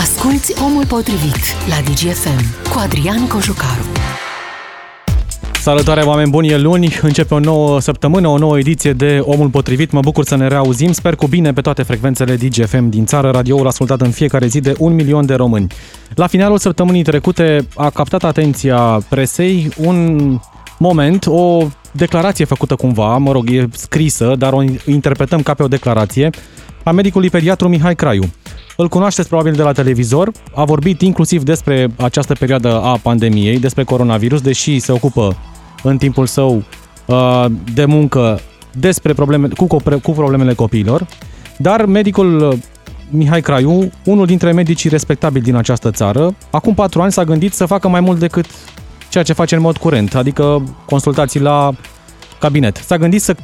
Asculți 0.00 0.62
Omul 0.62 0.86
Potrivit 0.86 1.40
la 1.68 1.74
DGFM 1.84 2.70
cu 2.72 2.78
Adrian 2.78 3.26
Cojucaru. 3.26 3.84
Salutare 5.60 6.00
oameni 6.00 6.30
buni, 6.30 6.48
e 6.48 6.58
luni, 6.58 6.98
începe 7.02 7.34
o 7.34 7.38
nouă 7.38 7.80
săptămână, 7.80 8.28
o 8.28 8.38
nouă 8.38 8.58
ediție 8.58 8.92
de 8.92 9.20
Omul 9.22 9.48
Potrivit. 9.48 9.90
Mă 9.90 10.00
bucur 10.00 10.24
să 10.24 10.36
ne 10.36 10.48
reauzim, 10.48 10.92
sper 10.92 11.14
cu 11.14 11.26
bine 11.26 11.52
pe 11.52 11.60
toate 11.60 11.82
frecvențele 11.82 12.36
DGFM 12.36 12.88
din 12.88 13.06
țară, 13.06 13.30
radioul 13.30 13.66
ascultat 13.66 14.00
în 14.00 14.10
fiecare 14.10 14.46
zi 14.46 14.60
de 14.60 14.74
un 14.78 14.94
milion 14.94 15.26
de 15.26 15.34
români. 15.34 15.66
La 16.14 16.26
finalul 16.26 16.58
săptămânii 16.58 17.02
trecute 17.02 17.66
a 17.76 17.90
captat 17.90 18.24
atenția 18.24 18.78
presei 19.08 19.68
un 19.76 20.18
moment, 20.78 21.26
o 21.26 21.66
declarație 21.92 22.44
făcută 22.44 22.74
cumva, 22.74 23.16
mă 23.16 23.32
rog, 23.32 23.50
e 23.50 23.68
scrisă, 23.72 24.34
dar 24.38 24.52
o 24.52 24.62
interpretăm 24.86 25.42
ca 25.42 25.54
pe 25.54 25.62
o 25.62 25.68
declarație, 25.68 26.30
a 26.82 26.90
medicului 26.90 27.30
pediatru 27.30 27.68
Mihai 27.68 27.94
Craiu. 27.94 28.24
Îl 28.80 28.88
cunoașteți 28.88 29.28
probabil 29.28 29.52
de 29.52 29.62
la 29.62 29.72
televizor, 29.72 30.30
a 30.54 30.64
vorbit 30.64 31.00
inclusiv 31.00 31.42
despre 31.42 31.88
această 31.96 32.34
perioadă 32.34 32.80
a 32.80 32.98
pandemiei, 33.02 33.58
despre 33.58 33.84
coronavirus, 33.84 34.40
deși 34.40 34.78
se 34.78 34.92
ocupă 34.92 35.36
în 35.82 35.98
timpul 35.98 36.26
său 36.26 36.62
uh, 37.06 37.44
de 37.74 37.84
muncă 37.84 38.40
despre 38.72 39.12
probleme, 39.12 39.48
cu, 39.48 39.66
cu 40.02 40.10
problemele 40.12 40.54
copiilor, 40.54 41.06
dar 41.56 41.84
medicul 41.84 42.48
uh, 42.48 42.58
Mihai 43.10 43.40
Craiu, 43.40 43.90
unul 44.04 44.26
dintre 44.26 44.52
medicii 44.52 44.90
respectabili 44.90 45.44
din 45.44 45.54
această 45.54 45.90
țară, 45.90 46.34
acum 46.50 46.74
patru 46.74 47.02
ani 47.02 47.12
s-a 47.12 47.24
gândit 47.24 47.52
să 47.52 47.66
facă 47.66 47.88
mai 47.88 48.00
mult 48.00 48.18
decât 48.18 48.46
ceea 49.08 49.24
ce 49.24 49.32
face 49.32 49.54
în 49.54 49.60
mod 49.60 49.76
curent, 49.76 50.14
adică 50.14 50.62
consultații 50.84 51.40
la 51.40 51.70
cabinet. 52.38 52.76
S-a 52.76 52.96
gândit 52.96 53.22
să 53.22 53.36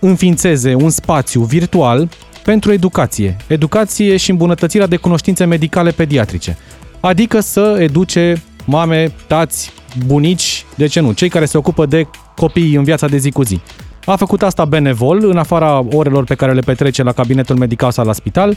înființeze 0.00 0.74
un 0.74 0.90
spațiu 0.90 1.42
virtual 1.42 2.08
pentru 2.44 2.72
educație. 2.72 3.36
Educație 3.46 4.16
și 4.16 4.30
îmbunătățirea 4.30 4.86
de 4.86 4.96
cunoștințe 4.96 5.44
medicale 5.44 5.90
pediatrice. 5.90 6.58
Adică 7.00 7.40
să 7.40 7.76
educe 7.80 8.42
mame, 8.64 9.12
tați, 9.26 9.72
bunici, 10.06 10.64
de 10.74 10.86
ce 10.86 11.00
nu, 11.00 11.12
cei 11.12 11.28
care 11.28 11.44
se 11.44 11.58
ocupă 11.58 11.86
de 11.86 12.06
copii 12.36 12.74
în 12.74 12.84
viața 12.84 13.06
de 13.06 13.16
zi 13.16 13.30
cu 13.30 13.42
zi. 13.42 13.60
A 14.04 14.16
făcut 14.16 14.42
asta 14.42 14.64
benevol, 14.64 15.28
în 15.28 15.36
afara 15.36 15.84
orelor 15.92 16.24
pe 16.24 16.34
care 16.34 16.52
le 16.52 16.60
petrece 16.60 17.02
la 17.02 17.12
cabinetul 17.12 17.56
medical 17.56 17.90
sau 17.90 18.04
la 18.04 18.12
spital, 18.12 18.56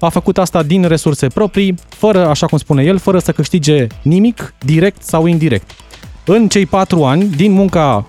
a 0.00 0.08
făcut 0.08 0.38
asta 0.38 0.62
din 0.62 0.84
resurse 0.84 1.26
proprii, 1.26 1.74
fără, 1.88 2.28
așa 2.28 2.46
cum 2.46 2.58
spune 2.58 2.82
el, 2.82 2.98
fără 2.98 3.18
să 3.18 3.32
câștige 3.32 3.86
nimic, 4.02 4.54
direct 4.58 5.02
sau 5.02 5.26
indirect. 5.26 5.70
În 6.26 6.48
cei 6.48 6.66
patru 6.66 7.04
ani, 7.04 7.24
din 7.24 7.52
munca 7.52 8.06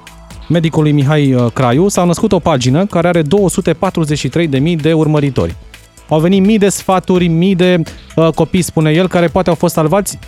medicului 0.49 0.91
Mihai 0.91 1.33
uh, 1.33 1.51
Craiu, 1.53 1.87
s-a 1.87 2.03
născut 2.03 2.31
o 2.31 2.39
pagină 2.39 2.85
care 2.85 3.07
are 3.07 3.21
243.000 3.21 4.75
de 4.81 4.93
urmăritori. 4.93 5.55
Au 6.09 6.19
venit 6.19 6.45
mii 6.45 6.57
de 6.57 6.69
sfaturi, 6.69 7.27
mii 7.27 7.55
de 7.55 7.81
uh, 8.15 8.29
copii, 8.35 8.61
spune 8.61 8.91
el, 8.91 9.07
care 9.07 9.27
poate 9.27 9.49
au 9.49 9.55
fost 9.55 9.73
salvați 9.73 10.19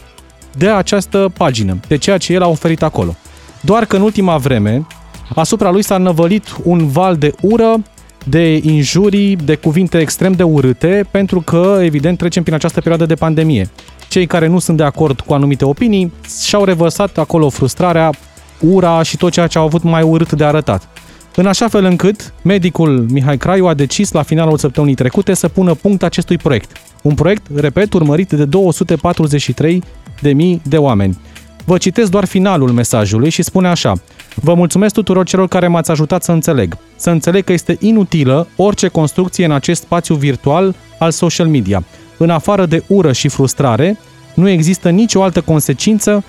de 0.57 0.69
această 0.69 1.31
pagină, 1.37 1.79
de 1.87 1.97
ceea 1.97 2.17
ce 2.17 2.33
el 2.33 2.41
a 2.41 2.47
oferit 2.47 2.83
acolo. 2.83 3.15
Doar 3.61 3.85
că 3.85 3.95
în 3.95 4.01
ultima 4.01 4.37
vreme, 4.37 4.87
asupra 5.35 5.71
lui 5.71 5.83
s-a 5.83 5.97
năvălit 5.97 6.55
un 6.63 6.87
val 6.87 7.15
de 7.15 7.33
ură, 7.41 7.81
de 8.27 8.59
injurii, 8.63 9.35
de 9.35 9.55
cuvinte 9.55 9.97
extrem 9.99 10.31
de 10.31 10.43
urâte, 10.43 11.07
pentru 11.11 11.41
că, 11.41 11.79
evident, 11.81 12.17
trecem 12.17 12.43
prin 12.43 12.55
această 12.55 12.79
perioadă 12.79 13.05
de 13.05 13.15
pandemie. 13.15 13.69
Cei 14.09 14.25
care 14.25 14.47
nu 14.47 14.59
sunt 14.59 14.77
de 14.77 14.83
acord 14.83 15.19
cu 15.19 15.33
anumite 15.33 15.65
opinii 15.65 16.13
și-au 16.41 16.63
revărsat 16.63 17.17
acolo 17.17 17.49
frustrarea, 17.49 18.09
ura 18.59 19.03
și 19.03 19.17
tot 19.17 19.31
ceea 19.31 19.47
ce 19.47 19.57
au 19.57 19.65
avut 19.65 19.83
mai 19.83 20.01
urât 20.01 20.31
de 20.31 20.43
arătat. 20.43 20.87
În 21.35 21.45
așa 21.45 21.67
fel 21.67 21.83
încât, 21.83 22.33
medicul 22.41 23.05
Mihai 23.09 23.37
Craiu 23.37 23.65
a 23.65 23.73
decis 23.73 24.11
la 24.11 24.21
finalul 24.21 24.57
săptămânii 24.57 24.95
trecute 24.95 25.33
să 25.33 25.47
pună 25.47 25.73
punct 25.73 26.03
acestui 26.03 26.37
proiect. 26.37 26.71
Un 27.01 27.13
proiect, 27.13 27.45
repet, 27.55 27.93
urmărit 27.93 28.29
de 28.29 28.45
243 28.45 29.83
de 30.21 30.33
mii 30.33 30.61
de 30.63 30.77
oameni. 30.77 31.17
Vă 31.65 31.77
citesc 31.77 32.11
doar 32.11 32.25
finalul 32.25 32.71
mesajului 32.71 33.29
și 33.29 33.41
spune 33.43 33.67
așa. 33.67 33.93
Vă 34.35 34.53
mulțumesc 34.53 34.93
tuturor 34.93 35.25
celor 35.25 35.47
care 35.47 35.67
m-ați 35.67 35.91
ajutat 35.91 36.23
să 36.23 36.31
înțeleg. 36.31 36.77
Să 36.95 37.09
înțeleg 37.09 37.43
că 37.43 37.53
este 37.53 37.77
inutilă 37.79 38.47
orice 38.55 38.87
construcție 38.87 39.45
în 39.45 39.51
acest 39.51 39.81
spațiu 39.81 40.15
virtual 40.15 40.75
al 40.99 41.11
social 41.11 41.47
media. 41.47 41.83
În 42.17 42.29
afară 42.29 42.65
de 42.65 42.83
ură 42.87 43.11
și 43.11 43.27
frustrare, 43.27 43.97
nu 44.33 44.49
există 44.49 44.89
nicio 44.89 45.23
altă 45.23 45.41
consecință 45.41 46.23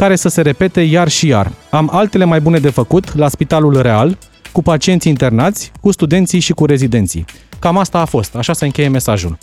care 0.00 0.16
să 0.16 0.28
se 0.28 0.40
repete 0.40 0.80
iar 0.80 1.08
și 1.08 1.26
iar. 1.26 1.52
Am 1.70 1.88
altele 1.92 2.24
mai 2.24 2.40
bune 2.40 2.58
de 2.58 2.70
făcut 2.70 3.14
la 3.14 3.28
Spitalul 3.28 3.82
Real, 3.82 4.18
cu 4.52 4.62
pacienții 4.62 5.10
internați, 5.10 5.72
cu 5.80 5.90
studenții 5.90 6.40
și 6.40 6.52
cu 6.52 6.66
rezidenții. 6.66 7.24
Cam 7.58 7.78
asta 7.78 7.98
a 7.98 8.04
fost, 8.04 8.36
așa 8.36 8.52
se 8.52 8.64
încheie 8.64 8.88
mesajul. 8.88 9.38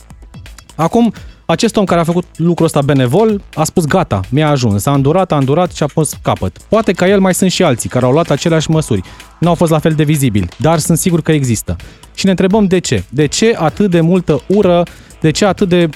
Acum, 0.76 1.14
acest 1.46 1.76
om 1.76 1.86
care 1.86 2.00
a 2.00 2.04
făcut 2.04 2.26
lucrul 2.36 2.66
ăsta 2.66 2.82
benevol 2.82 3.42
a 3.56 3.64
spus 3.64 3.86
gata, 3.86 4.22
mi-a 4.30 4.50
ajuns, 4.50 4.86
a 4.86 4.94
îndurat, 4.94 5.32
a 5.32 5.38
îndurat 5.38 5.72
și 5.72 5.84
a 5.84 5.86
pus 5.94 6.14
capăt. 6.22 6.58
Poate 6.70 6.92
ca 6.92 7.08
el 7.08 7.20
mai 7.20 7.34
sunt 7.34 7.52
și 7.52 7.64
alții 7.64 7.90
care 7.90 8.06
au 8.06 8.12
luat 8.12 8.30
aceleași 8.30 8.70
măsuri. 8.70 9.02
Nu 9.40 9.48
au 9.48 9.56
fost 9.56 9.72
la 9.72 9.80
fel 9.80 9.94
de 9.94 10.04
vizibili, 10.04 10.48
dar 10.58 10.80
sunt 10.80 10.98
sigur 10.98 11.22
că 11.22 11.32
există. 11.32 11.76
Și 12.16 12.26
ne 12.26 12.32
întrebăm 12.32 12.66
de 12.66 12.80
ce. 12.80 13.04
De 13.10 13.26
ce 13.26 13.56
atât 13.58 13.90
de 13.90 14.02
multă 14.02 14.42
ură, 14.48 14.84
de 15.22 15.32
ce 15.32 15.46
atât 15.46 15.70
de 15.70 15.90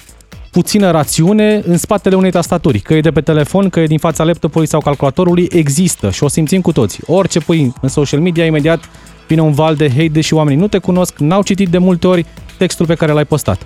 puțină 0.51 0.91
rațiune 0.91 1.61
în 1.65 1.77
spatele 1.77 2.15
unei 2.15 2.31
tastaturi. 2.31 2.79
Că 2.79 2.93
e 2.93 3.01
de 3.01 3.11
pe 3.11 3.21
telefon, 3.21 3.69
că 3.69 3.79
e 3.79 3.85
din 3.85 3.97
fața 3.97 4.23
laptopului 4.23 4.67
sau 4.67 4.79
calculatorului, 4.79 5.47
există 5.51 6.09
și 6.09 6.23
o 6.23 6.27
simțim 6.27 6.61
cu 6.61 6.71
toți. 6.71 6.99
Orice 7.05 7.39
pui 7.39 7.73
în 7.81 7.89
social 7.89 8.19
media, 8.19 8.45
imediat 8.45 8.89
vine 9.27 9.41
un 9.41 9.51
val 9.51 9.75
de 9.75 9.89
hate, 9.89 10.07
deși 10.07 10.33
oamenii 10.33 10.59
nu 10.59 10.67
te 10.67 10.77
cunosc, 10.77 11.17
n-au 11.17 11.43
citit 11.43 11.69
de 11.69 11.77
multe 11.77 12.07
ori 12.07 12.25
textul 12.57 12.85
pe 12.85 12.95
care 12.95 13.11
l-ai 13.11 13.25
postat. 13.25 13.61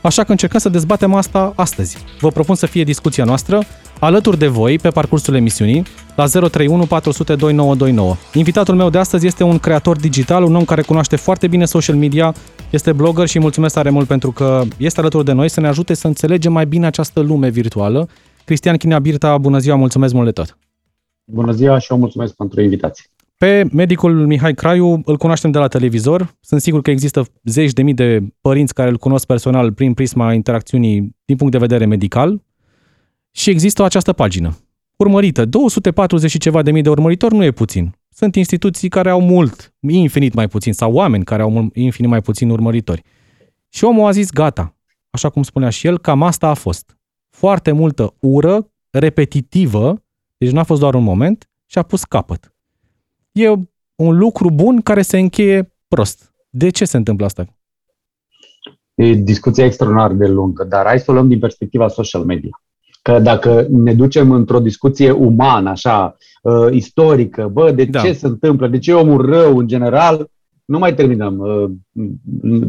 Așa 0.00 0.24
că 0.24 0.30
încercăm 0.30 0.60
să 0.60 0.68
dezbatem 0.68 1.14
asta 1.14 1.52
astăzi. 1.56 1.96
Vă 2.20 2.28
propun 2.28 2.54
să 2.54 2.66
fie 2.66 2.84
discuția 2.84 3.24
noastră 3.24 3.62
alături 3.98 4.38
de 4.38 4.46
voi 4.46 4.78
pe 4.78 4.88
parcursul 4.88 5.34
emisiunii 5.34 5.82
la 6.14 6.26
031 6.26 6.86
400 6.86 7.34
2929. 7.34 8.16
Invitatul 8.34 8.74
meu 8.74 8.90
de 8.90 8.98
astăzi 8.98 9.26
este 9.26 9.42
un 9.42 9.58
creator 9.58 9.96
digital, 9.96 10.42
un 10.42 10.54
om 10.54 10.64
care 10.64 10.82
cunoaște 10.82 11.16
foarte 11.16 11.46
bine 11.46 11.64
social 11.64 11.96
media, 11.96 12.34
este 12.72 12.92
blogger 12.92 13.26
și 13.26 13.38
mulțumesc 13.38 13.74
tare 13.74 13.90
mult 13.90 14.06
pentru 14.06 14.30
că 14.30 14.62
este 14.76 15.00
alături 15.00 15.24
de 15.24 15.32
noi 15.32 15.48
să 15.48 15.60
ne 15.60 15.66
ajute 15.66 15.94
să 15.94 16.06
înțelegem 16.06 16.52
mai 16.52 16.66
bine 16.66 16.86
această 16.86 17.20
lume 17.20 17.48
virtuală. 17.48 18.08
Cristian 18.44 18.76
Chinea 18.76 18.98
Birta, 18.98 19.38
bună 19.38 19.58
ziua, 19.58 19.76
mulțumesc 19.76 20.14
mult 20.14 20.24
de 20.24 20.32
tot! 20.32 20.58
Bună 21.24 21.52
ziua 21.52 21.78
și 21.78 21.92
eu 21.92 21.98
mulțumesc 21.98 22.34
pentru 22.34 22.60
invitație! 22.60 23.04
Pe 23.36 23.64
medicul 23.72 24.26
Mihai 24.26 24.54
Craiu 24.54 25.00
îl 25.04 25.16
cunoaștem 25.16 25.50
de 25.50 25.58
la 25.58 25.68
televizor. 25.68 26.34
Sunt 26.40 26.60
sigur 26.60 26.82
că 26.82 26.90
există 26.90 27.24
zeci 27.44 27.72
de 27.72 27.82
mii 27.82 27.94
de 27.94 28.22
părinți 28.40 28.74
care 28.74 28.90
îl 28.90 28.98
cunosc 28.98 29.26
personal 29.26 29.72
prin 29.72 29.94
prisma 29.94 30.32
interacțiunii 30.32 31.16
din 31.24 31.36
punct 31.36 31.52
de 31.52 31.58
vedere 31.58 31.84
medical. 31.84 32.42
Și 33.30 33.50
există 33.50 33.84
această 33.84 34.12
pagină 34.12 34.56
urmărită. 34.96 35.44
240 35.44 36.30
și 36.30 36.38
ceva 36.38 36.62
de 36.62 36.70
mii 36.70 36.82
de 36.82 36.88
urmăritori 36.88 37.34
nu 37.34 37.44
e 37.44 37.50
puțin. 37.50 37.94
Sunt 38.14 38.34
instituții 38.34 38.88
care 38.88 39.10
au 39.10 39.20
mult, 39.20 39.74
infinit 39.80 40.34
mai 40.34 40.48
puțin, 40.48 40.72
sau 40.72 40.92
oameni 40.92 41.24
care 41.24 41.42
au 41.42 41.70
infinit 41.72 42.10
mai 42.10 42.22
puțin 42.22 42.50
urmăritori. 42.50 43.02
Și 43.68 43.84
omul 43.84 44.06
a 44.06 44.10
zis, 44.10 44.30
gata, 44.30 44.76
așa 45.10 45.30
cum 45.30 45.42
spunea 45.42 45.68
și 45.68 45.86
el, 45.86 45.98
cam 45.98 46.22
asta 46.22 46.48
a 46.48 46.54
fost. 46.54 46.96
Foarte 47.30 47.72
multă 47.72 48.14
ură, 48.20 48.70
repetitivă, 48.90 50.02
deci 50.36 50.50
nu 50.50 50.58
a 50.58 50.62
fost 50.62 50.80
doar 50.80 50.94
un 50.94 51.02
moment, 51.02 51.50
și 51.66 51.78
a 51.78 51.82
pus 51.82 52.04
capăt 52.04 52.52
e 53.32 53.48
un 53.94 54.18
lucru 54.18 54.50
bun 54.50 54.80
care 54.80 55.02
se 55.02 55.18
încheie 55.18 55.74
prost. 55.88 56.34
De 56.50 56.70
ce 56.70 56.84
se 56.84 56.96
întâmplă 56.96 57.24
asta? 57.24 57.46
E 58.94 59.12
discuția 59.12 59.64
extraordinar 59.64 60.12
de 60.12 60.26
lungă, 60.26 60.64
dar 60.64 60.86
hai 60.86 60.98
să 60.98 61.10
o 61.10 61.14
luăm 61.14 61.28
din 61.28 61.38
perspectiva 61.38 61.88
social 61.88 62.24
media. 62.24 62.62
Că 63.02 63.18
dacă 63.18 63.66
ne 63.70 63.94
ducem 63.94 64.30
într-o 64.30 64.60
discuție 64.60 65.10
umană, 65.10 65.70
așa, 65.70 66.16
uh, 66.42 66.72
istorică, 66.72 67.50
bă, 67.52 67.70
de 67.70 67.84
da. 67.84 68.00
ce 68.00 68.12
se 68.12 68.26
întâmplă, 68.26 68.68
de 68.68 68.78
ce 68.78 68.90
e 68.90 68.94
omul 68.94 69.26
rău 69.26 69.58
în 69.58 69.66
general, 69.66 70.30
nu 70.64 70.78
mai 70.78 70.94
terminăm 70.94 71.38
uh, 71.38 71.70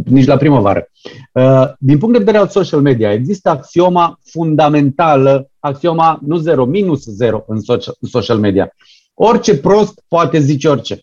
nici 0.05 0.25
la 0.25 0.37
primăvară. 0.37 0.87
Uh, 1.31 1.71
din 1.79 1.97
punct 1.97 2.13
de 2.13 2.23
vedere 2.23 2.37
al 2.37 2.47
social 2.47 2.81
media, 2.81 3.13
există 3.13 3.49
axioma 3.49 4.19
fundamentală, 4.23 5.49
axioma 5.59 6.19
nu 6.25 6.37
zero, 6.37 6.65
minus 6.65 7.03
zero 7.03 7.43
în 7.47 7.61
social, 7.61 7.95
în 7.99 8.09
social 8.09 8.37
media. 8.37 8.73
Orice 9.13 9.57
prost 9.57 10.03
poate 10.07 10.39
zice 10.39 10.67
orice. 10.67 10.99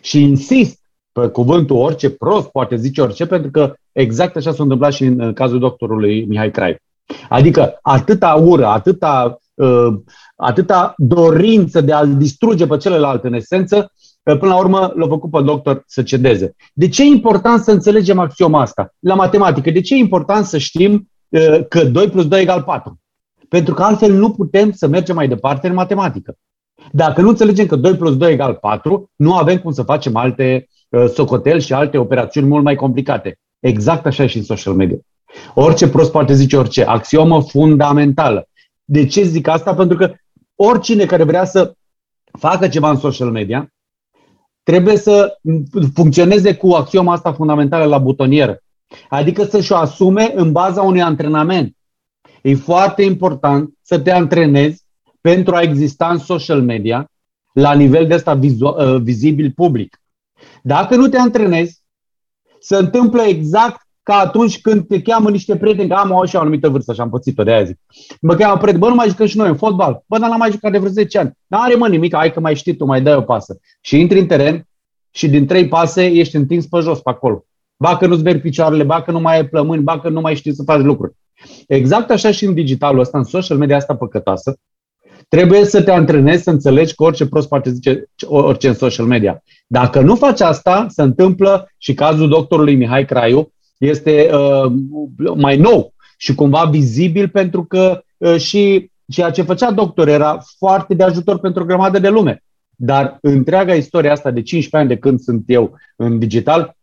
Și 0.00 0.22
insist 0.22 0.80
pe 1.12 1.28
cuvântul 1.28 1.76
orice 1.76 2.10
prost 2.10 2.48
poate 2.48 2.76
zice 2.76 3.00
orice, 3.00 3.26
pentru 3.26 3.50
că 3.50 3.74
exact 3.92 4.36
așa 4.36 4.52
s-a 4.52 4.62
întâmplat 4.62 4.92
și 4.92 5.04
în 5.04 5.32
cazul 5.32 5.58
doctorului 5.58 6.24
Mihai 6.24 6.50
Crai. 6.50 6.82
Adică 7.28 7.78
atâta 7.82 8.34
ură, 8.34 8.66
atâta, 8.66 9.38
uh, 9.54 9.94
atâta 10.36 10.94
dorință 10.96 11.80
de 11.80 11.92
a-l 11.92 12.16
distruge 12.16 12.66
pe 12.66 12.76
celălalt 12.76 13.24
în 13.24 13.34
esență, 13.34 13.92
că 14.22 14.36
până 14.36 14.52
la 14.52 14.58
urmă 14.58 14.92
l-a 14.96 15.06
făcut 15.08 15.30
pe 15.30 15.42
doctor 15.42 15.82
să 15.86 16.02
cedeze. 16.02 16.54
De 16.72 16.88
ce 16.88 17.02
e 17.02 17.06
important 17.06 17.60
să 17.60 17.70
înțelegem 17.70 18.18
axioma 18.18 18.60
asta? 18.60 18.94
La 18.98 19.14
matematică, 19.14 19.70
de 19.70 19.80
ce 19.80 19.94
e 19.94 19.98
important 19.98 20.44
să 20.44 20.58
știm 20.58 21.08
uh, 21.28 21.66
că 21.68 21.84
2 21.84 22.08
plus 22.08 22.28
2 22.28 22.40
egal 22.40 22.62
4? 22.62 23.00
Pentru 23.48 23.74
că 23.74 23.82
altfel 23.82 24.12
nu 24.12 24.30
putem 24.30 24.72
să 24.72 24.86
mergem 24.86 25.14
mai 25.14 25.28
departe 25.28 25.68
în 25.68 25.74
matematică. 25.74 26.36
Dacă 26.92 27.20
nu 27.20 27.28
înțelegem 27.28 27.66
că 27.66 27.76
2 27.76 27.96
plus 27.96 28.16
2 28.16 28.32
egal 28.32 28.54
4, 28.54 29.10
nu 29.16 29.34
avem 29.34 29.58
cum 29.58 29.72
să 29.72 29.82
facem 29.82 30.16
alte 30.16 30.66
uh, 30.88 31.08
socoteli 31.08 31.60
și 31.60 31.72
alte 31.72 31.98
operațiuni 31.98 32.46
mult 32.46 32.64
mai 32.64 32.74
complicate. 32.74 33.38
Exact 33.60 34.06
așa 34.06 34.22
e 34.22 34.26
și 34.26 34.36
în 34.36 34.42
social 34.42 34.74
media. 34.74 34.96
Orice 35.54 35.88
prost 35.88 36.10
poate 36.10 36.34
zice 36.34 36.56
orice. 36.56 36.84
Axiomă 36.84 37.42
fundamentală. 37.42 38.48
De 38.84 39.06
ce 39.06 39.22
zic 39.22 39.48
asta? 39.48 39.74
Pentru 39.74 39.96
că 39.96 40.14
oricine 40.54 41.04
care 41.04 41.24
vrea 41.24 41.44
să 41.44 41.74
facă 42.38 42.68
ceva 42.68 42.90
în 42.90 42.98
social 42.98 43.30
media, 43.30 43.72
trebuie 44.62 44.96
să 44.96 45.38
funcționeze 45.94 46.54
cu 46.54 46.70
axioma 46.70 47.12
asta 47.12 47.32
fundamentală 47.32 47.84
la 47.84 47.98
butonieră. 47.98 48.62
Adică 49.08 49.44
să-și 49.44 49.72
o 49.72 49.76
asume 49.76 50.32
în 50.34 50.52
baza 50.52 50.82
unui 50.82 51.02
antrenament. 51.02 51.76
E 52.42 52.54
foarte 52.54 53.02
important 53.02 53.70
să 53.82 53.98
te 53.98 54.10
antrenezi 54.10 54.84
pentru 55.20 55.54
a 55.54 55.60
exista 55.60 56.08
în 56.10 56.18
social 56.18 56.62
media 56.62 57.10
la 57.52 57.72
nivel 57.72 58.06
de 58.06 58.14
ăsta 58.14 58.38
uh, 58.40 58.96
vizibil 59.00 59.52
public. 59.52 60.00
Dacă 60.62 60.96
nu 60.96 61.08
te 61.08 61.18
antrenezi, 61.18 61.82
se 62.58 62.76
întâmplă 62.76 63.22
exact 63.22 63.86
ca 64.02 64.14
atunci 64.14 64.60
când 64.60 64.86
te 64.86 65.02
cheamă 65.02 65.30
niște 65.30 65.56
prieteni, 65.56 65.88
că 65.88 65.94
am 65.94 66.10
o 66.10 66.24
și 66.24 66.36
o 66.36 66.40
anumită 66.40 66.68
vârstă 66.68 66.92
și 66.92 67.00
am 67.00 67.10
pățit-o 67.10 67.42
de 67.42 67.50
aia 67.50 67.64
zic. 67.64 67.78
Mă 68.20 68.34
cheamă 68.34 68.54
prieteni, 68.54 68.78
bă, 68.78 68.88
nu 68.88 68.94
mai 68.94 69.08
jucăm 69.08 69.26
și 69.26 69.36
noi 69.36 69.48
în 69.48 69.56
fotbal. 69.56 70.02
Bă, 70.06 70.18
dar 70.18 70.28
n-am 70.28 70.38
mai 70.38 70.50
jucat 70.50 70.72
de 70.72 70.78
vreo 70.78 70.90
10 70.90 71.18
ani. 71.18 71.32
N-are 71.46 71.74
mă 71.74 71.88
nimic, 71.88 72.14
hai 72.14 72.32
că 72.32 72.40
mai 72.40 72.54
știi 72.54 72.76
tu, 72.76 72.84
mai 72.84 73.02
dai 73.02 73.14
o 73.14 73.20
pasă. 73.20 73.58
Și 73.80 74.00
intri 74.00 74.18
în 74.18 74.26
teren 74.26 74.68
și 75.10 75.28
din 75.28 75.46
trei 75.46 75.68
pase 75.68 76.06
ești 76.06 76.36
întins 76.36 76.66
pe 76.66 76.78
jos 76.80 77.00
pe 77.00 77.10
acolo. 77.10 77.44
Ba 77.76 77.96
că 77.96 78.06
nu-ți 78.06 78.22
veri 78.22 78.40
picioarele, 78.40 78.82
ba 78.82 79.02
că 79.02 79.10
nu 79.10 79.20
mai 79.20 79.36
ai 79.36 79.46
plămâni, 79.46 79.82
ba 79.82 80.00
că 80.00 80.08
nu 80.08 80.20
mai 80.20 80.34
știi 80.34 80.54
să 80.54 80.62
faci 80.62 80.80
lucruri. 80.80 81.12
Exact 81.66 82.10
așa 82.10 82.30
și 82.30 82.44
în 82.44 82.54
digitalul 82.54 83.00
ăsta, 83.00 83.18
în 83.18 83.24
social 83.24 83.56
media 83.56 83.76
asta 83.76 83.96
păcătoasă, 83.96 84.58
trebuie 85.28 85.64
să 85.64 85.82
te 85.82 85.90
antrenezi 85.90 86.42
să 86.42 86.50
înțelegi 86.50 86.94
că 86.94 87.02
orice 87.02 87.26
prost 87.26 87.48
poate 87.48 87.70
zice 87.70 88.04
orice 88.26 88.68
în 88.68 88.74
social 88.74 89.06
media. 89.06 89.42
Dacă 89.66 90.00
nu 90.00 90.16
faci 90.16 90.40
asta, 90.40 90.86
se 90.88 91.02
întâmplă 91.02 91.70
și 91.78 91.94
cazul 91.94 92.28
doctorului 92.28 92.76
Mihai 92.76 93.04
Craiu 93.04 93.52
este 93.80 94.30
uh, 94.34 94.72
mai 95.34 95.56
nou 95.56 95.94
și 96.16 96.34
cumva 96.34 96.64
vizibil 96.64 97.28
pentru 97.28 97.64
că 97.64 98.02
uh, 98.16 98.36
și 98.36 98.90
ceea 99.06 99.30
ce 99.30 99.42
făcea 99.42 99.70
doctor 99.70 100.08
era 100.08 100.42
foarte 100.58 100.94
de 100.94 101.02
ajutor 101.02 101.38
pentru 101.38 101.62
o 101.62 101.66
grămadă 101.66 101.98
de 101.98 102.08
lume. 102.08 102.42
Dar 102.76 103.18
întreaga 103.20 103.74
istorie 103.74 104.10
asta 104.10 104.30
de 104.30 104.42
15 104.42 104.76
ani 104.76 104.88
de 104.88 105.08
când 105.08 105.20
sunt 105.20 105.44
eu 105.46 105.76
în 105.96 106.18
digital 106.18 106.76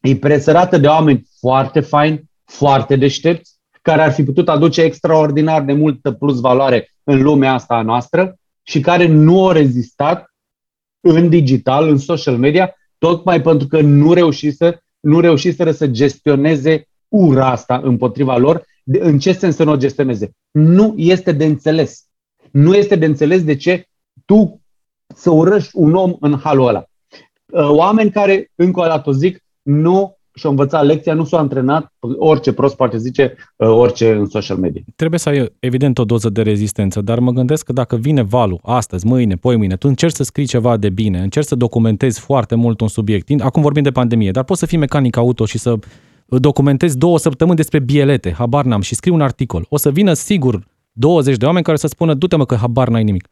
e 0.00 0.16
presărată 0.16 0.78
de 0.78 0.86
oameni 0.86 1.28
foarte 1.40 1.80
faini, 1.80 2.30
foarte 2.44 2.96
deștepți, 2.96 3.54
care 3.82 4.02
ar 4.02 4.12
fi 4.12 4.24
putut 4.24 4.48
aduce 4.48 4.82
extraordinar 4.82 5.62
de 5.62 5.72
multă 5.72 6.12
plus 6.12 6.40
valoare 6.40 6.90
în 7.04 7.22
lumea 7.22 7.52
asta 7.52 7.74
a 7.74 7.82
noastră 7.82 8.38
și 8.62 8.80
care 8.80 9.06
nu 9.06 9.46
au 9.46 9.50
rezistat 9.50 10.34
în 11.00 11.28
digital, 11.28 11.88
în 11.88 11.98
social 11.98 12.36
media, 12.36 12.74
tocmai 12.98 13.42
pentru 13.42 13.66
că 13.66 13.80
nu 13.80 14.12
reușise, 14.12 14.82
nu 15.06 15.20
reușiseră 15.20 15.70
să 15.70 15.86
gestioneze 15.86 16.88
ura 17.08 17.50
asta 17.50 17.80
împotriva 17.82 18.36
lor. 18.36 18.64
De, 18.84 18.98
în 19.02 19.18
ce 19.18 19.32
sens 19.32 19.54
să 19.56 19.64
nu 19.64 19.72
o 19.72 19.76
gestioneze? 19.76 20.30
Nu 20.50 20.94
este 20.96 21.32
de 21.32 21.44
înțeles. 21.44 22.04
Nu 22.50 22.74
este 22.74 22.96
de 22.96 23.06
înțeles 23.06 23.44
de 23.44 23.56
ce 23.56 23.86
tu 24.24 24.60
să 25.14 25.30
urăști 25.30 25.70
un 25.74 25.94
om 25.94 26.16
în 26.20 26.38
halul 26.38 26.66
ăla. 26.66 26.84
Oameni 27.68 28.10
care, 28.10 28.50
încă 28.54 28.80
o 28.80 28.84
dată 28.84 29.10
zic, 29.12 29.44
nu 29.62 30.15
și-au 30.36 30.50
învățat 30.50 30.84
lecția, 30.84 31.14
nu 31.14 31.24
s-au 31.24 31.38
antrenat, 31.38 31.92
orice 32.18 32.52
prost 32.52 32.76
poate 32.76 32.98
zice, 32.98 33.34
uh, 33.56 33.68
orice 33.68 34.12
în 34.12 34.26
social 34.26 34.56
media. 34.56 34.82
Trebuie 34.96 35.18
să 35.18 35.28
ai, 35.28 35.52
evident, 35.58 35.98
o 35.98 36.04
doză 36.04 36.28
de 36.28 36.42
rezistență, 36.42 37.00
dar 37.00 37.18
mă 37.18 37.30
gândesc 37.30 37.64
că 37.64 37.72
dacă 37.72 37.96
vine 37.96 38.22
valul 38.22 38.58
astăzi, 38.62 39.06
mâine, 39.06 39.34
poi 39.34 39.56
mâine, 39.56 39.76
tu 39.76 39.88
încerci 39.88 40.14
să 40.14 40.22
scrii 40.22 40.46
ceva 40.46 40.76
de 40.76 40.90
bine, 40.90 41.18
încerci 41.18 41.46
să 41.46 41.54
documentezi 41.54 42.20
foarte 42.20 42.54
mult 42.54 42.80
un 42.80 42.88
subiect. 42.88 43.40
Acum 43.40 43.62
vorbim 43.62 43.82
de 43.82 43.90
pandemie, 43.90 44.30
dar 44.30 44.44
poți 44.44 44.60
să 44.60 44.66
fii 44.66 44.78
mecanic 44.78 45.16
auto 45.16 45.44
și 45.44 45.58
să 45.58 45.78
documentezi 46.26 46.98
două 46.98 47.18
săptămâni 47.18 47.56
despre 47.56 47.78
bielete, 47.78 48.32
habar 48.32 48.64
n-am, 48.64 48.80
și 48.80 48.94
scrii 48.94 49.12
un 49.12 49.20
articol. 49.20 49.66
O 49.68 49.76
să 49.76 49.90
vină 49.90 50.12
sigur 50.12 50.66
20 50.92 51.36
de 51.36 51.44
oameni 51.44 51.64
care 51.64 51.76
să 51.76 51.86
spună, 51.86 52.14
du-te 52.14 52.36
mă 52.36 52.44
că 52.44 52.54
habar 52.54 52.88
n-ai 52.88 53.04
nimic 53.04 53.28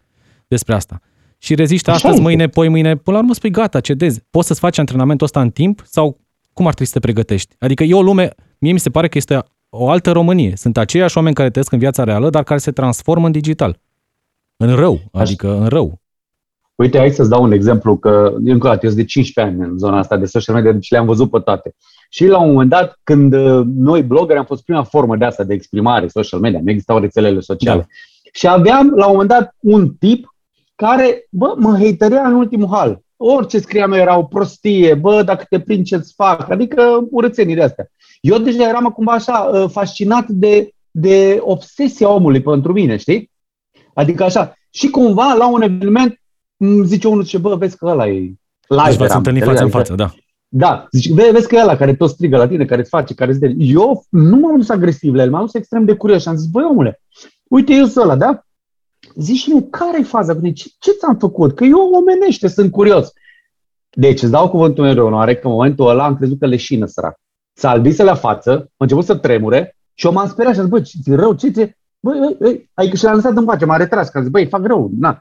despre 0.48 0.74
asta. 0.74 1.00
Și 1.38 1.54
reziști 1.54 1.90
astăzi, 1.90 2.20
mâine, 2.20 2.48
poi 2.48 2.68
mâine, 2.68 2.96
până 2.96 3.16
la 3.16 3.22
urmă 3.22 3.34
spui 3.34 3.50
gata, 3.50 3.80
cedezi. 3.80 4.20
Poți 4.30 4.46
să-ți 4.46 4.60
faci 4.60 4.78
antrenamentul 4.78 5.26
ăsta 5.26 5.40
în 5.40 5.50
timp 5.50 5.82
sau 5.86 6.20
cum 6.54 6.66
ar 6.66 6.74
trebui 6.74 6.92
să 6.92 6.98
te 6.98 7.06
pregătești? 7.06 7.54
Adică 7.58 7.82
e 7.82 7.94
o 7.94 8.02
lume, 8.02 8.30
mie 8.58 8.72
mi 8.72 8.78
se 8.78 8.90
pare 8.90 9.08
că 9.08 9.18
este 9.18 9.42
o 9.68 9.90
altă 9.90 10.12
Românie. 10.12 10.56
Sunt 10.56 10.76
aceiași 10.76 11.16
oameni 11.16 11.34
care 11.34 11.48
trăiesc 11.50 11.72
în 11.72 11.78
viața 11.78 12.04
reală, 12.04 12.30
dar 12.30 12.42
care 12.42 12.58
se 12.58 12.70
transformă 12.70 13.26
în 13.26 13.32
digital. 13.32 13.78
În 14.56 14.74
rău, 14.74 15.00
adică 15.12 15.50
Aș... 15.50 15.58
în 15.58 15.66
rău. 15.66 16.02
Uite, 16.74 16.98
hai 16.98 17.10
să-ți 17.10 17.28
dau 17.28 17.42
un 17.42 17.52
exemplu, 17.52 17.96
că 17.96 18.34
încă 18.44 18.66
o 18.66 18.70
dată, 18.70 18.80
eu 18.82 18.90
sunt 18.90 19.02
de 19.02 19.04
15 19.04 19.54
ani 19.54 19.70
în 19.70 19.78
zona 19.78 19.98
asta 19.98 20.16
de 20.16 20.24
social 20.24 20.54
media, 20.54 20.72
deci 20.72 20.90
le-am 20.90 21.06
văzut 21.06 21.30
pe 21.30 21.38
toate. 21.38 21.74
Și 22.08 22.26
la 22.26 22.40
un 22.40 22.50
moment 22.50 22.70
dat, 22.70 23.00
când 23.02 23.34
uh, 23.34 23.62
noi 23.66 24.02
blogări 24.02 24.38
am 24.38 24.44
fost 24.44 24.64
prima 24.64 24.82
formă 24.82 25.16
de 25.16 25.24
asta 25.24 25.44
de 25.44 25.54
exprimare 25.54 26.08
social 26.08 26.40
media, 26.40 26.60
nu 26.62 26.70
existau 26.70 26.98
rețelele 26.98 27.40
sociale. 27.40 27.80
Da. 27.80 27.86
Și 28.32 28.48
aveam 28.48 28.92
la 28.94 29.06
un 29.06 29.12
moment 29.12 29.28
dat 29.28 29.54
un 29.60 29.94
tip 29.94 30.34
care, 30.74 31.26
bă, 31.30 31.54
mă 31.56 31.78
haterea 31.78 32.26
în 32.26 32.34
ultimul 32.34 32.68
hal 32.70 33.03
orice 33.16 33.58
scriam 33.58 33.92
eu 33.92 33.98
era 33.98 34.18
o 34.18 34.22
prostie, 34.22 34.94
bă, 34.94 35.22
dacă 35.22 35.46
te 35.48 35.60
prind 35.60 35.84
ce-ți 35.84 36.12
fac, 36.16 36.50
adică 36.50 37.06
urățenii 37.10 37.54
de 37.54 37.62
astea. 37.62 37.88
Eu 38.20 38.38
deja 38.38 38.68
eram 38.68 38.84
cumva 38.84 39.12
așa 39.12 39.38
uh, 39.38 39.70
fascinat 39.70 40.28
de, 40.28 40.70
de 40.90 41.38
obsesia 41.40 42.08
omului 42.08 42.42
pentru 42.42 42.72
mine, 42.72 42.96
știi? 42.96 43.30
Adică 43.94 44.24
așa. 44.24 44.54
Și 44.70 44.90
cumva 44.90 45.32
la 45.32 45.50
un 45.50 45.62
eveniment 45.62 46.20
îmi 46.56 46.86
zice 46.86 47.08
unul 47.08 47.24
ce, 47.24 47.38
bă, 47.38 47.56
vezi 47.56 47.76
că 47.76 47.86
ăla 47.86 48.08
e 48.08 48.12
live. 48.68 48.88
Deci 48.88 48.96
v-ați 48.96 49.16
întâlnit 49.16 49.44
față 49.44 49.62
în 49.62 49.70
față, 49.70 49.94
da. 49.94 50.14
Da, 50.48 50.86
zice, 50.90 51.14
vezi, 51.14 51.30
vezi 51.30 51.48
că 51.48 51.54
e 51.54 51.60
ăla 51.60 51.76
care 51.76 51.94
tot 51.94 52.10
strigă 52.10 52.36
la 52.36 52.48
tine, 52.48 52.64
care 52.64 52.80
îți 52.80 52.90
face, 52.90 53.14
care 53.14 53.30
îți 53.30 53.54
Eu 53.58 54.04
nu 54.08 54.36
m-am 54.36 54.56
dus 54.56 54.68
agresiv 54.68 55.14
la 55.14 55.22
el, 55.22 55.30
m-am 55.30 55.44
dus 55.44 55.54
extrem 55.54 55.84
de 55.84 55.94
curios 55.94 56.22
și 56.22 56.28
am 56.28 56.36
zis, 56.36 56.46
băi 56.46 56.64
omule, 56.64 57.00
uite 57.48 57.74
eu 57.74 57.84
sunt 57.84 58.04
ăla, 58.04 58.16
da? 58.16 58.43
Zici 59.14 59.46
mi 59.46 59.68
care 59.70 59.98
e 60.00 60.02
faza? 60.02 60.34
Ce, 60.34 60.64
ce 60.78 60.90
ți-am 60.98 61.16
făcut? 61.18 61.54
Că 61.54 61.64
eu 61.64 61.90
omenește, 61.92 62.48
sunt 62.48 62.70
curios. 62.70 63.12
Deci 63.90 64.22
îți 64.22 64.30
dau 64.30 64.48
cuvântul 64.48 64.84
meu 64.84 64.94
de 64.94 65.00
onoare 65.00 65.34
că 65.34 65.46
în 65.46 65.52
momentul 65.52 65.88
ăla 65.88 66.04
am 66.04 66.16
crezut 66.16 66.38
că 66.38 66.46
leșină 66.46 66.86
sărac. 66.86 67.20
S-a 67.52 67.70
albise 67.70 68.02
la 68.02 68.14
față, 68.14 68.50
a 68.50 68.74
început 68.76 69.04
să 69.04 69.14
tremure 69.14 69.76
și 69.94 70.06
eu 70.06 70.12
m-am 70.12 70.28
speriat 70.28 70.54
și 70.54 70.60
am 70.60 70.66
zis, 70.66 70.74
bă, 70.74 71.02
ce 71.04 71.14
rău, 71.14 71.32
ce 71.32 71.48
ți 71.48 71.76
Băi, 72.00 72.18
băi, 72.18 72.36
băi, 72.40 72.70
adică 72.74 72.96
și 72.96 73.04
l-am 73.04 73.14
lăsat 73.14 73.36
în 73.36 73.44
pace, 73.44 73.64
m-a 73.64 73.76
retras, 73.76 74.08
că 74.08 74.18
a 74.18 74.20
zis, 74.20 74.30
băi, 74.30 74.46
fac 74.46 74.66
rău, 74.66 74.90
na. 74.98 75.18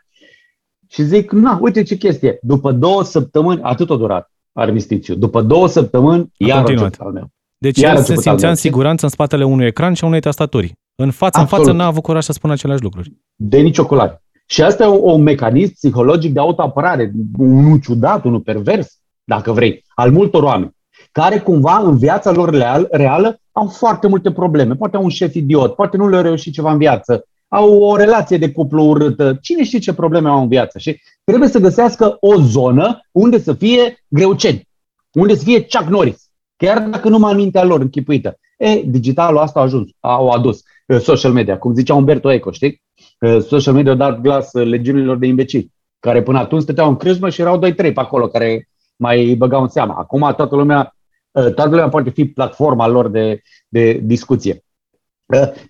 Și 0.87 1.03
zic, 1.03 1.31
na, 1.31 1.59
uite 1.61 1.83
ce 1.83 1.95
chestie. 1.95 2.37
După 2.41 2.71
două 2.71 3.03
săptămâni, 3.03 3.61
atât 3.61 3.89
a 3.89 3.95
durat 3.95 4.31
armistițiu. 4.53 5.15
După 5.15 5.41
două 5.41 5.67
săptămâni, 5.67 6.21
a 6.21 6.45
iar 6.47 6.63
continuat. 6.63 6.95
al 6.99 7.11
meu. 7.11 7.27
Deci 7.57 7.79
iar 7.79 7.95
el 7.95 8.03
se 8.03 8.15
simțea 8.15 8.49
în 8.49 8.55
siguranță 8.55 9.05
în 9.05 9.11
spatele 9.11 9.45
unui 9.45 9.65
ecran 9.65 9.93
și 9.93 10.03
a 10.03 10.07
unei 10.07 10.19
tastaturi. 10.19 10.73
În 10.95 11.11
față, 11.11 11.39
Absolut. 11.39 11.51
în 11.51 11.65
față 11.65 11.77
n-a 11.77 11.85
avut 11.85 12.03
curaj 12.03 12.23
să 12.23 12.31
spună 12.31 12.53
aceleași 12.53 12.83
lucruri. 12.83 13.13
De 13.35 13.59
nicio 13.59 13.85
culoare. 13.85 14.23
Și 14.45 14.61
asta 14.61 14.83
e 14.83 14.87
un, 14.87 14.99
un 15.01 15.21
mecanism 15.21 15.73
psihologic 15.73 16.33
de 16.33 16.39
autoapărare, 16.39 17.11
unul 17.37 17.79
ciudat, 17.79 18.23
unul 18.23 18.39
pervers, 18.39 18.99
dacă 19.23 19.51
vrei, 19.51 19.83
al 19.95 20.11
multor 20.11 20.43
oameni, 20.43 20.75
care 21.11 21.39
cumva 21.39 21.77
în 21.77 21.97
viața 21.97 22.31
lor 22.31 22.49
real, 22.49 22.87
reală 22.91 23.39
au 23.51 23.67
foarte 23.67 24.07
multe 24.07 24.31
probleme. 24.31 24.75
Poate 24.75 24.95
au 24.95 25.03
un 25.03 25.09
șef 25.09 25.33
idiot, 25.33 25.75
poate 25.75 25.97
nu 25.97 26.09
le-au 26.09 26.21
reușit 26.21 26.53
ceva 26.53 26.71
în 26.71 26.77
viață, 26.77 27.25
au 27.47 27.81
o 27.81 27.95
relație 27.95 28.37
de 28.37 28.51
cuplu 28.51 28.83
urâtă, 28.83 29.37
cine 29.41 29.63
știe 29.63 29.79
ce 29.79 29.93
probleme 29.93 30.29
au 30.29 30.41
în 30.41 30.47
viață. 30.47 30.79
Și 30.79 31.01
trebuie 31.23 31.49
să 31.49 31.59
găsească 31.59 32.17
o 32.19 32.35
zonă 32.41 32.99
unde 33.11 33.39
să 33.39 33.53
fie 33.53 34.03
greuceni, 34.07 34.67
unde 35.13 35.35
să 35.35 35.43
fie 35.43 35.59
Chuck 35.59 35.89
Norris, 35.89 36.29
chiar 36.55 36.81
dacă 36.81 37.09
nu 37.09 37.17
mai 37.17 37.33
mintea 37.33 37.63
lor 37.63 37.81
închipuită. 37.81 38.37
E, 38.57 38.81
digitalul 38.85 39.37
asta 39.37 39.59
a 39.59 39.63
ajuns, 39.63 39.89
au 39.99 40.29
adus 40.29 40.57
uh, 40.57 40.63
social 40.99 41.31
media, 41.31 41.57
cum 41.57 41.73
zicea 41.73 41.93
Umberto 41.93 42.31
Eco, 42.31 42.51
știi? 42.51 42.81
Uh, 43.19 43.41
social 43.41 43.73
media 43.73 43.91
a 43.91 43.95
dat 43.95 44.21
glas 44.21 44.53
uh, 44.53 44.65
legiunilor 44.65 45.17
de 45.17 45.27
imbecili, 45.27 45.71
care 45.99 46.23
până 46.23 46.39
atunci 46.39 46.61
stăteau 46.61 46.89
în 46.89 46.95
crâșmă 46.95 47.29
și 47.29 47.41
erau 47.41 47.59
2-3 47.59 47.75
pe 47.75 47.93
acolo, 47.95 48.27
care 48.27 48.69
mai 48.95 49.35
băgau 49.37 49.61
în 49.61 49.67
seama. 49.67 49.93
Acum 49.93 50.33
toată 50.35 50.55
lumea, 50.55 50.95
toată 51.31 51.69
lumea 51.69 51.89
poate 51.89 52.09
fi 52.09 52.25
platforma 52.25 52.87
lor 52.87 53.09
de, 53.09 53.41
de 53.67 53.93
discuție. 53.93 54.63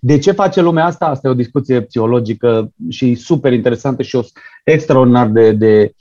De 0.00 0.18
ce 0.18 0.32
face 0.32 0.60
lumea 0.60 0.84
asta? 0.84 1.06
Asta 1.06 1.28
e 1.28 1.30
o 1.30 1.34
discuție 1.34 1.82
psihologică 1.82 2.72
și 2.88 3.14
super 3.14 3.52
interesantă 3.52 4.02
și 4.02 4.16
o 4.16 4.20
extraordinar 4.64 5.28
de, 5.28 5.52
de, 5.52 5.92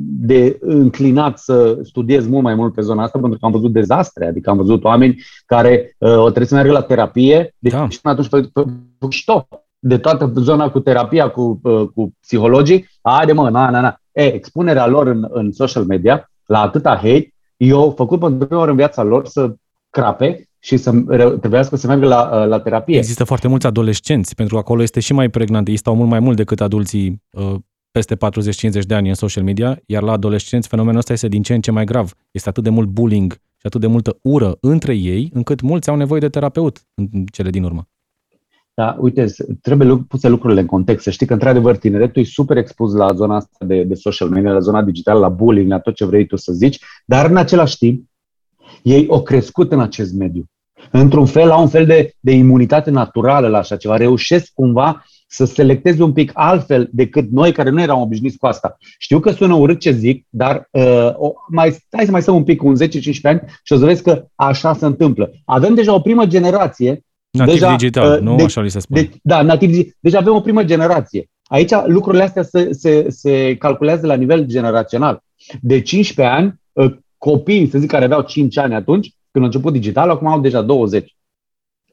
de 0.00 0.58
înclinat 0.60 1.38
să 1.38 1.78
studiez 1.82 2.26
mult 2.26 2.42
mai 2.42 2.54
mult 2.54 2.74
pe 2.74 2.80
zona 2.80 3.02
asta, 3.02 3.18
pentru 3.18 3.38
că 3.38 3.46
am 3.46 3.52
văzut 3.52 3.72
dezastre, 3.72 4.26
adică 4.26 4.50
am 4.50 4.56
văzut 4.56 4.84
oameni 4.84 5.16
care 5.46 5.96
o 5.98 6.22
trebuie 6.22 6.46
să 6.46 6.54
meargă 6.54 6.72
la 6.72 6.82
terapie, 6.82 7.54
deci 7.58 7.72
da. 7.72 7.88
și 7.88 7.98
atunci 8.02 8.28
pe, 8.28 8.40
pe, 8.52 8.62
pe, 8.98 9.46
de 9.78 9.98
toată 9.98 10.32
zona 10.36 10.70
cu 10.70 10.80
terapia, 10.80 11.28
cu, 11.28 11.60
cu 11.94 12.16
psihologii, 12.20 12.88
haide 13.02 13.32
mă, 13.32 13.50
na, 13.50 13.70
na, 13.70 13.80
na. 13.80 14.00
E, 14.12 14.34
expunerea 14.34 14.86
lor 14.86 15.06
în, 15.06 15.26
în 15.30 15.52
social 15.52 15.84
media, 15.84 16.30
la 16.46 16.60
atâta 16.60 16.94
hate, 16.94 17.34
eu 17.56 17.92
făcut 17.96 18.20
pentru 18.20 18.46
prima 18.46 18.58
oară 18.60 18.70
în 18.70 18.76
viața 18.76 19.02
lor 19.02 19.26
să 19.26 19.54
crape 19.90 20.48
și 20.58 20.76
să 20.76 20.90
trebuiască 21.40 21.76
să 21.76 21.86
meargă 21.86 22.06
la, 22.06 22.44
la 22.44 22.60
terapie. 22.60 22.96
Există 22.96 23.24
foarte 23.24 23.48
mulți 23.48 23.66
adolescenți, 23.66 24.34
pentru 24.34 24.54
că 24.54 24.60
acolo 24.60 24.82
este 24.82 25.00
și 25.00 25.12
mai 25.12 25.28
pregnant, 25.28 25.68
ei 25.68 25.76
stau 25.76 25.94
mult 25.94 26.08
mai 26.08 26.20
mult 26.20 26.36
decât 26.36 26.60
adulții 26.60 27.22
uh, 27.30 27.54
peste 27.90 28.16
40-50 28.16 28.18
de 28.86 28.94
ani 28.94 29.08
în 29.08 29.14
social 29.14 29.44
media, 29.44 29.80
iar 29.86 30.02
la 30.02 30.12
adolescenți 30.12 30.68
fenomenul 30.68 30.98
ăsta 30.98 31.12
este 31.12 31.28
din 31.28 31.42
ce 31.42 31.54
în 31.54 31.60
ce 31.60 31.70
mai 31.70 31.84
grav. 31.84 32.12
Este 32.30 32.48
atât 32.48 32.62
de 32.62 32.70
mult 32.70 32.88
bullying 32.88 33.32
și 33.32 33.66
atât 33.66 33.80
de 33.80 33.86
multă 33.86 34.18
ură 34.22 34.56
între 34.60 34.94
ei, 34.94 35.30
încât 35.32 35.60
mulți 35.60 35.88
au 35.88 35.96
nevoie 35.96 36.20
de 36.20 36.28
terapeut 36.28 36.82
în 36.94 37.24
cele 37.32 37.50
din 37.50 37.64
urmă. 37.64 37.88
Da, 38.74 38.96
uite, 39.00 39.26
trebuie 39.62 40.04
puse 40.08 40.28
lucrurile 40.28 40.60
în 40.60 40.66
context. 40.66 41.02
Să 41.02 41.10
știi 41.10 41.26
că, 41.26 41.32
într-adevăr, 41.32 41.76
tineretul 41.76 42.22
e 42.22 42.24
super 42.24 42.56
expus 42.56 42.94
la 42.94 43.12
zona 43.12 43.36
asta 43.36 43.64
de, 43.64 43.82
de 43.82 43.94
social 43.94 44.28
media, 44.28 44.52
la 44.52 44.58
zona 44.58 44.82
digitală, 44.82 45.18
la 45.18 45.28
bullying, 45.28 45.70
la 45.70 45.78
tot 45.78 45.94
ce 45.94 46.04
vrei 46.04 46.26
tu 46.26 46.36
să 46.36 46.52
zici, 46.52 46.78
dar 47.06 47.30
în 47.30 47.36
același 47.36 47.78
timp, 47.78 48.08
ei 48.82 49.06
au 49.10 49.22
crescut 49.22 49.72
în 49.72 49.80
acest 49.80 50.14
mediu. 50.14 50.44
Într-un 50.90 51.26
fel, 51.26 51.50
au 51.50 51.62
un 51.62 51.68
fel 51.68 51.86
de, 51.86 52.12
de 52.20 52.32
imunitate 52.32 52.90
naturală 52.90 53.48
la 53.48 53.58
așa 53.58 53.76
ceva. 53.76 53.96
Reușesc 53.96 54.52
cumva 54.54 55.04
să 55.30 55.44
selecteze 55.44 56.02
un 56.02 56.12
pic 56.12 56.30
altfel 56.34 56.88
decât 56.92 57.30
noi 57.30 57.52
care 57.52 57.70
nu 57.70 57.80
eram 57.80 58.00
obișnuiți 58.00 58.38
cu 58.38 58.46
asta. 58.46 58.76
Știu 58.98 59.20
că 59.20 59.30
sună 59.30 59.54
urât 59.54 59.80
ce 59.80 59.90
zic, 59.90 60.26
dar 60.28 60.68
uh, 60.70 61.10
o, 61.14 61.32
mai, 61.48 61.76
hai 61.90 62.04
să 62.04 62.10
mai 62.10 62.22
stăm 62.22 62.34
un 62.34 62.44
pic 62.44 62.58
cu 62.58 62.72
10-15 62.72 62.76
ani 63.22 63.40
și 63.62 63.72
o 63.72 63.76
să 63.76 63.84
vezi 63.84 64.02
că 64.02 64.24
așa 64.34 64.74
se 64.74 64.86
întâmplă. 64.86 65.30
Avem 65.44 65.74
deja 65.74 65.94
o 65.94 66.00
primă 66.00 66.26
generație 66.26 67.02
Nativ 67.30 67.52
deja, 67.52 67.70
digital, 67.70 68.12
uh, 68.12 68.20
nu? 68.20 68.36
De, 68.36 68.42
Așa 68.42 68.60
li 68.60 68.70
se 68.70 68.78
spune. 68.78 69.00
De, 69.00 69.10
da, 69.22 69.42
nativ 69.42 69.92
Deci 70.00 70.14
avem 70.14 70.34
o 70.34 70.40
primă 70.40 70.64
generație. 70.64 71.30
Aici 71.44 71.70
lucrurile 71.86 72.22
astea 72.22 72.42
se, 72.42 72.72
se, 72.72 73.06
se 73.08 73.56
calculează 73.56 74.06
la 74.06 74.14
nivel 74.14 74.44
generațional. 74.44 75.22
De 75.60 75.80
15 75.80 76.34
ani, 76.34 76.60
uh, 76.72 76.96
copiii, 77.18 77.68
să 77.68 77.78
zic, 77.78 77.90
care 77.90 78.04
aveau 78.04 78.22
5 78.22 78.58
ani 78.58 78.74
atunci, 78.74 79.12
când 79.30 79.44
a 79.44 79.46
început 79.46 79.72
digital, 79.72 80.10
acum 80.10 80.26
au 80.26 80.40
deja 80.40 80.62
20. 80.62 81.16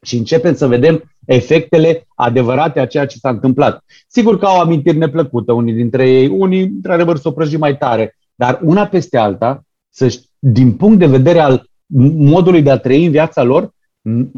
Și 0.06 0.16
începem 0.16 0.54
să 0.54 0.66
vedem 0.66 1.02
efectele 1.24 2.06
adevărate 2.14 2.80
a 2.80 2.86
ceea 2.86 3.06
ce 3.06 3.18
s-a 3.18 3.28
întâmplat. 3.28 3.84
Sigur 4.08 4.38
că 4.38 4.46
au 4.46 4.60
amintiri 4.60 4.96
neplăcute 4.96 5.52
unii 5.52 5.72
dintre 5.72 6.10
ei, 6.10 6.26
unii, 6.26 6.62
într-adevăr, 6.62 7.16
s-o 7.16 7.30
prăji 7.30 7.56
mai 7.56 7.76
tare, 7.76 8.16
dar 8.34 8.60
una 8.62 8.86
peste 8.86 9.16
alta, 9.16 9.64
să 9.90 10.20
din 10.38 10.72
punct 10.72 10.98
de 10.98 11.06
vedere 11.06 11.38
al 11.38 11.70
modului 12.16 12.62
de 12.62 12.70
a 12.70 12.78
trăi 12.78 13.04
în 13.04 13.10
viața 13.10 13.42
lor, 13.42 13.70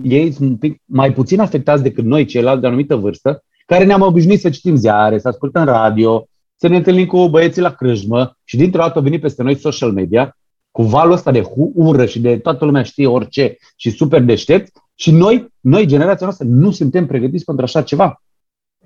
ei 0.03 0.33
sunt 0.33 0.49
un 0.49 0.57
pic 0.57 0.83
mai 0.85 1.13
puțin 1.13 1.41
afectați 1.41 1.83
decât 1.83 2.05
noi, 2.05 2.25
ceilalți 2.25 2.61
de 2.61 2.67
anumită 2.67 2.97
vârstă, 2.97 3.45
care 3.67 3.85
ne-am 3.85 4.01
obișnuit 4.01 4.41
să 4.41 4.51
citim 4.51 4.77
ziare, 4.77 5.19
să 5.19 5.29
ascultăm 5.29 5.65
radio, 5.65 6.29
să 6.57 6.69
ne 6.69 6.77
întâlnim 6.77 7.07
cu 7.07 7.29
băieții 7.29 7.63
la 7.63 7.71
crâșmă 7.71 8.37
și 8.45 8.57
dintr-o 8.57 8.81
dată 8.81 8.99
au 8.99 9.05
venit 9.05 9.21
peste 9.21 9.43
noi 9.43 9.57
social 9.57 9.93
media 9.93 10.37
cu 10.71 10.83
valul 10.83 11.13
ăsta 11.13 11.31
de 11.31 11.43
ură 11.75 12.07
și 12.07 12.21
de 12.21 12.39
toată 12.39 12.65
lumea 12.65 12.83
știe 12.83 13.07
orice 13.07 13.57
și 13.77 13.91
super 13.91 14.23
deștept 14.23 14.71
și 15.01 15.11
noi, 15.11 15.53
noi, 15.61 15.87
generația 15.87 16.27
noastră, 16.27 16.47
nu 16.47 16.71
suntem 16.71 17.07
pregătiți 17.07 17.45
pentru 17.45 17.65
așa 17.65 17.83
ceva. 17.83 18.23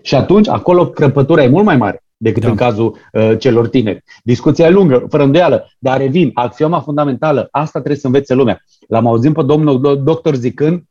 Și 0.02 0.14
atunci, 0.14 0.48
acolo 0.48 0.90
crăpătura 0.90 1.42
e 1.42 1.48
mult 1.48 1.64
mai 1.64 1.76
mare 1.76 2.02
decât 2.16 2.42
da. 2.42 2.48
în 2.48 2.56
cazul 2.56 2.96
uh, 3.12 3.38
celor 3.38 3.68
tineri. 3.68 4.02
Discuția 4.24 4.66
e 4.66 4.70
lungă, 4.70 5.06
fără 5.08 5.22
îndoială, 5.22 5.70
dar 5.78 5.98
revin, 5.98 6.30
axioma 6.34 6.80
fundamentală, 6.80 7.48
asta 7.50 7.78
trebuie 7.78 8.00
să 8.00 8.06
învețe 8.06 8.34
lumea. 8.34 8.62
L-am 8.88 9.06
auzit 9.06 9.32
pe 9.32 9.42
domnul 9.42 10.02
doctor 10.02 10.34
zicând 10.34 10.82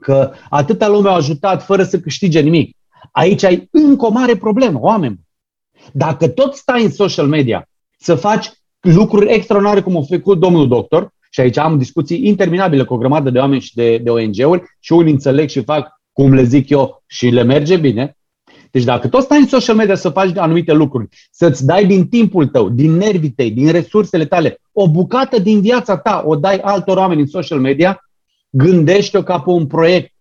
că 0.00 0.32
atâta 0.50 0.88
lume 0.88 1.08
a 1.08 1.12
ajutat 1.12 1.62
fără 1.62 1.82
să 1.82 2.00
câștige 2.00 2.40
nimic. 2.40 2.76
Aici 3.12 3.42
ai 3.42 3.68
încă 3.70 4.06
o 4.06 4.10
mare 4.10 4.36
problemă, 4.36 4.78
oameni. 4.80 5.20
Dacă 5.92 6.28
tot 6.28 6.54
stai 6.54 6.84
în 6.84 6.90
social 6.90 7.26
media 7.26 7.68
să 7.98 8.14
faci 8.14 8.50
lucruri 8.80 9.32
extraordinare 9.32 9.80
cum 9.80 9.96
a 9.96 10.02
făcut 10.02 10.38
domnul 10.38 10.68
doctor, 10.68 11.14
și 11.36 11.42
aici 11.42 11.58
am 11.58 11.78
discuții 11.78 12.26
interminabile 12.26 12.84
cu 12.84 12.94
o 12.94 12.96
grămadă 12.96 13.30
de 13.30 13.38
oameni 13.38 13.60
și 13.60 13.74
de, 13.74 13.98
de 13.98 14.10
ONG-uri 14.10 14.62
și 14.80 14.92
unii 14.92 15.12
înțeleg 15.12 15.48
și 15.48 15.62
fac 15.62 15.88
cum 16.12 16.34
le 16.34 16.42
zic 16.42 16.68
eu 16.68 17.02
și 17.06 17.28
le 17.28 17.42
merge 17.42 17.76
bine. 17.76 18.16
Deci 18.70 18.84
dacă 18.84 19.08
tot 19.08 19.22
stai 19.22 19.38
în 19.38 19.46
social 19.46 19.76
media 19.76 19.94
să 19.94 20.08
faci 20.08 20.36
anumite 20.36 20.72
lucruri, 20.72 21.08
să-ți 21.30 21.66
dai 21.66 21.86
din 21.86 22.08
timpul 22.08 22.46
tău, 22.46 22.68
din 22.68 22.92
nervii 22.92 23.30
tăi, 23.30 23.50
din 23.50 23.70
resursele 23.70 24.26
tale, 24.26 24.60
o 24.72 24.90
bucată 24.90 25.38
din 25.38 25.60
viața 25.60 25.96
ta 25.96 26.22
o 26.26 26.36
dai 26.36 26.58
altor 26.58 26.96
oameni 26.96 27.20
în 27.20 27.26
social 27.26 27.60
media, 27.60 28.00
gândește-o 28.50 29.22
ca 29.22 29.40
pe 29.40 29.50
un 29.50 29.66
proiect. 29.66 30.14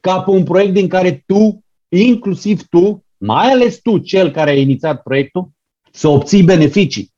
Ca 0.00 0.20
pe 0.20 0.30
un 0.30 0.42
proiect 0.42 0.72
din 0.72 0.88
care 0.88 1.24
tu, 1.26 1.64
inclusiv 1.88 2.62
tu, 2.62 3.04
mai 3.16 3.46
ales 3.46 3.80
tu, 3.80 3.98
cel 3.98 4.30
care 4.30 4.50
a 4.50 4.58
inițiat 4.58 5.02
proiectul, 5.02 5.48
să 5.90 6.08
obții 6.08 6.42
beneficii. 6.42 7.14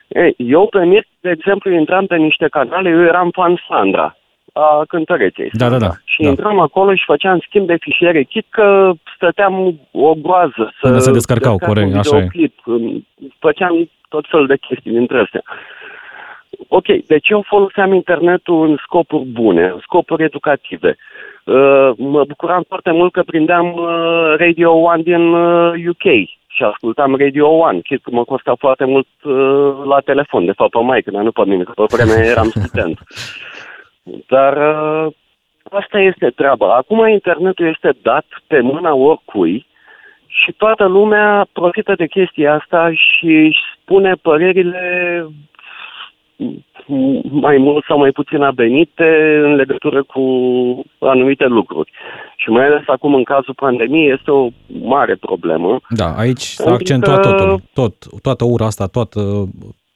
Ei, 0.09 0.35
eu 0.37 0.67
pe 0.71 0.85
Mirc, 0.85 1.07
de 1.21 1.31
exemplu, 1.31 1.71
intram 1.71 2.07
pe 2.07 2.17
niște 2.17 2.47
canale, 2.51 2.89
eu 2.89 3.03
eram 3.03 3.31
fan 3.33 3.55
Sandra 3.69 4.17
a 4.53 4.85
cântăreței. 4.89 5.51
Da, 5.53 5.69
da, 5.69 5.79
da. 5.79 5.91
Și 6.05 6.23
da. 6.23 6.29
intram 6.29 6.59
acolo 6.61 6.95
și 6.95 7.05
făceam 7.07 7.39
schimb 7.47 7.67
de 7.67 7.77
fișiere, 7.81 8.23
chit 8.23 8.47
că 8.51 8.93
stăteam 9.15 9.81
o 9.91 10.15
groază 10.15 10.73
să, 10.81 10.99
se 10.99 11.11
descărcau, 11.11 11.59
corect, 11.59 11.97
așa 11.97 12.17
e. 12.17 12.29
Făceam 13.39 13.91
tot 14.15 14.25
felul 14.31 14.47
de 14.47 14.57
chestii 14.57 14.97
dintre 14.99 15.19
astea. 15.19 15.43
Ok, 16.69 16.87
deci 17.07 17.29
eu 17.29 17.43
foloseam 17.47 17.93
internetul 17.93 18.69
în 18.69 18.77
scopuri 18.85 19.25
bune, 19.25 19.65
în 19.65 19.81
scopuri 19.83 20.25
educative. 20.25 20.97
Uh, 21.45 21.91
mă 21.97 22.25
bucuram 22.25 22.65
foarte 22.69 22.91
mult 22.91 23.13
că 23.13 23.23
prindeam 23.23 23.67
uh, 23.73 24.35
Radio 24.37 24.71
One 24.73 25.03
din 25.03 25.25
uh, 25.33 25.73
UK 25.89 26.07
și 26.55 26.63
ascultam 26.63 27.17
Radio 27.17 27.49
One, 27.49 27.81
chit 27.81 28.03
că 28.03 28.11
mă 28.13 28.25
costa 28.25 28.55
foarte 28.59 28.85
mult 28.85 29.09
uh, 29.23 29.73
la 29.85 30.01
telefon, 30.01 30.45
de 30.45 30.53
fapt 30.53 30.71
pe 30.71 30.79
mai, 30.79 31.03
când 31.03 31.17
nu 31.17 31.33
pe 31.33 31.45
mine, 31.45 31.63
că 31.63 31.73
pe 31.73 31.85
vremea 31.91 32.25
eram 32.25 32.49
student. 32.49 32.99
Dar 34.35 34.53
uh, 34.57 35.13
asta 35.71 35.99
este 35.99 36.31
treaba. 36.31 36.75
Acum 36.77 37.07
internetul 37.07 37.67
este 37.67 37.99
dat 38.03 38.27
pe 38.47 38.61
mâna 38.61 38.95
oricui 38.95 39.67
și 40.33 40.53
toată 40.53 40.85
lumea 40.85 41.47
profită 41.53 41.95
de 41.97 42.07
chestia 42.07 42.55
asta 42.55 42.91
și 42.93 43.27
își 43.27 43.61
spune 43.83 44.13
părerile 44.23 44.83
mai 47.31 47.57
mult 47.57 47.85
sau 47.85 47.99
mai 47.99 48.11
puțin 48.11 48.43
abenite 48.43 49.41
în 49.45 49.55
legătură 49.55 50.03
cu 50.03 50.23
anumite 50.99 51.47
lucruri. 51.47 51.91
Și 52.37 52.51
mai 52.51 52.67
ales 52.67 52.83
acum, 52.87 53.15
în 53.15 53.23
cazul 53.23 53.55
pandemiei, 53.55 54.13
este 54.13 54.31
o 54.31 54.49
mare 54.67 55.15
problemă. 55.15 55.81
Da, 55.89 56.15
aici 56.17 56.41
s-a 56.41 56.73
accentuat 56.73 57.21
că... 57.21 57.29
totul, 57.29 57.61
tot, 57.73 57.95
toată 58.23 58.45
ura 58.45 58.67
asta, 58.67 58.87
toată 58.87 59.21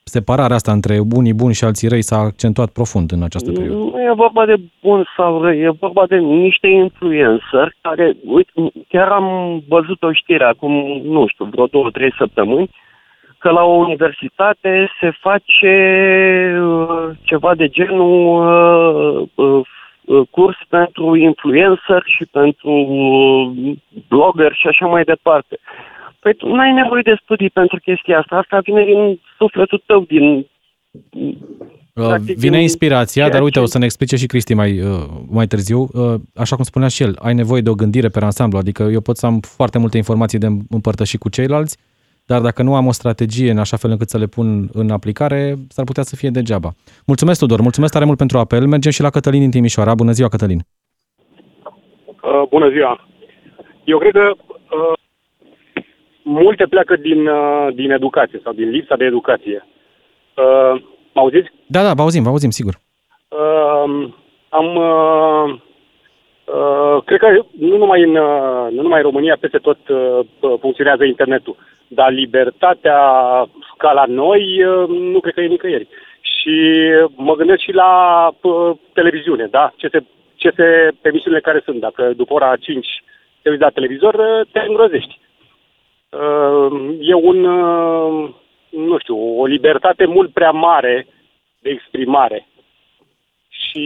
separarea 0.07 0.55
asta 0.55 0.71
între 0.71 0.95
unii 1.15 1.33
buni 1.33 1.53
și 1.53 1.63
alții 1.63 1.87
răi 1.87 2.01
s-a 2.01 2.17
accentuat 2.17 2.69
profund 2.69 3.11
în 3.11 3.23
această 3.23 3.51
perioadă. 3.51 3.79
Nu 3.79 4.01
e 4.01 4.13
vorba 4.15 4.45
de 4.45 4.55
bun 4.81 5.05
sau 5.15 5.41
răi, 5.41 5.59
e 5.59 5.69
vorba 5.79 6.05
de 6.07 6.17
niște 6.17 6.67
influencer 6.67 7.75
care, 7.81 8.15
uite, 8.25 8.51
chiar 8.87 9.07
am 9.07 9.27
văzut 9.67 10.03
o 10.03 10.11
știre 10.11 10.43
acum, 10.43 11.01
nu 11.03 11.27
știu, 11.27 11.45
vreo 11.45 11.65
două, 11.65 11.89
trei 11.89 12.13
săptămâni, 12.17 12.69
că 13.37 13.49
la 13.49 13.63
o 13.63 13.73
universitate 13.73 14.89
se 14.99 15.11
face 15.19 15.75
uh, 16.61 17.09
ceva 17.21 17.55
de 17.55 17.67
genul 17.67 18.17
uh, 18.45 19.27
uh, 19.35 19.61
uh, 20.05 20.27
curs 20.29 20.57
pentru 20.69 21.15
influencer 21.15 22.03
și 22.05 22.25
pentru 22.25 22.71
uh, 22.71 23.75
blogger 24.07 24.53
și 24.53 24.67
așa 24.67 24.85
mai 24.85 25.03
departe. 25.03 25.57
Păi 26.19 26.33
tu 26.35 26.55
n-ai 26.55 26.73
nevoie 26.73 27.01
de 27.01 27.19
studii 27.23 27.49
pentru 27.49 27.79
chestia 27.79 28.17
asta. 28.19 28.35
Asta 28.35 28.59
vine 28.59 28.83
din 28.85 29.21
sufletul 29.37 29.83
tău, 29.85 30.01
din... 30.01 30.47
Uh, 31.93 32.05
practic, 32.07 32.37
Vine 32.37 32.51
din 32.55 32.61
inspirația, 32.61 33.21
ceea 33.23 33.33
dar 33.33 33.43
uite, 33.43 33.57
ce- 33.57 33.63
o 33.63 33.65
să 33.67 33.77
ne 33.77 33.85
explice 33.85 34.15
și 34.15 34.25
Cristi 34.25 34.53
mai, 34.53 34.81
uh, 34.81 35.05
mai 35.29 35.47
târziu. 35.47 35.79
Uh, 35.93 36.13
Așa 36.35 36.55
cum 36.55 36.63
spunea 36.63 36.87
și 36.87 37.03
el, 37.03 37.15
ai 37.19 37.33
nevoie 37.33 37.61
de 37.61 37.69
o 37.69 37.73
gândire 37.75 38.07
pe 38.07 38.19
ansamblu, 38.23 38.57
adică 38.57 38.83
eu 38.83 39.01
pot 39.01 39.17
să 39.17 39.25
am 39.25 39.39
foarte 39.39 39.77
multe 39.77 39.97
informații 39.97 40.39
de 40.39 40.47
împărtășit 40.69 41.19
cu 41.19 41.29
ceilalți, 41.29 41.77
dar 42.25 42.41
dacă 42.41 42.63
nu 42.63 42.75
am 42.75 42.87
o 42.87 42.91
strategie 42.91 43.51
în 43.51 43.57
așa 43.57 43.77
fel 43.77 43.91
încât 43.91 44.09
să 44.09 44.17
le 44.17 44.25
pun 44.25 44.69
în 44.73 44.89
aplicare, 44.89 45.55
s-ar 45.69 45.85
putea 45.85 46.03
să 46.03 46.15
fie 46.15 46.29
degeaba. 46.29 46.71
Mulțumesc, 47.05 47.39
Tudor, 47.39 47.61
mulțumesc 47.61 47.93
tare 47.93 48.05
mult 48.05 48.17
pentru 48.17 48.37
apel. 48.37 48.67
Mergem 48.67 48.91
și 48.91 49.01
la 49.01 49.09
Cătălin 49.09 49.39
din 49.41 49.51
Timișoara. 49.51 49.95
Bună 49.95 50.11
ziua, 50.11 50.27
Cătălin. 50.29 50.59
Uh, 52.21 52.43
bună 52.49 52.69
ziua! 52.69 53.07
Eu 53.83 53.97
cred 53.97 54.11
că 54.11 54.31
uh, 54.35 54.93
multe 56.27 56.65
pleacă 56.65 56.95
din, 56.95 57.27
uh, 57.27 57.67
din 57.73 57.91
educație 57.91 58.39
sau 58.43 58.53
din 58.53 58.69
lipsa 58.69 58.95
de 58.95 59.05
educație. 59.05 59.65
Uh, 60.35 60.81
mă 61.13 61.21
auziți? 61.21 61.49
Da, 61.65 61.83
da, 61.83 61.93
vă 61.93 62.01
auzim, 62.01 62.23
vă 62.23 62.29
auzim, 62.29 62.49
sigur. 62.49 62.73
Uh, 63.27 64.09
am, 64.49 64.75
uh, 64.75 65.59
uh, 66.45 67.03
cred 67.05 67.19
că 67.19 67.27
nu 67.59 67.77
numai, 67.77 68.01
în, 68.03 68.15
uh, 68.15 68.67
nu 68.71 68.81
numai 68.81 68.99
în 68.99 69.09
România, 69.09 69.37
peste 69.39 69.57
tot 69.57 69.77
uh, 69.87 70.19
funcționează 70.59 71.03
internetul, 71.03 71.55
dar 71.87 72.11
libertatea 72.11 72.99
ca 73.77 73.91
la 73.91 74.03
noi 74.07 74.63
uh, 74.63 74.87
nu 74.87 75.19
cred 75.19 75.33
că 75.33 75.41
e 75.41 75.47
nicăieri. 75.47 75.87
Și 76.21 76.55
mă 77.15 77.35
gândesc 77.35 77.59
și 77.59 77.71
la 77.71 77.91
uh, 78.41 78.77
televiziune, 78.93 79.47
da? 79.51 79.73
Ce 79.75 79.87
se, 79.91 80.03
ce 80.35 80.51
se, 80.55 80.91
emisiunile 81.01 81.41
care 81.41 81.61
sunt. 81.65 81.79
Dacă 81.79 82.13
după 82.15 82.33
ora 82.33 82.55
5 82.55 82.87
te 83.41 83.49
uiți 83.49 83.61
la 83.61 83.69
televizor, 83.69 84.13
uh, 84.13 84.47
te 84.51 84.59
îngrozești. 84.67 85.19
Uh, 86.09 86.97
e 86.99 87.13
un, 87.13 87.43
uh, 87.43 88.29
nu 88.69 88.97
știu, 88.97 89.39
o 89.39 89.45
libertate 89.45 90.05
mult 90.05 90.33
prea 90.33 90.51
mare 90.51 91.07
de 91.59 91.69
exprimare 91.69 92.47
și 93.49 93.85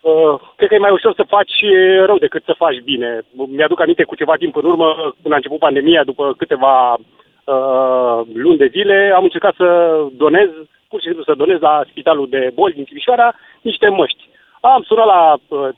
uh, 0.00 0.40
cred 0.56 0.68
că 0.68 0.74
e 0.74 0.78
mai 0.78 0.90
ușor 0.90 1.14
să 1.14 1.22
faci 1.22 1.64
rău 2.04 2.18
decât 2.18 2.44
să 2.44 2.54
faci 2.56 2.80
bine. 2.80 3.20
Mi-aduc 3.32 3.80
aminte 3.80 4.04
cu 4.04 4.14
ceva 4.14 4.34
timp 4.36 4.56
în 4.56 4.64
urmă, 4.64 5.14
când 5.22 5.32
a 5.32 5.36
început 5.36 5.58
pandemia, 5.58 6.04
după 6.04 6.34
câteva 6.36 6.92
uh, 6.92 8.20
luni 8.34 8.58
de 8.58 8.66
zile, 8.66 9.12
am 9.14 9.22
încercat 9.22 9.54
să 9.54 9.98
donez, 10.12 10.48
pur 10.88 11.00
și 11.00 11.06
simplu 11.06 11.24
să 11.24 11.34
donez 11.34 11.60
la 11.60 11.84
Spitalul 11.88 12.28
de 12.28 12.50
Boli 12.54 12.74
din 12.74 12.84
Timișoara 12.84 13.34
niște 13.60 13.88
măști. 13.88 14.28
Am 14.60 14.82
sunat 14.82 15.06
la 15.06 15.36
uh, 15.48 15.68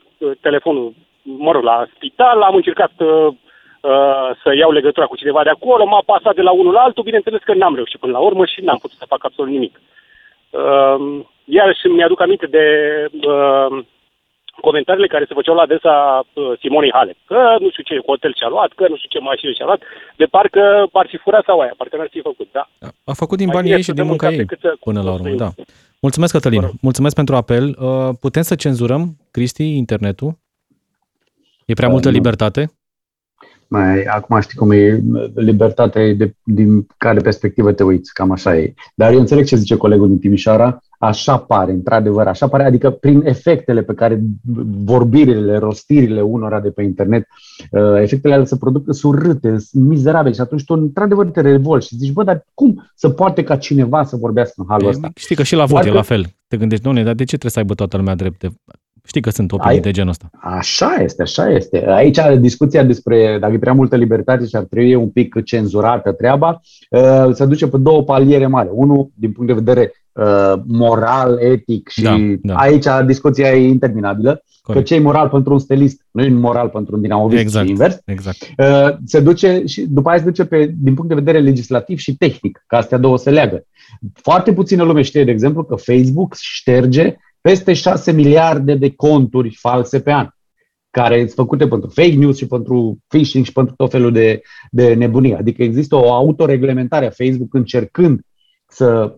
telefonul, 0.41 0.93
mă 1.23 1.53
rog, 1.53 1.63
la 1.63 1.87
spital, 1.95 2.43
am 2.43 2.55
încercat 2.55 2.93
uh, 2.99 3.35
uh, 3.81 4.31
să 4.43 4.55
iau 4.55 4.71
legătura 4.71 5.07
cu 5.07 5.17
cineva 5.17 5.43
de 5.43 5.51
acolo, 5.51 5.85
m-a 5.87 6.03
pasat 6.07 6.35
de 6.35 6.43
la 6.43 6.51
unul 6.51 6.73
la 6.73 6.81
altul, 6.81 7.03
bineînțeles 7.05 7.41
că 7.45 7.55
n-am 7.55 7.75
reușit 7.75 8.01
până 8.01 8.13
la 8.13 8.19
urmă 8.19 8.45
și 8.45 8.61
n-am 8.61 8.79
putut 8.79 8.99
să 8.99 9.05
fac 9.09 9.25
absolut 9.25 9.51
nimic. 9.51 9.81
Uh, 10.51 11.21
iarăși 11.45 11.87
mi-aduc 11.87 12.21
aminte 12.21 12.47
de 12.47 12.65
uh, 13.13 13.85
comentariile 14.61 15.07
care 15.07 15.25
se 15.29 15.35
făceau 15.35 15.55
la 15.55 15.63
adresa 15.63 15.95
uh, 16.33 16.53
Simonei 16.61 16.93
Halep. 16.93 17.17
Că 17.27 17.57
nu 17.61 17.71
știu 17.71 17.83
ce 17.83 18.03
hotel 18.07 18.33
și-a 18.37 18.49
luat, 18.49 18.71
că 18.73 18.89
nu 18.89 18.97
știu 18.97 19.09
ce 19.09 19.19
mașină 19.19 19.53
și-a 19.53 19.65
luat, 19.65 19.83
de 20.17 20.25
parcă 20.25 20.89
ar 20.93 21.07
fi 21.09 21.17
furat 21.17 21.45
sau 21.45 21.59
aia, 21.61 21.75
parcă 21.77 21.97
n-ar 21.97 22.09
fi 22.11 22.21
făcut, 22.21 22.49
da. 22.53 22.69
A 23.05 23.13
făcut 23.13 23.39
din 23.39 23.47
Mai 23.47 23.55
banii 23.55 23.71
bine 23.71 23.77
ei 23.77 23.87
și 23.87 23.89
să 23.89 23.93
din 23.95 24.01
dăm 24.01 24.11
munca 24.11 24.27
în 24.27 24.33
ei, 24.33 24.39
cap 24.39 24.49
decât 24.49 24.71
să 24.71 24.77
până 24.81 25.03
la 25.03 25.13
urmă, 25.13 25.29
da. 25.29 25.45
construim. 25.45 25.67
Mulțumesc, 26.01 26.33
Cătălin. 26.33 26.61
Vă 26.61 26.67
rog. 26.67 26.75
Mulțumesc 26.81 27.15
pentru 27.15 27.35
apel. 27.35 27.77
Uh, 27.81 28.09
Putem 28.21 28.43
să 28.43 28.55
cenzurăm, 28.55 29.17
Cristi, 29.31 29.77
internetul? 29.77 30.31
E 31.67 31.73
prea 31.75 31.87
Da, 31.87 31.93
multă 31.93 32.09
nu. 32.09 32.15
libertate? 32.15 32.73
Mai, 33.73 34.03
acum 34.03 34.41
știi 34.41 34.59
cum 34.59 34.71
e, 34.71 35.03
libertatea 35.35 36.03
e 36.03 36.15
de, 36.15 36.35
din 36.43 36.87
care 36.97 37.21
perspectivă 37.21 37.73
te 37.73 37.83
uiți, 37.83 38.13
cam 38.13 38.31
așa 38.31 38.57
e. 38.57 38.75
Dar 38.95 39.13
eu 39.13 39.19
înțeleg 39.19 39.45
ce 39.45 39.57
zice 39.57 39.77
colegul 39.77 40.09
din 40.09 40.19
Timișoara, 40.19 40.83
așa 40.99 41.39
pare, 41.39 41.73
într-adevăr, 41.73 42.27
așa 42.27 42.49
pare, 42.49 42.65
adică 42.65 42.91
prin 42.91 43.23
efectele 43.25 43.83
pe 43.83 43.95
care 43.95 44.21
vorbirile, 44.85 45.59
rostirile 45.59 46.21
unora 46.21 46.61
de 46.61 46.71
pe 46.71 46.83
internet, 46.83 47.27
uh, 47.71 48.01
efectele 48.01 48.35
alea 48.35 48.47
se 48.47 48.57
produc, 48.57 48.95
sunt 48.95 49.23
râte, 49.23 49.59
sunt 49.59 49.85
mizerabile 49.85 50.35
și 50.35 50.41
atunci 50.41 50.65
tu 50.65 50.75
într-adevăr 50.75 51.27
te 51.27 51.41
revolți 51.41 51.87
și 51.87 51.97
zici, 51.97 52.13
bă, 52.13 52.25
dar 52.25 52.45
cum 52.55 52.91
să 52.95 53.09
poate 53.09 53.43
ca 53.43 53.57
cineva 53.57 54.05
să 54.05 54.17
vorbească 54.17 54.55
în 54.57 54.67
halul 54.69 54.89
ăsta? 54.89 55.11
Știi 55.15 55.37
că 55.37 55.43
și 55.43 55.55
la 55.55 55.65
vot 55.65 55.71
Doar 55.71 55.87
e 55.87 55.89
că- 55.89 55.95
la 55.95 56.03
fel. 56.03 56.25
Te 56.49 56.57
gândești, 56.57 56.85
doamne, 56.85 57.03
dar 57.03 57.15
de 57.15 57.25
ce 57.25 57.37
trebuie 57.37 57.51
să 57.51 57.59
aibă 57.59 57.75
toată 57.75 57.97
lumea 57.97 58.15
drept? 58.15 58.45
De- 59.13 59.19
Știi 59.19 59.21
că 59.21 59.31
sunt 59.31 59.53
opinii 59.53 59.75
Ai- 59.75 59.81
de 59.81 59.91
genul 59.91 60.11
ăsta. 60.11 60.31
Așa 60.41 60.95
este, 61.03 61.23
așa 61.23 61.51
este. 61.51 61.85
Aici 61.89 62.19
discuția 62.39 62.83
despre 62.85 63.37
dacă 63.41 63.53
e 63.53 63.59
prea 63.59 63.73
multă 63.73 63.97
libertate 63.97 64.47
și 64.47 64.57
ar 64.57 64.63
trebui 64.63 64.95
un 64.95 65.09
pic 65.09 65.43
cenzurată 65.45 66.13
treaba, 66.13 66.61
uh, 66.91 67.29
se 67.33 67.45
duce 67.47 67.67
pe 67.69 67.79
două 67.79 68.03
paliere 68.03 68.47
mari. 68.47 68.69
Unul, 68.73 69.11
din 69.15 69.33
punct 69.33 69.49
de 69.55 69.61
vedere 69.63 69.93
uh, 70.13 70.53
moral, 70.67 71.39
etic 71.41 71.89
și 71.89 72.03
Da, 72.03 72.17
da. 72.43 72.55
aici 72.55 72.87
discuția 73.07 73.51
e 73.53 73.69
interminabilă, 73.69 74.45
Corect. 74.63 74.85
că 74.87 74.93
ce 74.95 75.01
e 75.01 75.03
moral 75.05 75.29
pentru 75.29 75.53
un 75.53 75.59
stelist 75.59 76.07
nu 76.11 76.23
e 76.23 76.29
moral 76.29 76.69
pentru 76.69 76.95
un 76.95 77.01
dinamovist 77.03 77.41
Exact. 77.41 77.65
și 77.65 77.71
invers. 77.71 78.01
Exact. 78.05 78.37
Uh, 78.59 78.97
se 79.05 79.21
duce 79.21 79.63
și 79.67 79.87
după 79.89 80.09
aia 80.09 80.19
se 80.19 80.25
duce 80.25 80.45
pe, 80.45 80.75
din 80.79 80.95
punct 80.95 81.09
de 81.09 81.15
vedere 81.15 81.39
legislativ 81.39 81.99
și 81.99 82.17
tehnic, 82.17 82.65
că 82.67 82.77
astea 82.77 82.99
două 82.99 83.19
se 83.19 83.31
leagă. 83.31 83.65
Foarte 84.15 84.53
puțină 84.53 84.83
lume 84.83 85.03
știe, 85.03 85.25
de 85.25 85.31
exemplu, 85.31 85.63
că 85.65 85.75
Facebook 85.77 86.35
șterge 86.39 87.17
peste 87.41 87.73
6 87.73 88.13
miliarde 88.13 88.75
de 88.75 88.91
conturi 88.95 89.57
false 89.61 90.01
pe 90.01 90.13
an, 90.13 90.29
care 90.91 91.19
sunt 91.19 91.31
făcute 91.31 91.69
pentru 91.69 91.89
fake 91.89 92.15
news 92.15 92.37
și 92.37 92.47
pentru 92.47 92.99
phishing 93.07 93.45
și 93.45 93.53
pentru 93.53 93.75
tot 93.77 93.91
felul 93.91 94.13
de, 94.13 94.43
de 94.71 94.95
nebunie. 94.95 95.37
Adică 95.37 95.63
există 95.63 95.97
o 95.97 96.13
autoreglementare 96.13 97.07
a 97.07 97.11
Facebook 97.11 97.55
încercând 97.55 98.21
să 98.69 99.17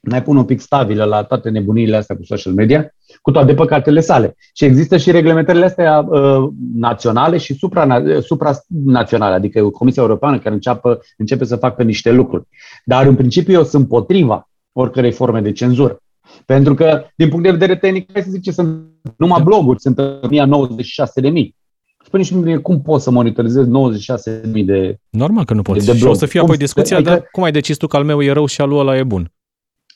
mai 0.00 0.22
pun 0.22 0.36
un 0.36 0.44
pic 0.44 0.60
stabilă 0.60 1.04
la 1.04 1.22
toate 1.22 1.50
nebuniile 1.50 1.96
astea 1.96 2.16
cu 2.16 2.24
social 2.24 2.52
media, 2.52 2.94
cu 3.22 3.30
toate 3.30 3.54
păcatele 3.54 4.00
sale. 4.00 4.36
Și 4.54 4.64
există 4.64 4.96
și 4.96 5.10
reglementările 5.10 5.64
astea 5.64 5.98
uh, 5.98 6.48
naționale 6.74 7.38
și 7.38 7.54
supra, 7.54 8.02
supranaționale, 8.20 9.34
adică 9.34 9.62
Comisia 9.62 10.02
Europeană 10.02 10.38
care 10.38 10.54
înceapă, 10.54 11.00
începe 11.16 11.44
să 11.44 11.56
facă 11.56 11.82
niște 11.82 12.12
lucruri. 12.12 12.48
Dar 12.84 13.06
în 13.06 13.14
principiu 13.14 13.52
eu 13.52 13.64
sunt 13.64 13.88
potriva 13.88 14.50
oricărei 14.72 15.12
forme 15.12 15.40
de 15.40 15.52
cenzură. 15.52 16.00
Pentru 16.46 16.74
că, 16.74 17.04
din 17.16 17.28
punct 17.28 17.44
de 17.44 17.50
vedere 17.50 17.76
tehnic, 17.76 18.12
hai 18.12 18.22
să 18.22 18.30
zice, 18.30 18.50
sunt 18.52 18.78
numai 19.16 19.42
bloguri, 19.42 19.80
sunt 19.80 19.98
1096 19.98 21.20
de 21.20 21.28
mii. 21.28 21.56
Spune 22.04 22.22
și 22.22 22.34
mie 22.34 22.56
cum 22.56 22.82
poți 22.82 23.04
să 23.04 23.10
monitorizezi 23.10 23.68
96.000 23.68 24.64
de... 24.64 24.96
Normal 25.10 25.44
că 25.44 25.54
nu 25.54 25.62
poți. 25.62 25.86
de 25.86 25.92
și 25.96 26.02
o 26.02 26.04
blog. 26.04 26.16
să 26.16 26.26
fie 26.26 26.40
Cum 26.40 26.48
apoi 26.48 26.58
să- 26.58 26.64
discuția, 26.64 26.96
adică- 26.96 27.10
dar 27.10 27.28
cum 27.32 27.42
ai 27.42 27.50
decis 27.52 27.76
tu 27.76 27.86
că 27.86 27.96
al 27.96 28.04
meu 28.04 28.22
e 28.22 28.32
rău 28.32 28.46
și 28.46 28.60
al 28.60 28.68
lui 28.68 28.78
ăla 28.78 28.96
e 28.96 29.02
bun? 29.02 29.32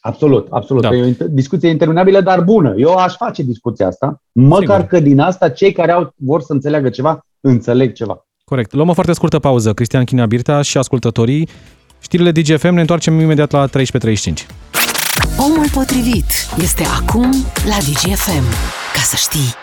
Absolut, 0.01 0.47
absolut. 0.51 0.83
Da. 0.83 0.89
Da. 0.89 0.97
E 0.97 1.03
o 1.03 1.07
inter- 1.13 1.29
discuție 1.31 1.69
interminabilă, 1.69 2.21
dar 2.21 2.41
bună. 2.41 2.75
Eu 2.77 2.95
aș 2.95 3.15
face 3.17 3.43
discuția 3.43 3.87
asta, 3.87 4.23
măcar 4.33 4.61
Sigur. 4.81 4.85
că 4.99 5.01
din 5.01 5.19
asta 5.21 5.49
cei 5.49 5.73
care 5.73 5.93
au, 5.93 6.13
vor 6.17 6.41
să 6.41 6.53
înțeleagă 6.53 6.89
ceva, 6.89 7.27
înțeleg 7.41 7.93
ceva. 7.93 8.27
Corect. 8.45 8.73
Luăm 8.73 8.89
o 8.89 8.93
foarte 8.93 9.13
scurtă 9.13 9.39
pauză. 9.39 9.73
Cristian 9.75 10.05
Chinea 10.05 10.27
Birta 10.27 10.63
și 10.63 10.79
ascultătorii. 10.79 11.49
Știrile 12.01 12.31
DGFM, 12.33 12.75
ne 12.75 12.81
întoarcem 12.81 13.21
imediat 13.21 13.51
la 13.51 13.67
13.35. 13.69 13.73
Omul 15.39 15.71
potrivit 15.75 16.25
este 16.63 16.83
acum 17.01 17.31
la 17.65 17.77
DGFM. 17.79 18.45
Ca 18.95 19.01
să 19.03 19.17
știi. 19.17 19.55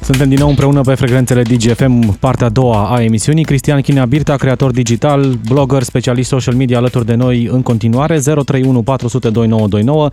Suntem 0.00 0.28
din 0.28 0.38
nou 0.38 0.48
împreună 0.48 0.80
pe 0.80 0.94
frecvențele 0.94 1.42
DGFM, 1.42 2.18
partea 2.18 2.46
a 2.46 2.50
doua 2.50 2.88
a 2.88 3.02
emisiunii. 3.02 3.44
Cristian 3.44 3.80
Chinea 3.80 4.04
Birta, 4.04 4.36
creator 4.36 4.70
digital, 4.70 5.38
blogger, 5.48 5.82
specialist 5.82 6.28
social 6.28 6.54
media 6.54 6.76
alături 6.76 7.06
de 7.06 7.14
noi 7.14 7.48
în 7.52 7.62
continuare, 7.62 8.18
031 8.18 8.82
400 8.82 9.30
2929. 9.30 10.08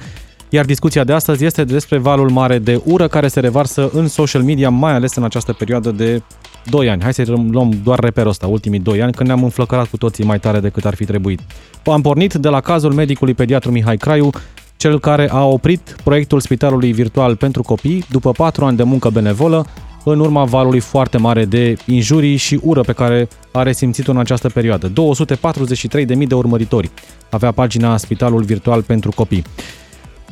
Iar 0.53 0.65
discuția 0.65 1.03
de 1.03 1.13
astăzi 1.13 1.45
este 1.45 1.63
despre 1.63 1.97
valul 1.97 2.29
mare 2.29 2.59
de 2.59 2.81
ură 2.85 3.07
care 3.07 3.27
se 3.27 3.39
revarsă 3.39 3.89
în 3.93 4.07
social 4.07 4.41
media, 4.41 4.69
mai 4.69 4.93
ales 4.93 5.15
în 5.15 5.23
această 5.23 5.53
perioadă 5.53 5.91
de 5.91 6.21
2 6.65 6.89
ani. 6.89 7.01
Hai 7.01 7.13
să 7.13 7.23
luăm 7.49 7.79
doar 7.83 7.99
reperul 7.99 8.29
ăsta, 8.29 8.47
ultimii 8.47 8.79
2 8.79 9.01
ani, 9.01 9.13
când 9.13 9.27
ne-am 9.27 9.43
înflăcărat 9.43 9.87
cu 9.87 9.97
toții 9.97 10.23
mai 10.23 10.39
tare 10.39 10.59
decât 10.59 10.85
ar 10.85 10.95
fi 10.95 11.05
trebuit. 11.05 11.39
Am 11.85 12.01
pornit 12.01 12.33
de 12.33 12.49
la 12.49 12.61
cazul 12.61 12.93
medicului 12.93 13.33
pediatru 13.33 13.71
Mihai 13.71 13.97
Craiu, 13.97 14.29
cel 14.77 14.99
care 14.99 15.29
a 15.31 15.45
oprit 15.45 15.95
proiectul 16.03 16.39
Spitalului 16.39 16.91
Virtual 16.91 17.35
pentru 17.35 17.63
Copii 17.63 18.05
după 18.09 18.31
4 18.31 18.65
ani 18.65 18.77
de 18.77 18.83
muncă 18.83 19.09
benevolă, 19.09 19.65
în 20.03 20.19
urma 20.19 20.43
valului 20.43 20.79
foarte 20.79 21.17
mare 21.17 21.45
de 21.45 21.75
injurii 21.85 22.35
și 22.35 22.59
ură 22.61 22.81
pe 22.81 22.93
care 22.93 23.27
a 23.51 23.63
resimțit-o 23.63 24.11
în 24.11 24.17
această 24.17 24.49
perioadă. 24.49 24.91
243.000 24.91 26.27
de 26.27 26.35
urmăritori 26.35 26.91
avea 27.29 27.51
pagina 27.51 27.97
Spitalul 27.97 28.43
Virtual 28.43 28.81
pentru 28.81 29.11
Copii. 29.15 29.43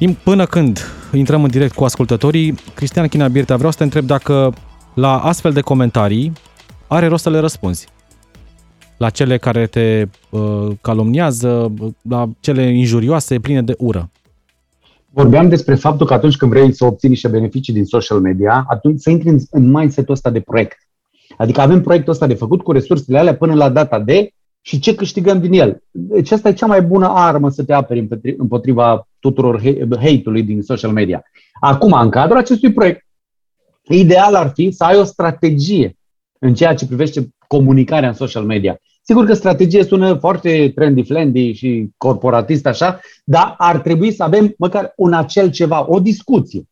Până 0.09 0.45
când 0.45 0.79
intrăm 1.13 1.43
în 1.43 1.49
direct 1.49 1.73
cu 1.73 1.83
ascultătorii, 1.83 2.55
Cristian 2.75 3.07
China 3.07 3.27
Birta, 3.27 3.55
vreau 3.55 3.71
să 3.71 3.77
te 3.77 3.83
întreb 3.83 4.05
dacă 4.05 4.53
la 4.93 5.17
astfel 5.17 5.51
de 5.51 5.61
comentarii 5.61 6.31
are 6.87 7.07
rost 7.07 7.23
să 7.23 7.29
le 7.29 7.39
răspunzi. 7.39 7.87
La 8.97 9.09
cele 9.09 9.37
care 9.37 9.65
te 9.65 10.07
uh, 10.29 10.67
calomniază, 10.81 11.73
la 12.09 12.29
cele 12.39 12.61
injurioase, 12.61 13.39
pline 13.39 13.61
de 13.61 13.75
ură. 13.77 14.09
Vorbeam 15.09 15.49
despre 15.49 15.75
faptul 15.75 16.05
că 16.05 16.13
atunci 16.13 16.37
când 16.37 16.51
vrei 16.51 16.73
să 16.73 16.85
obții 16.85 17.09
niște 17.09 17.27
beneficii 17.27 17.73
din 17.73 17.85
social 17.85 18.19
media, 18.19 18.65
atunci 18.67 18.99
să 18.99 19.09
intri 19.09 19.29
în, 19.29 19.39
în 19.51 19.71
mindset-ul 19.71 20.13
ăsta 20.13 20.29
de 20.29 20.39
proiect. 20.39 20.77
Adică 21.37 21.61
avem 21.61 21.81
proiectul 21.81 22.13
ăsta 22.13 22.27
de 22.27 22.33
făcut 22.33 22.61
cu 22.61 22.71
resursele 22.71 23.17
alea 23.17 23.35
până 23.35 23.53
la 23.53 23.69
data 23.69 23.99
de 23.99 24.33
și 24.61 24.79
ce 24.79 24.95
câștigăm 24.95 25.39
din 25.39 25.53
el. 25.53 25.83
Deci 25.91 26.31
asta 26.31 26.49
e 26.49 26.53
cea 26.53 26.65
mai 26.65 26.81
bună 26.81 27.07
armă 27.07 27.49
să 27.49 27.63
te 27.63 27.73
aperi 27.73 28.07
împotriva 28.37 29.07
tuturor 29.19 29.61
hate-ului 29.89 30.43
din 30.43 30.61
social 30.61 30.91
media. 30.91 31.23
Acum, 31.59 31.91
în 31.91 32.09
cadrul 32.09 32.37
acestui 32.37 32.73
proiect, 32.73 33.05
ideal 33.89 34.35
ar 34.35 34.51
fi 34.53 34.71
să 34.71 34.83
ai 34.83 34.97
o 34.97 35.03
strategie 35.03 35.97
în 36.39 36.53
ceea 36.53 36.73
ce 36.73 36.85
privește 36.85 37.29
comunicarea 37.47 38.07
în 38.07 38.15
social 38.15 38.43
media. 38.43 38.79
Sigur 39.03 39.25
că 39.25 39.33
strategia 39.33 39.83
sună 39.83 40.13
foarte 40.13 40.71
trendy, 40.75 41.03
flendy 41.03 41.51
și 41.51 41.89
corporatist 41.97 42.65
așa, 42.65 42.99
dar 43.23 43.55
ar 43.57 43.79
trebui 43.79 44.11
să 44.11 44.23
avem 44.23 44.53
măcar 44.57 44.93
un 44.95 45.13
acel 45.13 45.51
ceva, 45.51 45.85
o 45.89 45.99
discuție. 45.99 46.63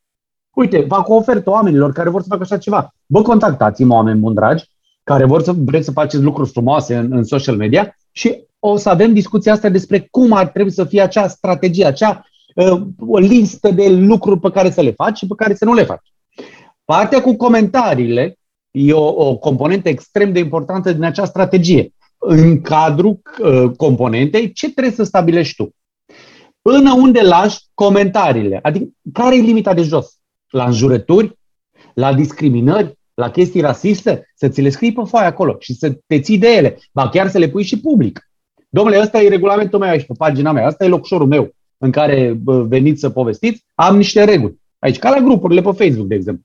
Uite, 0.56 0.86
fac 0.88 1.10
o 1.10 1.15
ofertă 1.15 1.49
oamenilor 1.49 1.91
care 1.91 2.10
vor 2.10 2.21
să 2.21 2.28
facă 2.30 2.41
așa 2.41 2.58
ceva. 2.58 2.93
Vă 3.06 3.21
contactați-mă, 3.21 3.93
oameni 3.93 4.19
buni 4.19 4.36
dragi, 4.36 4.69
care 5.03 5.25
vor 5.25 5.41
să 5.41 5.51
vreți 5.51 5.85
să 5.85 5.91
faceți 5.91 6.23
lucruri 6.23 6.49
frumoase 6.49 6.95
în, 6.95 7.12
în 7.12 7.23
social 7.23 7.55
media 7.55 7.95
și 8.12 8.43
o 8.59 8.77
să 8.77 8.89
avem 8.89 9.13
discuția 9.13 9.53
asta 9.53 9.69
despre 9.69 10.07
cum 10.12 10.31
ar 10.31 10.47
trebui 10.47 10.71
să 10.71 10.83
fie 10.83 11.01
acea 11.01 11.27
strategie, 11.27 11.85
acea 11.85 12.25
uh, 12.55 12.81
o 12.99 13.17
listă 13.17 13.69
de 13.69 13.89
lucruri 13.89 14.39
pe 14.39 14.51
care 14.51 14.69
să 14.69 14.81
le 14.81 14.91
faci 14.91 15.17
și 15.17 15.27
pe 15.27 15.35
care 15.38 15.55
să 15.55 15.65
nu 15.65 15.73
le 15.73 15.83
faci. 15.83 16.13
Partea 16.85 17.21
cu 17.21 17.35
comentariile 17.35 18.38
e 18.71 18.93
o, 18.93 19.27
o 19.27 19.38
componentă 19.38 19.89
extrem 19.89 20.33
de 20.33 20.39
importantă 20.39 20.91
din 20.91 21.03
acea 21.03 21.25
strategie. 21.25 21.93
În 22.17 22.62
cadrul 22.62 23.21
uh, 23.39 23.71
componentei, 23.77 24.51
ce 24.51 24.71
trebuie 24.71 24.93
să 24.93 25.03
stabilești 25.03 25.55
tu? 25.55 25.75
Până 26.62 26.93
unde 26.93 27.21
lași 27.21 27.59
comentariile? 27.73 28.59
Adică, 28.62 28.85
care 29.13 29.38
e 29.38 29.41
limita 29.41 29.73
de 29.73 29.81
jos? 29.81 30.17
La 30.49 30.65
înjurături? 30.65 31.39
La 31.93 32.13
discriminări? 32.13 32.98
La 33.19 33.29
chestii 33.29 33.62
rasiste? 33.62 34.32
Să 34.36 34.47
ți 34.47 34.62
le 34.62 34.69
scrii 34.69 34.93
pe 34.93 35.01
foaie 35.05 35.27
acolo 35.27 35.55
și 35.60 35.73
să 35.73 35.97
te 36.08 36.19
ții 36.19 36.38
de 36.38 36.47
ele. 36.47 36.77
Ba 36.93 37.10
chiar 37.10 37.29
să 37.29 37.38
le 37.38 37.47
pui 37.47 37.63
și 37.63 37.79
public. 37.79 38.29
Domnule, 38.69 38.99
ăsta 38.99 39.21
e 39.21 39.29
regulamentul 39.29 39.79
meu 39.79 39.89
aici, 39.89 40.05
pe 40.05 40.13
pagina 40.17 40.51
mea. 40.51 40.65
Asta 40.65 40.86
e 40.86 40.88
locșorul 40.88 41.27
meu 41.27 41.55
în 41.77 41.91
care 41.91 42.39
veniți 42.43 42.99
să 42.99 43.10
povestiți. 43.10 43.65
Am 43.75 43.97
niște 43.97 44.23
reguli. 44.23 44.60
Aici, 44.79 44.99
ca 44.99 45.10
la 45.10 45.19
grupurile 45.19 45.62
pe 45.62 45.71
Facebook, 45.71 46.08
de 46.08 46.15
exemplu. 46.15 46.43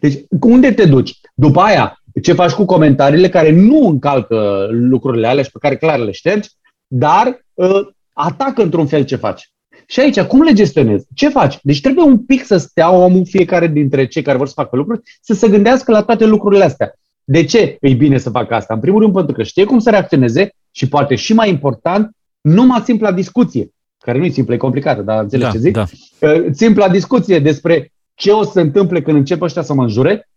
Deci, 0.00 0.24
unde 0.40 0.72
te 0.72 0.84
duci? 0.84 1.20
După 1.34 1.60
aia, 1.60 2.02
ce 2.22 2.32
faci 2.32 2.52
cu 2.52 2.64
comentariile 2.64 3.28
care 3.28 3.50
nu 3.50 3.86
încalcă 3.86 4.68
lucrurile 4.70 5.26
alea 5.26 5.42
și 5.42 5.50
pe 5.50 5.58
care 5.60 5.76
clar 5.76 5.98
le 5.98 6.10
ștergi, 6.10 6.48
dar 6.86 7.44
uh, 7.54 7.80
atacă 8.12 8.62
într-un 8.62 8.86
fel 8.86 9.04
ce 9.04 9.16
faci. 9.16 9.50
Și 9.86 10.00
aici, 10.00 10.20
cum 10.20 10.42
le 10.42 10.52
gestionezi? 10.52 11.06
Ce 11.14 11.28
faci? 11.28 11.58
Deci 11.62 11.80
trebuie 11.80 12.04
un 12.04 12.18
pic 12.18 12.44
să 12.44 12.56
stea 12.56 12.90
omul, 12.90 13.26
fiecare 13.26 13.66
dintre 13.66 14.06
cei 14.06 14.22
care 14.22 14.38
vor 14.38 14.46
să 14.46 14.52
facă 14.56 14.76
lucruri, 14.76 15.00
să 15.20 15.34
se 15.34 15.48
gândească 15.48 15.92
la 15.92 16.02
toate 16.02 16.24
lucrurile 16.24 16.64
astea. 16.64 16.92
De 17.24 17.44
ce 17.44 17.76
e 17.80 17.94
bine 17.94 18.18
să 18.18 18.30
facă 18.30 18.54
asta? 18.54 18.74
În 18.74 18.80
primul 18.80 19.00
rând 19.00 19.12
pentru 19.12 19.34
că 19.34 19.42
știe 19.42 19.64
cum 19.64 19.78
să 19.78 19.90
reacționeze 19.90 20.50
și 20.70 20.88
poate 20.88 21.14
și 21.14 21.32
mai 21.32 21.48
important, 21.48 22.10
numai 22.40 22.82
simpla 22.84 23.12
discuție, 23.12 23.70
care 23.98 24.18
nu 24.18 24.24
e 24.24 24.28
simplă, 24.28 24.54
e 24.54 24.56
complicată, 24.56 25.02
dar 25.02 25.22
înțelegi 25.22 25.46
da, 25.46 25.52
ce 25.52 25.58
zic? 25.58 25.72
Da. 25.72 25.84
Uh, 26.20 26.46
simpla 26.50 26.88
discuție 26.88 27.38
despre 27.38 27.92
ce 28.14 28.30
o 28.30 28.42
să 28.42 28.50
se 28.52 28.60
întâmple 28.60 29.02
când 29.02 29.16
încep 29.16 29.40
ăștia 29.40 29.62
să 29.62 29.74
mă 29.74 29.82
înjure, 29.82 30.28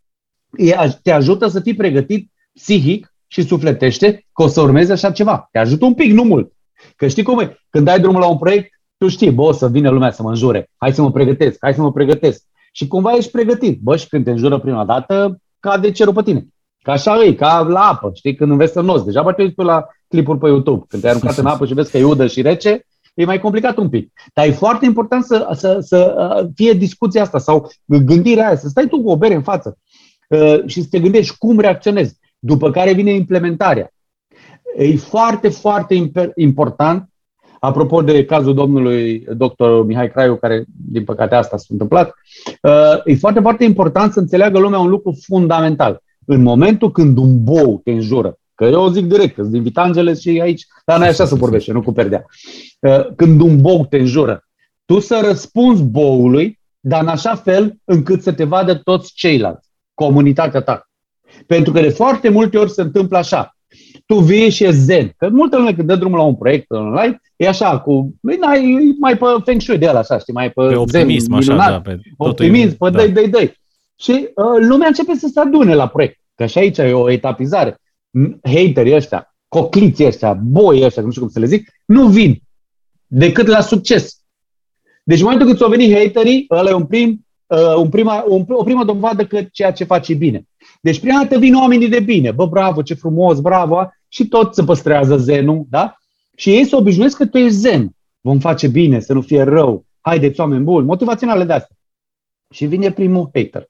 te 1.02 1.12
ajută 1.12 1.48
să 1.48 1.60
fii 1.60 1.76
pregătit 1.76 2.32
psihic 2.54 3.14
și 3.28 3.44
sufletește 3.44 4.26
că 4.34 4.44
o 4.44 4.48
să 4.48 4.62
urmeze 4.62 4.92
așa 4.92 5.12
ceva. 5.12 5.48
Te 5.52 5.58
ajută 5.58 5.86
un 5.86 5.94
pic, 5.94 6.12
nu 6.12 6.24
mult. 6.24 6.52
Că 6.96 7.08
știi 7.08 7.24
cum 7.24 7.40
e? 7.40 7.58
Când 7.70 7.88
ai 7.88 8.00
drumul 8.00 8.20
la 8.20 8.28
un 8.28 8.38
proiect, 8.38 8.79
tu 9.00 9.08
știi, 9.08 9.32
bă, 9.32 9.42
o 9.42 9.52
să 9.52 9.70
vină 9.70 9.90
lumea 9.90 10.12
să 10.12 10.22
mă 10.22 10.30
înjure. 10.30 10.70
Hai 10.78 10.94
să 10.94 11.02
mă 11.02 11.12
pregătesc, 11.12 11.58
hai 11.62 11.74
să 11.74 11.82
mă 11.82 11.92
pregătesc. 11.92 12.44
Și 12.72 12.88
cumva 12.88 13.12
ești 13.16 13.32
pregătit. 13.32 13.80
Bă, 13.82 13.96
și 13.96 14.08
când 14.08 14.24
te 14.24 14.32
înjură 14.32 14.60
prima 14.60 14.86
dată, 14.86 15.42
cade 15.60 15.92
cerul 15.92 16.14
pe 16.14 16.22
tine. 16.22 16.48
Ca 16.82 16.92
așa 16.92 17.24
e, 17.24 17.34
ca 17.34 17.60
la 17.60 17.80
apă, 17.80 18.12
știi, 18.14 18.36
când 18.36 18.52
înveți 18.52 18.74
să 18.74 18.82
nos. 18.82 19.04
Deja 19.04 19.34
te 19.34 19.42
uiți 19.42 19.56
pe 19.56 19.64
la 19.64 19.86
clipuri 20.08 20.38
pe 20.38 20.48
YouTube. 20.48 20.86
Când 20.88 21.02
te-ai 21.02 21.14
aruncat 21.14 21.38
în 21.38 21.46
apă 21.46 21.66
și 21.66 21.74
vezi 21.74 21.92
că 21.92 21.98
e 21.98 22.04
udă 22.04 22.28
și 22.28 22.42
rece, 22.42 22.86
e 23.14 23.26
mai 23.26 23.40
complicat 23.40 23.78
un 23.78 23.90
pic. 23.90 24.12
Dar 24.34 24.46
e 24.48 24.52
foarte 24.52 24.86
important 24.86 25.24
să, 25.24 25.48
să, 25.54 25.78
să 25.80 26.16
uh, 26.18 26.50
fie 26.56 26.74
discuția 26.74 27.22
asta 27.22 27.38
sau 27.38 27.72
gândirea 27.86 28.48
aia, 28.48 28.56
să 28.56 28.68
stai 28.68 28.88
tu 28.88 29.02
cu 29.02 29.10
o 29.10 29.18
bere 29.18 29.34
în 29.34 29.42
față 29.42 29.78
uh, 30.30 30.60
și 30.66 30.82
să 30.82 30.88
te 30.90 31.00
gândești 31.00 31.38
cum 31.38 31.60
reacționezi. 31.60 32.18
După 32.40 32.72
care 32.72 32.94
vine 32.94 33.12
implementarea. 33.12 33.94
E 34.78 34.96
foarte, 34.96 35.50
foarte 35.50 36.12
important, 36.36 37.09
apropo 37.60 38.02
de 38.02 38.26
cazul 38.26 38.54
domnului 38.54 39.26
doctor 39.36 39.86
Mihai 39.86 40.12
Craiu, 40.12 40.36
care, 40.36 40.66
din 40.90 41.04
păcate, 41.04 41.36
asta 41.36 41.58
s-a 41.58 41.66
întâmplat, 41.70 42.14
uh, 42.62 43.02
e 43.06 43.16
foarte, 43.16 43.40
foarte 43.40 43.64
important 43.64 44.14
să 44.14 44.20
înțeleagă 44.20 44.60
lumea 44.60 44.80
un 44.80 44.90
lucru 44.90 45.18
fundamental. 45.22 46.02
În 46.26 46.42
momentul 46.42 46.92
când 46.92 47.18
un 47.18 47.44
bou 47.44 47.82
te 47.84 47.92
înjură, 47.92 48.40
Că 48.60 48.66
eu 48.66 48.88
zic 48.88 49.06
direct, 49.06 49.36
că 49.36 49.42
din 49.42 49.64
Vitangeles 49.64 50.20
și 50.20 50.40
aici, 50.42 50.66
dar 50.86 51.00
nu 51.00 51.06
așa 51.06 51.26
să 51.26 51.36
vorbește, 51.36 51.72
nu 51.72 51.82
cu 51.82 51.92
perdea. 51.92 52.26
Uh, 52.80 53.16
când 53.16 53.42
un 53.42 53.62
bou 53.62 53.86
te 53.86 53.98
înjură, 53.98 54.48
tu 54.86 55.00
să 55.00 55.22
răspunzi 55.24 55.84
boului, 55.84 56.60
dar 56.80 57.02
în 57.02 57.08
așa 57.08 57.36
fel 57.36 57.76
încât 57.84 58.22
să 58.22 58.32
te 58.32 58.44
vadă 58.44 58.76
toți 58.76 59.14
ceilalți, 59.14 59.70
comunitatea 59.94 60.62
ta. 60.62 60.90
Pentru 61.48 61.72
că 61.72 61.82
de 61.82 61.90
foarte 61.90 62.30
multe 62.30 62.58
ori 62.58 62.72
se 62.72 62.82
întâmplă 62.82 63.18
așa. 63.18 63.58
Tu 64.06 64.20
vii 64.20 64.50
și 64.50 64.64
e 64.64 64.72
zen. 64.72 65.14
Că 65.18 65.30
multă 65.30 65.58
lume 65.58 65.74
când 65.74 65.88
dă 65.88 65.96
drumul 65.96 66.18
la 66.18 66.24
un 66.24 66.36
proiect 66.36 66.72
online, 66.72 67.22
e 67.36 67.48
așa, 67.48 67.80
cu, 67.80 68.16
mai, 68.22 68.96
mai 69.00 69.18
pe 69.18 69.26
feng 69.44 69.62
shui 69.62 69.78
de 69.78 69.86
el, 69.86 69.96
așa, 69.96 70.18
știi, 70.18 70.34
mai 70.34 70.52
pe, 70.52 70.68
pe 70.68 70.76
optimism, 70.76 71.40
zen, 71.42 71.58
așa, 71.58 71.70
da, 71.70 71.82
pe 71.82 72.00
optimism, 72.18 72.78
pe 72.78 72.90
da. 72.90 72.98
dăi, 72.98 73.10
dăi, 73.10 73.28
dăi. 73.28 73.58
Și 73.96 74.12
uh, 74.12 74.68
lumea 74.68 74.88
începe 74.88 75.14
să 75.16 75.30
se 75.34 75.40
adune 75.40 75.74
la 75.74 75.88
proiect. 75.88 76.20
Că 76.36 76.46
și 76.46 76.58
aici 76.58 76.78
e 76.78 76.94
o 76.94 77.12
etapizare 77.12 77.80
haterii 78.44 78.96
ăștia, 78.96 79.36
cocliții 79.48 80.06
ăștia, 80.06 80.34
boi 80.34 80.84
ăștia, 80.84 81.04
nu 81.04 81.10
știu 81.10 81.22
cum 81.22 81.32
să 81.32 81.40
le 81.40 81.46
zic, 81.46 81.72
nu 81.86 82.08
vin 82.08 82.42
decât 83.06 83.48
la 83.48 83.62
succes. 83.62 84.22
Deci 85.04 85.18
în 85.18 85.24
momentul 85.24 85.48
când 85.48 85.58
ți-au 85.58 85.70
venit 85.70 85.98
haterii, 85.98 86.46
ăla 86.50 86.70
e 86.70 86.74
un 86.74 86.86
prim, 86.86 87.26
uh, 87.48 87.76
un 87.76 87.90
prima, 87.90 88.26
un, 88.28 88.46
o 88.48 88.64
primă 88.64 88.84
dovadă 88.84 89.26
că 89.26 89.44
ceea 89.52 89.72
ce 89.72 89.84
faci 89.84 90.10
e 90.10 90.14
bine. 90.14 90.44
Deci 90.80 91.00
prima 91.00 91.22
dată 91.22 91.38
vin 91.38 91.56
oamenii 91.56 91.90
de 91.90 92.00
bine. 92.00 92.32
Bă, 92.32 92.46
bravo, 92.46 92.82
ce 92.82 92.94
frumos, 92.94 93.40
bravo. 93.40 93.92
Și 94.08 94.28
tot 94.28 94.56
se 94.56 94.64
păstrează 94.64 95.18
zenul, 95.18 95.66
da? 95.70 95.96
Și 96.36 96.50
ei 96.50 96.66
se 96.66 96.76
obișnuiesc 96.76 97.18
că 97.18 97.26
tu 97.26 97.38
ești 97.38 97.58
zen. 97.58 97.90
Vom 98.22 98.40
face 98.40 98.68
bine, 98.68 99.00
să 99.00 99.14
nu 99.14 99.22
fie 99.22 99.44
rău. 99.44 99.86
Haideți, 100.02 100.40
oameni 100.40 100.64
buni. 100.64 100.86
Motivaționale 100.86 101.44
de 101.44 101.54
astea. 101.54 101.76
Și 102.54 102.66
vine 102.66 102.92
primul 102.92 103.30
hater 103.34 103.70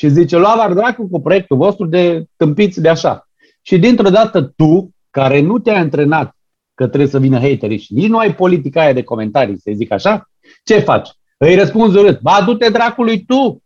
și 0.00 0.08
zice, 0.08 0.36
lua 0.36 0.70
dracu 0.74 1.08
cu 1.08 1.20
proiectul 1.20 1.56
vostru 1.56 1.86
de 1.86 2.24
tâmpiți 2.36 2.80
de 2.80 2.88
așa. 2.88 3.28
Și 3.62 3.78
dintr-o 3.78 4.08
dată 4.10 4.42
tu, 4.42 4.90
care 5.10 5.40
nu 5.40 5.58
te-ai 5.58 5.76
antrenat 5.76 6.36
că 6.74 6.86
trebuie 6.86 7.08
să 7.08 7.18
vină 7.18 7.38
haterii 7.38 7.78
și 7.78 7.94
nici 7.94 8.08
nu 8.08 8.18
ai 8.18 8.34
politica 8.34 8.80
aia 8.80 8.92
de 8.92 9.02
comentarii, 9.02 9.60
să 9.60 9.70
zic 9.74 9.92
așa, 9.92 10.30
ce 10.64 10.78
faci? 10.78 11.08
Îi 11.36 11.54
răspunzi 11.54 11.98
urât, 11.98 12.20
ba 12.20 12.42
du-te 12.44 12.68
dracului 12.68 13.24
tu! 13.24 13.62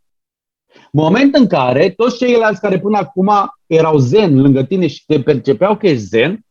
Moment 0.96 1.34
în 1.34 1.46
care 1.46 1.90
toți 1.90 2.16
ceilalți 2.16 2.60
care 2.60 2.78
până 2.78 2.98
acum 2.98 3.30
erau 3.66 3.98
zen 3.98 4.40
lângă 4.40 4.64
tine 4.64 4.86
și 4.86 5.04
te 5.06 5.22
percepeau 5.22 5.76
că 5.76 5.86
ești 5.86 6.04
zen, 6.04 6.46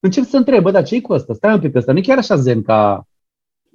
încep 0.00 0.24
să 0.24 0.36
întrebă, 0.36 0.70
dar 0.70 0.84
ce 0.84 1.00
cu 1.00 1.12
ăsta? 1.12 1.34
Stai 1.34 1.52
un 1.52 1.60
pic, 1.60 1.74
ăsta 1.74 1.92
nu 1.92 1.98
e 1.98 2.00
chiar 2.00 2.18
așa 2.18 2.36
zen 2.36 2.62
ca 2.62 3.08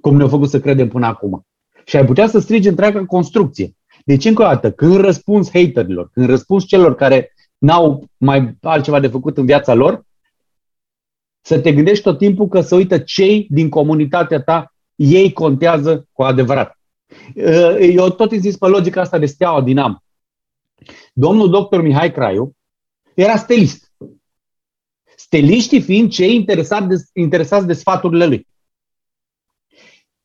cum 0.00 0.16
ne-au 0.16 0.28
făcut 0.28 0.48
să 0.48 0.60
credem 0.60 0.88
până 0.88 1.06
acum. 1.06 1.46
Și 1.84 1.96
ai 1.96 2.04
putea 2.04 2.26
să 2.26 2.38
strigi 2.38 2.68
întreaga 2.68 3.04
construcție. 3.06 3.76
Deci, 4.04 4.24
încă 4.24 4.42
o 4.42 4.44
dată, 4.44 4.72
când 4.72 4.96
răspunzi 4.96 5.50
haterilor, 5.50 6.10
când 6.12 6.26
răspunzi 6.26 6.66
celor 6.66 6.94
care 6.94 7.32
n-au 7.58 8.04
mai 8.16 8.56
altceva 8.60 9.00
de 9.00 9.08
făcut 9.08 9.36
în 9.36 9.46
viața 9.46 9.74
lor, 9.74 10.04
să 11.40 11.60
te 11.60 11.72
gândești 11.72 12.02
tot 12.02 12.18
timpul 12.18 12.48
că 12.48 12.60
să 12.60 12.74
uită 12.74 12.98
cei 12.98 13.46
din 13.50 13.68
comunitatea 13.68 14.42
ta, 14.42 14.74
ei 14.94 15.32
contează 15.32 16.08
cu 16.12 16.22
adevărat. 16.22 16.78
Uh, 17.34 17.76
eu 17.78 18.10
tot 18.10 18.32
insist 18.32 18.58
pe 18.58 18.66
logica 18.66 19.00
asta 19.00 19.18
de 19.18 19.26
steaua 19.26 19.62
din 19.62 19.78
am. 19.78 20.02
Domnul 21.12 21.50
doctor 21.50 21.82
Mihai 21.82 22.12
Craiu 22.12 22.56
era 23.14 23.36
stelist. 23.36 23.92
Steliștii 25.16 25.80
fiind 25.80 26.10
cei 26.10 26.34
interesați 26.34 26.86
de, 26.86 26.94
interesați 27.12 27.66
de 27.66 27.72
sfaturile 27.72 28.26
lui. 28.26 28.46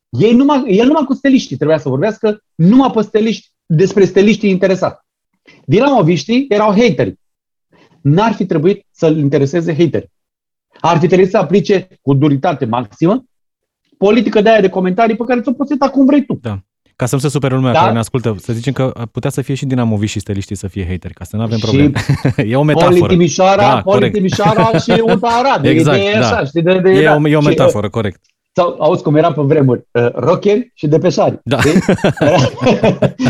Ei 0.10 0.34
numai, 0.34 0.63
el 0.67 0.88
numai 0.88 1.04
cu 1.04 1.13
steliștii 1.13 1.56
trebuia 1.56 1.78
să 1.78 1.89
vorbească, 1.89 2.43
numai 2.56 2.91
pe 2.91 3.02
steliști 3.02 3.52
despre 3.65 4.06
steliștii 4.06 4.49
interesat. 4.49 5.06
Dinamoviștii 5.65 6.45
erau 6.49 6.69
hateri. 6.69 7.19
N-ar 8.02 8.34
fi 8.34 8.45
trebuit 8.45 8.86
să-l 8.91 9.17
intereseze 9.17 9.75
hateri. 9.75 10.12
Ar 10.80 10.99
fi 10.99 11.08
trebuit 11.08 11.30
să 11.30 11.38
aplice 11.38 11.88
cu 12.02 12.13
duritate 12.13 12.65
maximă 12.65 13.23
politică 13.97 14.41
de 14.41 14.49
aia 14.49 14.62
de 14.62 14.69
comentarii 14.69 15.15
pe 15.15 15.23
care 15.23 15.41
ți-o 15.41 15.54
poți 15.54 15.78
da 15.78 15.89
cum 15.89 16.06
vrei 16.06 16.25
tu. 16.25 16.38
Da. 16.41 16.60
Ca 17.00 17.06
să 17.06 17.16
nu 17.16 17.22
se 17.22 17.30
supere 17.30 17.56
lumea 17.56 17.72
da? 17.72 17.80
care 17.80 17.92
ne 17.92 18.00
ascultă, 18.00 18.36
să 18.38 18.54
zicem 18.54 18.74
că 18.74 18.92
putea 19.12 19.30
să 19.30 19.42
fie 19.42 19.54
și 19.56 19.66
dinamoviști 19.66 20.14
și 20.14 20.20
steliștii 20.20 20.56
să 20.56 20.68
fie 20.68 20.88
hateri, 20.90 21.14
ca 21.14 21.24
să 21.24 21.36
nu 21.36 21.42
avem 21.42 21.58
probleme. 21.58 21.92
e 22.52 22.56
o 22.56 22.64
metaforă. 22.64 22.98
Poli 22.98 23.08
Timișoara, 23.08 23.62
da, 23.62 23.82
Poli 23.82 24.12
Timișoara 24.12 24.72
și 24.84 25.02
Uta 25.06 25.28
Arad. 25.28 25.66
Exact, 25.66 25.98
e, 25.98 26.20
da. 26.20 26.28
așa, 26.28 26.46
știi, 26.46 26.62
de, 26.62 26.80
de, 26.80 26.90
e, 26.90 27.04
da. 27.04 27.16
o, 27.16 27.28
e 27.28 27.36
o 27.36 27.42
metaforă, 27.42 27.86
și, 27.86 27.92
corect. 27.92 28.22
Sau, 28.52 28.76
auzi 28.80 29.04
cum 29.04 29.16
era 29.16 29.32
pe 29.32 29.42
vremuri, 29.42 29.88
uh, 29.92 30.10
rockeri 30.14 30.72
și 30.74 30.88
depeșari. 30.88 31.40
Da. 31.44 31.58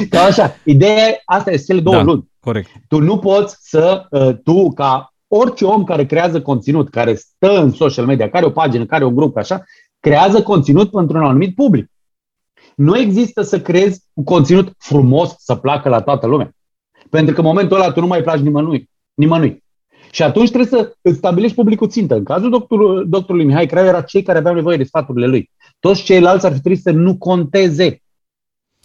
Ca 0.10 0.22
așa. 0.30 0.56
Ideea 0.64 1.22
asta 1.26 1.52
este 1.52 1.66
cele 1.66 1.82
două 1.82 1.96
da, 1.96 2.04
luni. 2.04 2.30
Corect. 2.40 2.70
Tu 2.88 3.00
nu 3.00 3.18
poți 3.18 3.58
să, 3.60 4.06
uh, 4.10 4.36
tu 4.44 4.72
ca 4.74 5.14
orice 5.28 5.66
om 5.66 5.84
care 5.84 6.06
creează 6.06 6.42
conținut, 6.42 6.90
care 6.90 7.16
stă 7.16 7.60
în 7.60 7.72
social 7.72 8.06
media, 8.06 8.30
care 8.30 8.46
o 8.46 8.50
pagină, 8.50 8.86
care 8.86 9.04
o 9.04 9.12
grup, 9.12 9.38
așa, 9.38 9.64
creează 10.00 10.42
conținut 10.42 10.92
pentru 10.92 11.18
un 11.18 11.24
anumit 11.24 11.56
public. 11.56 11.92
Nu 12.80 12.98
există 12.98 13.42
să 13.42 13.62
creezi 13.62 14.04
un 14.14 14.24
conținut 14.24 14.74
frumos 14.78 15.36
să 15.38 15.56
placă 15.56 15.90
la 15.90 16.02
toată 16.02 16.28
lumea. 16.28 16.52
Pentru 17.10 17.34
că 17.34 17.40
în 17.40 17.46
momentul 17.46 17.78
ăla 17.78 17.92
tu 17.92 18.00
nu 18.00 18.08
mai 18.08 18.22
placi 18.22 18.40
nimănui. 18.40 18.90
nimănui. 19.14 19.64
Și 20.12 20.24
atunci 20.24 20.52
trebuie 20.52 20.80
să 20.80 20.94
îți 21.02 21.18
stabilești 21.18 21.56
publicul 21.56 21.90
țintă. 21.90 22.16
În 22.16 22.24
cazul 22.24 22.50
doctor, 22.50 23.04
doctorului 23.04 23.46
Mihai 23.46 23.66
Craiu 23.66 23.88
era 23.88 24.02
cei 24.02 24.22
care 24.24 24.38
aveau 24.38 24.54
nevoie 24.54 24.78
de 24.78 24.84
sfaturile 24.84 25.28
lui. 25.28 25.50
Toți 25.80 26.04
ceilalți 26.04 26.46
ar 26.46 26.52
fi 26.52 26.60
trebuit 26.60 26.82
să 26.82 26.92
nu 26.92 27.18
conteze. 27.18 28.02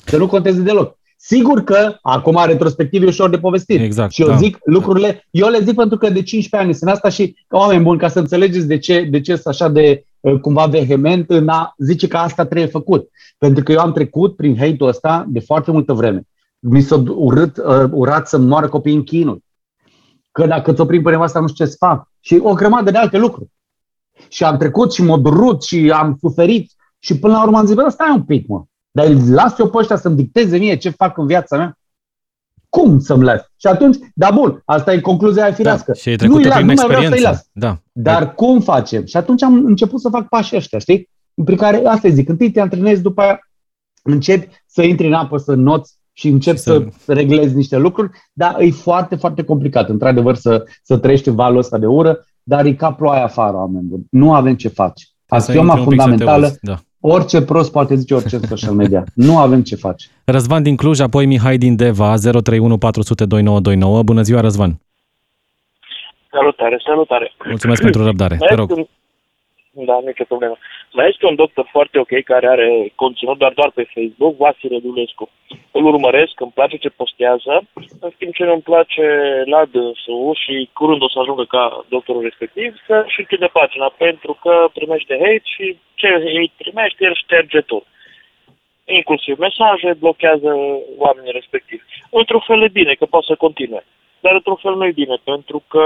Să 0.05 0.17
nu 0.17 0.27
conteze 0.27 0.61
deloc. 0.61 0.99
Sigur 1.17 1.65
că 1.65 1.97
acum 2.03 2.41
retrospectiv 2.47 3.03
e 3.03 3.07
ușor 3.07 3.31
de 3.31 3.39
povestit. 3.39 3.81
Exact, 3.81 4.13
și 4.13 4.23
eu 4.23 4.29
da. 4.29 4.37
zic 4.37 4.59
lucrurile, 4.65 5.27
eu 5.31 5.49
le 5.49 5.61
zic 5.61 5.75
pentru 5.75 5.99
că 5.99 6.11
de 6.11 6.23
15 6.23 6.57
ani 6.57 6.75
sunt 6.75 6.91
asta 6.91 7.09
și 7.09 7.37
ca 7.47 7.59
oameni 7.59 7.83
buni, 7.83 7.99
ca 7.99 8.09
să 8.09 8.19
înțelegeți 8.19 8.67
de 8.67 8.79
ce, 8.79 9.03
de 9.11 9.21
ce 9.21 9.35
sunt 9.35 9.47
așa 9.47 9.69
de 9.69 10.05
uh, 10.05 10.14
cumva 10.41 10.67
vehement 10.67 11.31
în 11.31 11.49
a 11.49 11.75
zice 11.79 12.09
că 12.09 12.17
asta 12.17 12.45
trebuie 12.45 12.69
făcut. 12.69 13.09
Pentru 13.39 13.63
că 13.63 13.73
eu 13.73 13.79
am 13.79 13.93
trecut 13.93 14.37
prin 14.37 14.57
hate-ul 14.57 14.89
ăsta 14.89 15.25
de 15.29 15.41
foarte 15.41 15.71
multă 15.71 15.93
vreme. 15.93 16.23
Mi 16.59 16.81
s-a 16.81 17.03
urât, 17.09 17.57
uh, 17.57 17.85
urat 17.91 18.29
să 18.29 18.39
moară 18.39 18.69
copii 18.69 18.95
în 18.95 19.03
chinuri. 19.03 19.45
Că 20.33 20.47
dacă 20.47 20.73
ți 20.73 20.81
oprim 20.81 21.03
pe 21.03 21.11
nevasta 21.11 21.41
nu 21.41 21.49
știu 21.49 21.65
ce 21.65 21.71
să 21.71 21.77
fac. 21.79 22.09
Și 22.21 22.41
o 22.43 22.53
grămadă 22.53 22.91
de 22.91 22.99
alte 22.99 23.19
lucruri. 23.19 23.51
Și 24.29 24.45
am 24.45 24.57
trecut 24.57 24.93
și 24.93 25.03
m-a 25.03 25.19
durut 25.19 25.63
și 25.63 25.91
am 25.95 26.17
suferit. 26.21 26.73
Și 26.99 27.19
până 27.19 27.33
la 27.33 27.43
urmă 27.43 27.59
am 27.59 27.67
zis, 27.67 27.75
bă, 27.75 27.89
stai 27.89 28.13
un 28.15 28.23
pic, 28.23 28.47
mă. 28.47 28.65
Dar 28.91 29.07
îl 29.07 29.33
las 29.33 29.59
eu 29.59 29.71
pe 29.71 29.79
ăștia 29.79 29.97
să-mi 29.97 30.17
dicteze 30.17 30.57
mie 30.57 30.77
ce 30.77 30.91
fac 30.91 31.19
în 31.19 31.27
viața 31.27 31.57
mea? 31.57 31.79
Cum 32.75 32.99
să-mi 32.99 33.25
las? 33.25 33.41
Și 33.57 33.67
atunci, 33.67 33.97
da 34.15 34.31
bun, 34.31 34.63
asta 34.65 34.93
e 34.93 35.01
concluzia 35.01 35.53
firească. 35.53 35.93
Da, 35.93 35.99
și 35.99 36.17
nu, 36.27 36.39
las, 36.39 36.59
nu 36.59 36.65
mai 36.65 36.85
vreau 36.87 37.03
să-i 37.03 37.21
las. 37.21 37.49
Da. 37.53 37.79
Dar 37.93 38.23
da. 38.23 38.29
cum 38.31 38.61
facem? 38.61 39.05
Și 39.05 39.17
atunci 39.17 39.43
am 39.43 39.65
început 39.65 40.01
să 40.01 40.09
fac 40.09 40.29
pașii 40.29 40.57
ăștia, 40.57 40.79
știi? 40.79 41.09
Prin 41.45 41.57
care, 41.57 41.87
asta 41.87 42.09
zic, 42.09 42.29
întâi 42.29 42.51
te 42.51 42.61
antrenezi, 42.61 43.03
după 43.03 43.21
aia 43.21 43.39
începi 44.03 44.49
să 44.67 44.83
intri 44.83 45.07
în 45.07 45.13
apă, 45.13 45.37
să 45.37 45.55
noți 45.55 45.99
și 46.13 46.29
începi 46.29 46.59
să... 46.59 46.87
să 47.05 47.13
reglezi 47.13 47.55
niște 47.55 47.77
lucruri, 47.77 48.11
dar 48.33 48.61
e 48.61 48.71
foarte, 48.71 49.17
foarte 49.17 49.45
complicat, 49.45 49.89
într-adevăr, 49.89 50.35
să, 50.35 50.65
să 50.83 50.97
trăiești 50.99 51.31
valul 51.31 51.59
ăsta 51.59 51.79
de 51.79 51.87
ură, 51.87 52.27
dar 52.43 52.65
e 52.65 52.75
ca 52.75 52.93
ploaia 52.93 53.25
afară, 53.25 53.57
oameni 53.57 53.87
buni. 53.87 54.07
Nu 54.11 54.35
avem 54.35 54.55
ce 54.55 54.69
face. 54.69 55.05
Axioma 55.29 55.77
fundamentală, 55.77 56.57
da. 56.61 56.79
Orice 57.07 57.43
prost 57.43 57.73
poate 57.73 57.95
zice 57.95 58.15
orice 58.15 58.37
în 58.37 58.43
social 58.43 58.75
media. 58.75 59.05
Nu 59.15 59.39
avem 59.39 59.63
ce 59.63 59.77
face. 59.77 60.07
Răzvan 60.25 60.63
din 60.63 60.77
Cluj, 60.77 61.01
apoi 61.01 61.27
Mihai 61.27 61.59
din 61.59 61.77
Deva, 61.77 62.15
031 62.17 62.79
400 62.79 63.25
2929. 63.25 64.03
Bună 64.03 64.23
ziua, 64.23 64.41
Răzvan! 64.41 64.81
Salutare, 66.31 66.81
salutare! 66.87 67.33
Mulțumesc 67.45 67.83
pentru 67.83 68.05
răbdare. 68.05 68.37
Te 68.37 68.55
rog. 68.55 68.69
Da, 69.71 70.01
nicio 70.07 70.25
problemă. 70.29 70.57
Mai 70.97 71.09
este 71.09 71.27
un 71.27 71.35
doctor 71.35 71.67
foarte 71.71 71.99
ok 71.99 72.13
care 72.25 72.47
are 72.49 72.93
conținut 72.95 73.39
doar, 73.39 73.53
doar 73.53 73.71
pe 73.71 73.91
Facebook, 73.95 74.37
Vasile 74.37 74.79
Dulescu. 74.79 75.31
Îl 75.71 75.85
urmăresc, 75.85 76.41
îmi 76.41 76.57
place 76.59 76.77
ce 76.77 76.89
postează, 76.89 77.53
în 78.01 78.11
timp 78.19 78.35
ce 78.35 78.45
nu-mi 78.45 78.69
place 78.71 79.07
la 79.45 79.65
dânsul 79.65 80.39
și 80.45 80.71
curând 80.73 81.03
o 81.03 81.09
să 81.09 81.19
ajungă 81.19 81.45
ca 81.45 81.85
doctorul 81.89 82.23
respectiv 82.23 82.75
să-și 82.87 83.21
închide 83.21 83.47
pagina 83.47 83.89
pentru 84.05 84.33
că 84.43 84.69
primește 84.73 85.15
hate 85.25 85.49
și 85.55 85.79
ce 85.95 86.09
hate 86.09 86.53
primește, 86.57 87.05
el 87.05 87.15
șterge 87.15 87.61
tot. 87.61 87.85
Inclusiv 88.85 89.39
mesaje, 89.39 89.93
blochează 89.99 90.51
oamenii 90.97 91.33
respectivi. 91.33 91.85
Într-un 92.11 92.41
fel 92.41 92.63
e 92.63 92.69
bine 92.69 92.95
că 92.95 93.05
poate 93.07 93.27
să 93.29 93.35
continue, 93.35 93.85
dar 94.21 94.35
într-un 94.35 94.57
fel 94.65 94.75
nu 94.75 94.87
e 94.87 95.01
bine 95.03 95.17
pentru 95.25 95.63
că 95.69 95.85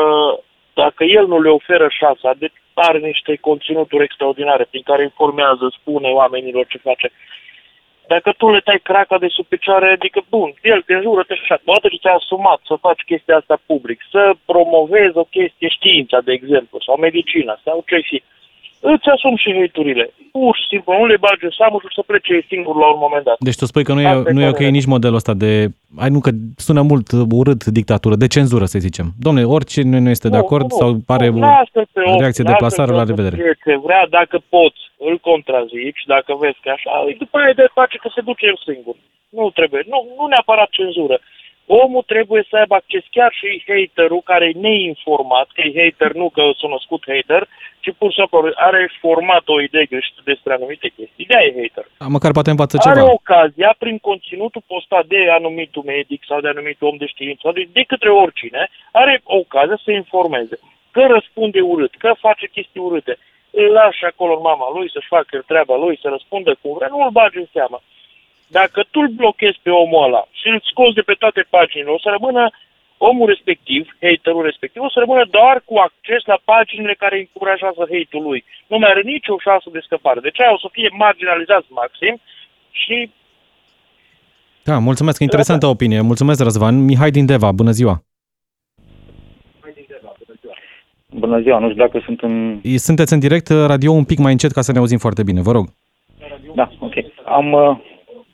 dacă 0.82 1.04
el 1.04 1.26
nu 1.26 1.38
le 1.40 1.50
oferă 1.58 1.86
șansa, 2.00 2.30
deci 2.42 2.58
are 2.74 2.98
niște 2.98 3.32
conținuturi 3.48 4.04
extraordinare 4.04 4.64
prin 4.70 4.84
care 4.90 5.02
informează, 5.02 5.64
spune 5.78 6.08
oamenilor 6.20 6.64
ce 6.66 6.78
face. 6.88 7.08
Dacă 8.12 8.30
tu 8.38 8.46
le 8.50 8.60
tai 8.60 8.80
craca 8.88 9.16
de 9.18 9.28
sub 9.36 9.46
picioare, 9.46 9.88
adică 9.90 10.20
bun, 10.34 10.48
el 10.62 10.80
te 10.82 10.94
înjură, 10.94 11.22
te 11.22 11.32
așa, 11.32 11.60
odată 11.64 11.88
ce 11.88 12.02
ți-a 12.02 12.14
asumat 12.20 12.60
să 12.68 12.74
faci 12.86 13.08
chestia 13.10 13.36
asta 13.36 13.56
public, 13.70 13.98
să 14.10 14.22
promovezi 14.50 15.16
o 15.22 15.24
chestie, 15.36 15.68
știința, 15.68 16.18
de 16.20 16.32
exemplu, 16.32 16.76
sau 16.86 16.96
medicina, 16.96 17.54
sau 17.64 17.84
ce 17.88 17.98
fi, 18.08 18.22
îți 18.80 19.08
asum 19.08 19.36
și 19.36 19.54
hate 19.58 20.12
Pur 20.32 20.56
și 20.56 20.66
simplu, 20.68 20.92
nu 20.98 21.06
le 21.06 21.16
bagi 21.16 21.44
în 21.48 21.54
seamă 21.58 21.76
și 21.80 21.94
să 21.98 22.02
plece 22.10 22.44
singur 22.48 22.74
la 22.76 22.88
un 22.94 23.00
moment 23.00 23.24
dat. 23.24 23.36
Deci 23.38 23.56
tu 23.56 23.64
spui 23.64 23.84
că 23.84 23.92
nu 23.92 24.00
e, 24.00 24.22
nu 24.32 24.40
e 24.40 24.48
ok 24.48 24.58
nici 24.58 24.92
modelul 24.94 25.16
ăsta 25.16 25.34
de, 25.34 25.52
ai 26.02 26.10
nu 26.14 26.20
că 26.20 26.30
sună 26.56 26.82
mult 26.82 27.06
urât 27.40 27.64
dictatură, 27.64 28.14
de 28.16 28.26
cenzură 28.26 28.64
să 28.64 28.78
zicem. 28.78 29.06
Domne, 29.26 29.42
orice 29.44 29.82
nu, 29.82 29.98
nu 29.98 30.10
este 30.10 30.28
de 30.28 30.36
acord 30.36 30.66
nu, 30.70 30.76
sau 30.80 30.88
pare 31.06 31.28
nu, 31.28 31.48
o 32.14 32.20
reacție 32.22 32.44
de 32.50 32.54
plasare, 32.62 32.92
la 32.92 33.04
revedere. 33.04 33.36
Ce 33.64 33.76
vrea, 33.86 34.06
dacă 34.18 34.36
poți, 34.48 34.82
îl 35.08 35.18
contrazici, 35.30 36.02
dacă 36.06 36.30
vezi 36.40 36.58
că 36.62 36.70
așa, 36.76 36.90
după 37.18 37.38
aia 37.38 37.52
de 37.60 37.66
face 37.78 37.96
că 38.02 38.08
se 38.14 38.20
duce 38.20 38.46
el 38.46 38.58
singur. 38.68 38.94
Nu 39.28 39.50
trebuie, 39.58 39.82
nu, 39.92 39.98
nu 40.18 40.24
neapărat 40.26 40.68
cenzură 40.70 41.16
omul 41.68 42.02
trebuie 42.14 42.42
să 42.48 42.56
aibă 42.56 42.74
acces 42.74 43.04
chiar 43.10 43.32
și 43.38 43.64
haterul 43.66 44.22
care 44.30 44.44
e 44.46 44.60
neinformat, 44.66 45.48
că 45.54 45.60
e 45.60 45.80
hater 45.80 46.12
nu 46.20 46.28
că 46.36 46.42
s-a 46.60 46.68
născut 46.68 47.02
hater, 47.12 47.42
ci 47.80 47.90
pur 47.98 48.10
și 48.10 48.18
simplu 48.18 48.38
are 48.68 48.82
format 49.00 49.44
o 49.54 49.60
idee 49.60 49.86
greșită 49.92 50.20
despre 50.24 50.52
anumite 50.52 50.88
chestii. 50.96 51.24
Ideea 51.26 51.42
e 51.44 51.60
hater. 51.60 51.84
A, 51.98 52.06
măcar 52.16 52.30
poate 52.32 52.50
învață 52.50 52.76
ceva. 52.76 52.94
Are 52.94 53.04
ocazia, 53.18 53.70
prin 53.78 53.98
conținutul 54.08 54.62
postat 54.72 55.04
de 55.06 55.20
anumitul 55.38 55.82
medic 55.94 56.20
sau 56.28 56.40
de 56.40 56.48
anumit 56.48 56.78
om 56.82 56.96
de 57.02 57.06
știință 57.06 57.40
sau 57.42 57.52
de, 57.52 57.68
de 57.72 57.82
către 57.92 58.10
oricine, 58.22 58.62
are 58.92 59.14
ocazia 59.24 59.78
să 59.84 59.90
informeze. 59.90 60.56
Că 60.94 61.02
răspunde 61.16 61.60
urât, 61.60 61.92
că 62.02 62.10
face 62.26 62.46
chestii 62.46 62.86
urâte. 62.88 63.14
Îl 63.50 63.68
lași 63.78 64.04
acolo 64.04 64.32
în 64.36 64.42
mama 64.50 64.68
lui 64.76 64.90
să-și 64.90 65.12
facă 65.16 65.42
treaba 65.46 65.76
lui, 65.76 65.98
să 66.02 66.08
răspundă 66.08 66.56
cum 66.60 66.72
vrea, 66.76 66.88
nu 66.90 67.00
îl 67.02 67.10
bagi 67.10 67.38
în 67.38 67.48
seamă. 67.52 67.78
Dacă 68.48 68.80
tu 68.90 69.00
îl 69.00 69.08
blochezi 69.08 69.58
pe 69.62 69.70
omul 69.70 70.04
ăla 70.04 70.22
și 70.30 70.48
îl 70.48 70.60
scoți 70.70 70.94
de 70.94 71.00
pe 71.08 71.14
toate 71.22 71.42
paginile, 71.50 71.90
o 71.90 71.98
să 71.98 72.08
rămână 72.16 72.50
omul 72.98 73.26
respectiv, 73.28 73.96
haterul 74.02 74.44
respectiv, 74.50 74.82
o 74.82 74.90
să 74.90 74.98
rămână 74.98 75.24
doar 75.30 75.62
cu 75.64 75.74
acces 75.88 76.22
la 76.24 76.38
paginile 76.44 76.94
care 77.02 77.16
încurajează 77.18 77.82
hate-ul 77.92 78.22
lui. 78.28 78.44
Nu 78.66 78.78
mai 78.78 78.90
are 78.90 79.02
nicio 79.02 79.34
șansă 79.46 79.68
de 79.72 79.80
scăpare. 79.86 80.20
Deci 80.20 80.40
aia 80.40 80.52
o 80.52 80.58
să 80.58 80.68
fie 80.72 80.88
marginalizat 80.92 81.64
maxim 81.68 82.14
și... 82.70 83.10
Da, 84.62 84.78
mulțumesc, 84.78 85.20
interesantă 85.20 85.66
da. 85.66 85.72
opinie. 85.72 86.00
Mulțumesc, 86.00 86.42
Răzvan. 86.42 86.84
Mihai 86.84 87.10
din 87.10 87.26
Deva, 87.26 87.52
bună 87.52 87.70
ziua! 87.70 88.02
Bună 91.10 91.40
ziua, 91.40 91.58
nu 91.58 91.70
știu 91.70 91.82
dacă 91.84 92.02
sunt 92.04 92.20
în... 92.20 92.60
Sunteți 92.76 93.12
în 93.12 93.18
direct, 93.18 93.48
radio 93.48 93.92
un 93.92 94.04
pic 94.04 94.18
mai 94.18 94.32
încet 94.32 94.52
ca 94.52 94.60
să 94.60 94.72
ne 94.72 94.78
auzim 94.78 94.98
foarte 94.98 95.22
bine, 95.22 95.40
vă 95.42 95.52
rog. 95.52 95.66
Da, 96.54 96.70
ok. 96.78 96.94
Am, 97.24 97.52
uh, 97.52 97.76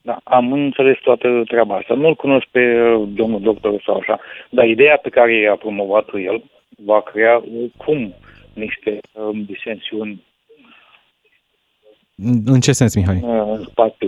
da, 0.06 0.20
am 0.24 0.52
înțeles 0.52 0.98
toată 0.98 1.42
treaba 1.46 1.76
asta. 1.76 1.94
Nu-l 1.94 2.14
cunosc 2.14 2.46
pe 2.46 2.80
uh, 2.80 3.08
domnul 3.14 3.40
doctor 3.40 3.82
sau 3.84 3.96
așa, 3.96 4.20
dar 4.50 4.66
ideea 4.66 4.96
pe 4.96 5.08
care 5.08 5.48
a 5.52 5.56
promovat 5.56 6.08
el 6.14 6.44
va 6.76 7.02
crea 7.02 7.42
cum 7.76 8.14
niște 8.54 8.98
um, 9.12 9.44
disensiuni. 9.44 10.22
În 12.44 12.60
ce 12.60 12.72
sens, 12.72 12.94
Mihai? 12.94 13.20
Uh, 13.22 13.56
în 13.56 13.64
spate. 13.64 14.06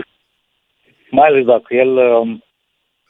Mai 1.09 1.27
ales 1.27 1.45
dacă 1.45 1.75
el 1.75 1.97
um, 1.97 2.43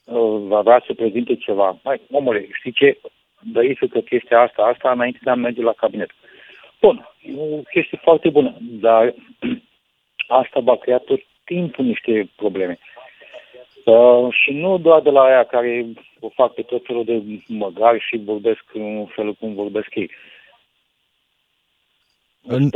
uh, 0.06 0.47
va 0.47 0.62
vrea 0.62 0.84
să 0.86 0.93
prezinte 0.93 1.36
ceva. 1.36 1.80
Mai, 1.84 2.02
omule, 2.12 2.47
știi 2.52 2.71
ce? 2.71 2.97
Dăiți-că 3.41 4.00
chestia 4.00 4.39
asta, 4.39 4.62
asta 4.62 4.91
înainte 4.91 5.19
de 5.23 5.30
a 5.30 5.36
merge 5.36 5.62
la 5.62 5.73
cabinet. 5.73 6.10
Bun, 6.82 7.10
e 7.21 7.32
o 7.38 7.62
chestie 7.71 8.00
foarte 8.02 8.30
bună, 8.30 8.58
dar 8.62 9.13
asta 10.41 10.60
va 10.60 10.76
crea 10.78 10.97
tot 10.97 11.19
timpul 11.48 11.86
niște 11.86 12.30
probleme. 12.36 12.80
Uh, 13.86 14.28
și 14.32 14.52
nu 14.54 14.78
doar 14.78 15.02
de 15.02 15.10
la 15.10 15.22
aia 15.22 15.44
care 15.44 15.86
o 16.20 16.30
fac 16.30 16.54
pe 16.54 16.62
tot 16.62 16.86
felul 16.86 17.06
de 17.06 17.24
măgari 17.48 18.06
și 18.08 18.22
vorbesc 18.26 18.64
în 18.74 19.06
felul 19.16 19.34
cum 19.34 19.54
vorbesc 19.54 19.96
ei. 19.96 20.12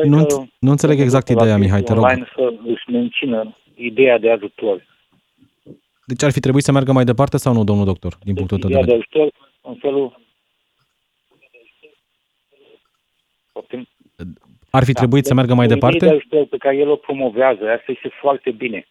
Nu, 0.04 0.28
nu 0.60 0.72
înțeleg 0.72 1.00
exact 1.00 1.28
ideea, 1.28 1.58
Mihai, 1.58 1.82
te 1.82 1.94
rog. 1.94 2.06
să 2.36 2.54
își 2.66 2.90
mențină 2.92 3.58
ideea 3.76 4.18
de 4.18 4.32
ajutor. 4.32 4.86
Deci 6.06 6.24
ar 6.24 6.32
fi 6.32 6.40
trebuit 6.40 6.64
să 6.64 6.72
meargă 6.72 6.92
mai 6.92 7.04
departe 7.04 7.38
sau 7.38 7.54
nu, 7.54 7.64
domnul 7.64 7.86
doctor, 7.86 8.18
din 8.24 8.36
punctul 8.36 8.60
tău 8.60 8.70
de 8.70 8.76
de 8.76 8.82
vedere? 8.82 8.98
ajutor 8.98 9.32
în 9.62 9.76
felul... 9.76 10.20
Poftim? 13.52 13.88
Ar 14.72 14.84
fi 14.84 14.94
trebuit 14.94 15.26
să 15.26 15.34
meargă 15.34 15.54
mai 15.54 15.66
Ideea 15.66 15.80
de 15.80 15.86
departe? 15.98 16.16
ajutor 16.16 16.46
pe 16.46 16.58
care 16.58 16.76
el 16.78 16.90
o 16.90 16.96
promovează, 16.96 17.64
asta 17.70 17.92
este 17.92 18.10
foarte 18.22 18.52
bine. 18.52 18.88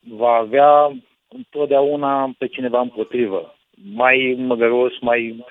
Va 0.00 0.32
avea 0.32 0.96
întotdeauna 1.28 2.34
pe 2.38 2.46
cineva 2.46 2.80
împotrivă. 2.80 3.54
Mai 3.94 4.36
măgăros, 4.38 4.92
mai 5.00 5.44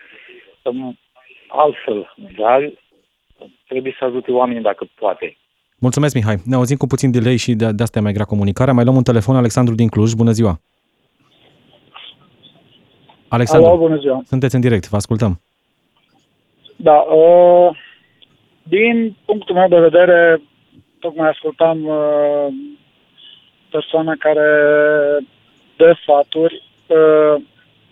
um, 0.64 0.98
altfel, 1.48 2.14
dar 2.38 2.72
trebuie 3.68 3.96
să 4.00 4.06
ajute 4.06 4.32
oamenii 4.32 4.62
dacă 4.62 4.88
poate. 4.96 5.38
Mulțumesc, 5.80 6.16
Mihai. 6.16 6.36
Ne 6.46 6.56
auzim 6.56 6.78
cu 6.78 6.88
puțin 6.88 7.12
delay 7.12 7.38
și 7.38 7.54
de, 7.54 7.72
de 7.72 7.84
asta 7.84 8.00
e 8.00 8.02
mai 8.02 8.14
grea 8.14 8.26
comunicarea. 8.26 8.74
Mai 8.74 8.84
luăm 8.84 8.96
un 8.96 9.04
telefon, 9.04 9.36
Alexandru 9.36 9.76
din 9.76 9.88
Cluj. 9.88 10.14
Bună 10.14 10.32
ziua! 10.32 10.60
Alexandru, 13.28 13.70
Alo, 13.70 13.78
bună 13.78 13.98
ziua. 13.98 14.22
sunteți 14.26 14.56
în 14.56 14.62
direct, 14.62 14.90
vă 14.90 14.96
ascultăm. 14.96 15.42
Da, 16.76 16.94
uh, 16.96 17.78
din 18.68 19.16
punctul 19.26 19.56
meu 19.56 19.68
de 19.68 19.80
vedere, 19.80 20.42
tocmai 21.00 21.30
ascultam 21.30 21.86
uh, 21.86 22.48
persoana 23.70 24.14
care 24.20 24.50
dă 25.78 25.96
sfaturi 26.02 26.64
uh, 26.88 27.42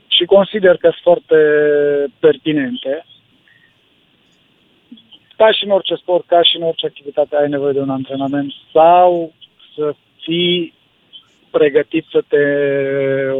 și 0.08 0.26
consider 0.26 0.78
că 0.78 0.90
sunt 0.90 1.02
foarte 1.04 1.36
pertinente. 2.20 3.06
Ca 5.38 5.52
și 5.52 5.64
în 5.64 5.72
orice 5.72 5.96
sport, 5.96 6.26
ca 6.28 6.44
și 6.44 6.56
în 6.58 6.64
orice 6.64 6.86
activitate, 6.86 7.36
ai 7.36 7.50
nevoie 7.50 7.74
de 7.74 7.80
un 7.80 7.90
antrenament 7.90 8.52
sau 8.74 9.34
să 9.76 9.94
fii 10.22 10.74
pregătit 11.52 12.06
să 12.12 12.24
te 12.28 12.44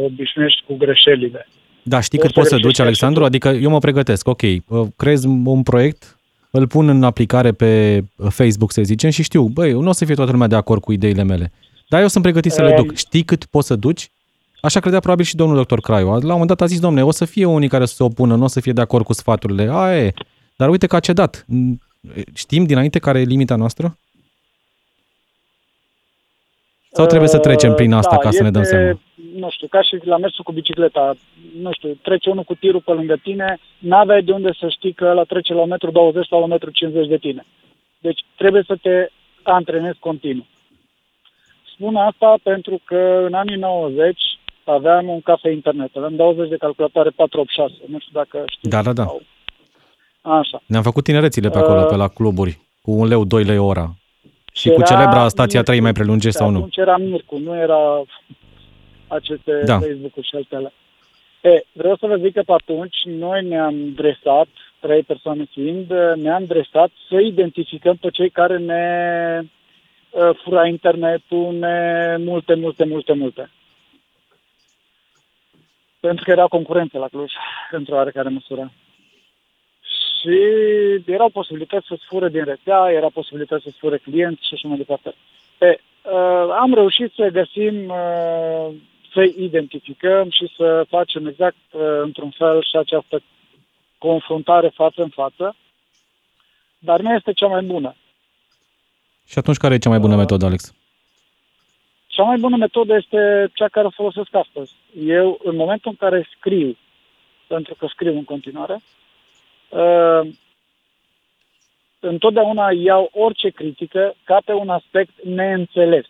obișnuiești 0.04 0.62
cu 0.66 0.74
greșelile. 0.76 1.46
Da, 1.82 2.00
știi 2.00 2.18
O 2.18 2.22
cât 2.22 2.32
să 2.32 2.38
poți 2.38 2.48
să 2.48 2.54
greșești 2.54 2.76
duci, 2.76 2.86
Alexandru? 2.86 3.20
așa. 3.20 3.28
Adică 3.28 3.48
eu 3.48 3.70
mă 3.70 3.78
pregătesc, 3.78 4.28
ok, 4.28 4.42
uh, 4.42 4.86
creez 4.96 5.24
un 5.24 5.62
proiect, 5.62 6.18
îl 6.56 6.66
pun 6.66 6.88
în 6.88 7.02
aplicare 7.02 7.52
pe 7.52 8.04
uh, 8.16 8.30
Facebook, 8.30 8.72
să 8.72 8.82
zicem, 8.82 9.10
și 9.10 9.22
știu, 9.22 9.42
băi, 9.42 9.72
nu 9.72 9.88
o 9.88 9.92
să 9.92 10.04
fie 10.04 10.14
toată 10.14 10.30
lumea 10.30 10.46
de 10.46 10.54
acord 10.54 10.80
cu 10.80 10.92
ideile 10.92 11.22
mele. 11.22 11.52
Dar 11.88 12.00
eu 12.00 12.08
sunt 12.08 12.22
pregătit 12.22 12.52
să 12.52 12.62
le 12.62 12.74
Um, 12.78 12.84
duc. 12.84 12.96
Știi 12.96 13.22
cât 13.22 13.44
poți 13.44 13.66
să 13.66 13.76
duci? 13.76 14.10
Așa 14.60 14.80
credea 14.80 15.00
probabil 15.00 15.24
și 15.24 15.36
domnul 15.36 15.56
doctor 15.56 15.80
Craiu. 15.80 16.06
La 16.06 16.14
un 16.14 16.26
moment 16.26 16.48
dat 16.48 16.60
a 16.60 16.66
zis, 16.66 16.80
domne, 16.80 17.04
o 17.04 17.10
să 17.10 17.24
fie 17.24 17.44
unii 17.44 17.68
care 17.68 17.86
să 17.86 17.94
se 17.94 18.02
opună, 18.02 18.36
nu 18.36 18.44
o 18.44 18.46
să 18.46 18.60
fie 18.60 18.72
de 18.72 18.80
acord 18.80 19.04
cu 19.04 19.12
sfaturile. 19.12 19.68
Aia 19.72 20.04
e. 20.04 20.14
Dar 20.56 20.68
uite 20.68 20.86
că 20.86 20.96
a 20.96 21.00
cedat. 21.00 21.44
Mm, 21.46 21.80
Știm 22.34 22.64
dinainte 22.64 22.98
care 22.98 23.20
e 23.20 23.24
limita 23.24 23.56
noastră? 23.56 23.98
Sau 26.92 27.06
trebuie 27.06 27.28
să 27.28 27.38
trecem 27.38 27.74
prin 27.74 27.92
asta 27.92 28.14
da, 28.14 28.18
ca 28.18 28.30
să 28.30 28.42
ne 28.42 28.50
dăm 28.50 28.62
este, 28.62 28.74
seama? 28.76 29.00
Nu 29.44 29.50
știu, 29.50 29.66
ca 29.66 29.82
și 29.82 29.94
la 30.04 30.16
mersul 30.16 30.44
cu 30.44 30.52
bicicleta. 30.52 31.14
Nu 31.64 31.72
știu, 31.72 31.98
trece 32.02 32.30
unul 32.30 32.44
cu 32.44 32.54
tirul 32.54 32.80
pe 32.80 32.92
lângă 32.92 33.16
tine, 33.22 33.58
n-aveai 33.78 34.22
de 34.22 34.32
unde 34.32 34.50
să 34.60 34.68
știi 34.68 34.92
că 34.92 35.04
ăla 35.04 35.22
trece 35.22 35.52
la 35.54 35.62
1,20 35.62 35.68
m 35.68 36.26
sau 36.28 36.48
la 36.48 36.56
1,50 36.56 37.04
m 37.04 37.08
de 37.08 37.16
tine. 37.16 37.46
Deci 37.98 38.20
trebuie 38.36 38.62
să 38.66 38.76
te 38.82 39.08
antrenezi 39.42 39.98
continuu. 39.98 40.46
Spun 41.74 41.96
asta 41.96 42.34
pentru 42.42 42.80
că 42.84 43.22
în 43.26 43.34
anii 43.34 43.56
90 43.56 44.20
aveam 44.64 45.08
un 45.08 45.20
cafe 45.20 45.50
internet, 45.50 45.96
aveam 45.96 46.16
20 46.16 46.48
de 46.48 46.56
calculatoare 46.56 47.10
486, 47.10 47.74
nu 47.92 47.98
știu 47.98 48.12
dacă 48.12 48.42
știți. 48.46 48.68
Da, 48.68 48.82
da, 48.82 48.92
da. 48.92 49.04
Sau... 49.04 49.22
Așa. 50.22 50.62
Ne-am 50.66 50.82
făcut 50.82 51.04
tinerețile 51.04 51.48
pe 51.48 51.58
acolo, 51.58 51.80
Uh, 51.80 51.86
pe 51.86 51.96
la 51.96 52.08
cluburi, 52.08 52.58
cu 52.82 52.90
un 52.90 53.06
leu, 53.06 53.24
doi 53.24 53.44
lei 53.44 53.58
ora. 53.58 53.94
Și 54.52 54.68
cu 54.68 54.80
Era 54.80 54.84
celebra 54.84 55.28
stația 55.28 55.58
Mircu, 55.58 55.70
3 55.70 55.80
mai 55.80 55.92
prelungești 55.92 56.38
sau 56.38 56.50
nu? 56.50 56.56
Atunci 56.56 56.76
era 56.76 56.96
Mircu, 56.96 57.38
nu 57.38 57.56
era 57.56 58.02
aceste 59.14 59.52
Da. 59.52 59.64
da. 59.64 59.78
Facebook-uri 59.78 60.26
și 60.26 60.34
altele. 60.36 60.72
E, 61.40 61.64
vreau 61.72 61.96
să 61.96 62.06
vă 62.06 62.16
zic 62.16 62.32
că 62.32 62.42
pe 62.46 62.52
atunci 62.52 62.96
noi 63.04 63.44
ne-am 63.44 63.92
dresat, 63.92 64.48
trei 64.80 65.02
persoane 65.02 65.44
fiind, 65.50 65.92
ne-am 66.14 66.44
dresat 66.44 66.90
să 67.08 67.20
identificăm 67.20 67.96
pe 67.96 68.10
cei 68.10 68.30
care 68.30 68.58
ne 68.58 68.84
uh, 70.10 70.30
fura 70.42 70.66
internetul, 70.66 71.54
ne 71.54 72.16
multe, 72.18 72.54
multe, 72.54 72.84
multe, 72.84 73.12
multe. 73.12 73.50
Pentru 76.00 76.24
că 76.24 76.30
era 76.30 76.46
concurență 76.46 76.98
la 76.98 77.08
Cluj, 77.08 77.32
într-o 77.70 77.94
oarecare 77.94 78.28
măsură. 78.28 78.72
Și 80.24 80.38
erau 81.06 81.28
posibilități 81.28 81.86
să-ți 81.86 82.04
fure 82.06 82.28
din 82.28 82.44
rețea, 82.44 82.90
era 82.90 83.08
posibilități 83.08 83.62
să-ți 83.62 83.78
fure 83.78 83.98
clienți 83.98 84.46
și 84.46 84.54
așa 84.54 84.68
mai 84.68 84.76
departe. 84.76 85.14
E, 85.60 85.66
uh, 85.68 86.48
am 86.60 86.74
reușit 86.74 87.12
să 87.12 87.28
găsim, 87.32 87.88
uh, 87.88 88.74
să 89.14 89.22
identificăm 89.36 90.30
și 90.30 90.52
să 90.56 90.86
facem 90.88 91.26
exact 91.26 91.56
uh, 91.72 91.80
într-un 92.02 92.30
fel 92.30 92.62
și 92.62 92.76
această 92.76 93.22
confruntare 93.98 94.68
față 94.68 95.02
în 95.02 95.08
față, 95.08 95.56
dar 96.78 97.00
nu 97.00 97.14
este 97.14 97.32
cea 97.32 97.46
mai 97.46 97.62
bună. 97.62 97.94
Și 99.26 99.38
atunci 99.38 99.56
care 99.56 99.74
e 99.74 99.78
cea 99.78 99.88
mai 99.88 99.98
bună 99.98 100.16
metodă, 100.16 100.44
Alex? 100.44 100.74
Cea 102.06 102.22
mai 102.22 102.38
bună 102.38 102.56
metodă 102.56 102.94
este 102.94 103.50
cea 103.54 103.68
care 103.68 103.86
o 103.86 103.90
folosesc 103.90 104.34
astăzi. 104.34 104.72
Eu, 105.04 105.40
în 105.44 105.56
momentul 105.56 105.90
în 105.90 105.96
care 105.96 106.28
scriu, 106.36 106.76
pentru 107.46 107.74
că 107.74 107.86
scriu 107.86 108.12
în 108.12 108.24
continuare, 108.24 108.82
uh, 109.68 110.28
întotdeauna 112.00 112.70
iau 112.70 113.10
orice 113.12 113.48
critică 113.48 114.14
ca 114.24 114.38
pe 114.44 114.52
un 114.52 114.68
aspect 114.68 115.12
neînțeles. 115.22 116.06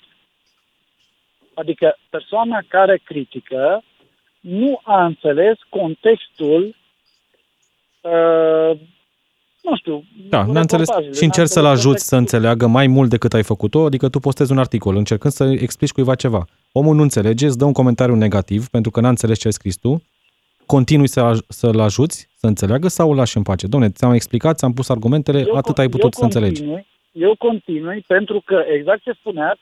Adică 1.55 1.97
persoana 2.11 2.59
care 2.69 3.01
critică 3.05 3.83
nu 4.41 4.81
a 4.83 5.05
înțeles 5.05 5.57
contextul 5.69 6.75
uh, 8.01 8.79
nu 9.63 9.77
știu, 9.77 10.05
Da, 10.29 10.45
n-a 10.45 10.61
înțeles 10.61 10.87
reportajele, 10.87 11.17
și 11.17 11.25
încerci 11.25 11.47
n-a 11.49 11.53
să-l 11.55 11.65
înțeles 11.65 11.85
ajuți 11.87 12.05
să 12.09 12.15
contextul. 12.15 12.19
înțeleagă 12.39 12.67
mai 12.67 12.87
mult 12.87 13.11
decât 13.11 13.33
ai 13.35 13.43
făcut-o, 13.43 13.85
adică 13.85 14.09
tu 14.09 14.19
postezi 14.19 14.53
un 14.53 14.59
articol 14.59 14.97
încercând 14.97 15.33
să 15.33 15.45
explici 15.45 15.91
cuiva 15.93 16.15
ceva. 16.15 16.45
Omul 16.73 16.95
nu 16.95 17.03
înțelege, 17.03 17.47
îți 17.47 17.59
dă 17.59 17.65
un 17.65 17.73
comentariu 17.73 18.15
negativ 18.15 18.69
pentru 18.69 18.91
că 18.91 19.01
n-a 19.01 19.09
înțeles 19.09 19.39
ce 19.39 19.47
ai 19.47 19.53
scris 19.53 19.77
tu, 19.77 20.03
continui 20.67 21.07
să, 21.09 21.21
aj- 21.33 21.47
să-l 21.49 21.81
ajuți 21.81 22.29
să 22.37 22.47
înțeleagă 22.47 22.89
sau 22.89 23.11
îl 23.11 23.17
lași 23.17 23.37
în 23.37 23.43
pace? 23.43 23.67
Domne, 23.67 23.89
ți-am 23.91 24.13
explicat, 24.13 24.57
ți-am 24.59 24.73
pus 24.73 24.89
argumentele, 24.89 25.39
Eu 25.47 25.55
atât 25.55 25.75
con- 25.75 25.79
ai 25.81 25.89
putut 25.89 26.03
eu 26.05 26.11
să 26.19 26.25
înțelegi. 26.25 26.61
continui, 26.61 26.87
Eu 27.13 27.35
continui 27.39 28.05
pentru 28.07 28.43
că, 28.45 28.65
exact 28.73 29.03
ce 29.03 29.13
spuneați, 29.13 29.61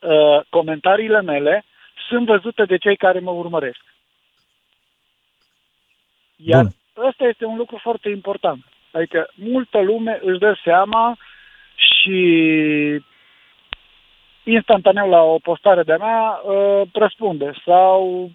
uh, 0.00 0.40
comentariile 0.48 1.20
mele 1.22 1.64
sunt 2.08 2.26
văzute 2.26 2.64
de 2.64 2.76
cei 2.76 2.96
care 2.96 3.18
mă 3.18 3.30
urmăresc. 3.30 3.80
Iar 6.36 6.62
Bun. 6.62 7.06
ăsta 7.06 7.24
este 7.24 7.44
un 7.44 7.56
lucru 7.56 7.78
foarte 7.82 8.08
important. 8.08 8.64
Adică 8.92 9.30
multă 9.34 9.80
lume 9.80 10.18
își 10.22 10.38
dă 10.38 10.56
seama 10.64 11.16
și 11.74 12.20
instantaneu 14.44 15.08
la 15.08 15.22
o 15.22 15.38
postare 15.38 15.82
de-a 15.82 15.96
mea 15.96 16.40
uh, 16.44 16.88
răspunde 16.92 17.52
sau 17.64 18.30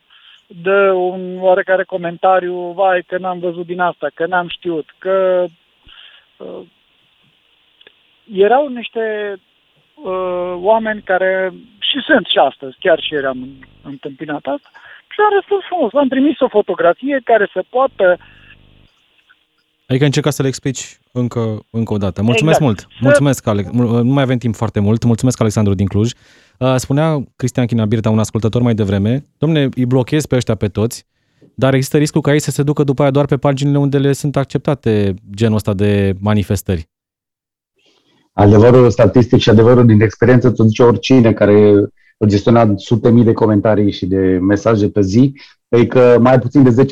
dă 0.48 0.92
un 0.92 1.40
oarecare 1.42 1.84
comentariu, 1.84 2.72
vai 2.72 3.04
că 3.08 3.18
n-am 3.18 3.40
văzut 3.40 3.66
din 3.66 3.80
asta, 3.80 4.08
că 4.14 4.26
n-am 4.26 4.48
știut, 4.48 4.96
că 4.98 5.46
uh, 6.38 6.62
erau 8.34 8.68
niște 8.68 9.36
uh, 9.96 10.54
oameni 10.72 11.02
care 11.02 11.54
și 11.80 11.98
sunt 12.08 12.26
și 12.26 12.38
astăzi, 12.38 12.76
chiar 12.80 13.00
și 13.02 13.14
ieri 13.14 13.26
am 13.26 13.40
întâmpinat 13.82 14.44
asta, 14.56 14.70
și 15.14 15.20
am 15.26 15.34
răspuns 15.38 15.64
frumos. 15.70 15.94
Am 15.94 16.08
trimis 16.08 16.40
o 16.40 16.48
fotografie 16.48 17.22
care 17.24 17.50
să 17.54 17.64
poată 17.70 18.18
Adică 19.88 20.06
încerca 20.06 20.30
să 20.30 20.42
le 20.42 20.48
explici 20.48 21.00
încă, 21.12 21.60
încă 21.72 21.94
o 21.94 21.98
dată. 21.98 22.22
Mulțumesc 22.22 22.60
Exact. 22.62 22.80
mult! 22.82 23.02
Mulțumesc, 23.02 23.48
Alex. 23.48 23.70
Mul- 23.72 24.04
Nu 24.04 24.14
mai 24.14 24.24
avem 24.24 24.38
timp 24.38 24.56
foarte 24.56 24.80
mult. 24.80 25.04
Mulțumesc, 25.04 25.40
Alexandru 25.40 25.74
din 25.74 25.86
Cluj. 25.88 26.12
Uh, 26.60 26.74
Spunea 26.76 27.24
Cristian 27.36 27.66
Chinabirta, 27.66 28.10
un 28.10 28.20
ascultător 28.20 28.62
mai 28.62 28.74
devreme, 28.74 29.26
domne, 29.38 29.70
îi 29.76 29.86
blochezi 29.86 30.28
pe 30.28 30.36
ăștia 30.36 30.56
pe 30.56 30.68
toți, 30.68 31.06
dar 31.56 31.74
există 31.74 31.98
riscul 31.98 32.22
ca 32.22 32.34
ei 32.34 32.40
să 32.40 32.52
se 32.52 32.64
ducă 32.64 32.84
după 32.84 33.02
aia 33.02 33.12
doar 33.12 33.26
pe 33.26 33.38
paginile 33.38 33.78
unde 33.78 33.98
le 33.98 34.12
sunt 34.14 34.36
acceptate 34.36 35.14
genul 35.36 35.56
ăsta 35.56 35.74
de 35.74 36.14
manifestări. 36.20 36.90
Adevărul 38.34 38.90
statistic 38.90 39.40
și 39.40 39.50
adevărul 39.50 39.86
din 39.86 40.02
experiență 40.02 40.48
îți 40.48 40.62
o 40.62 40.66
zice 40.66 40.84
oricine 40.84 41.34
care 41.34 41.74
a 42.18 42.26
gestionat 42.26 42.80
sute 42.80 43.10
mii 43.10 43.24
de 43.24 43.34
comentarii 43.34 43.92
și 43.92 44.06
de 44.06 44.40
mesaje 44.42 44.90
pe 44.90 45.02
zi, 45.02 45.34
e 45.68 45.86
că 45.86 46.18
mai 46.20 46.40
puțin 46.40 46.64
de 46.64 46.86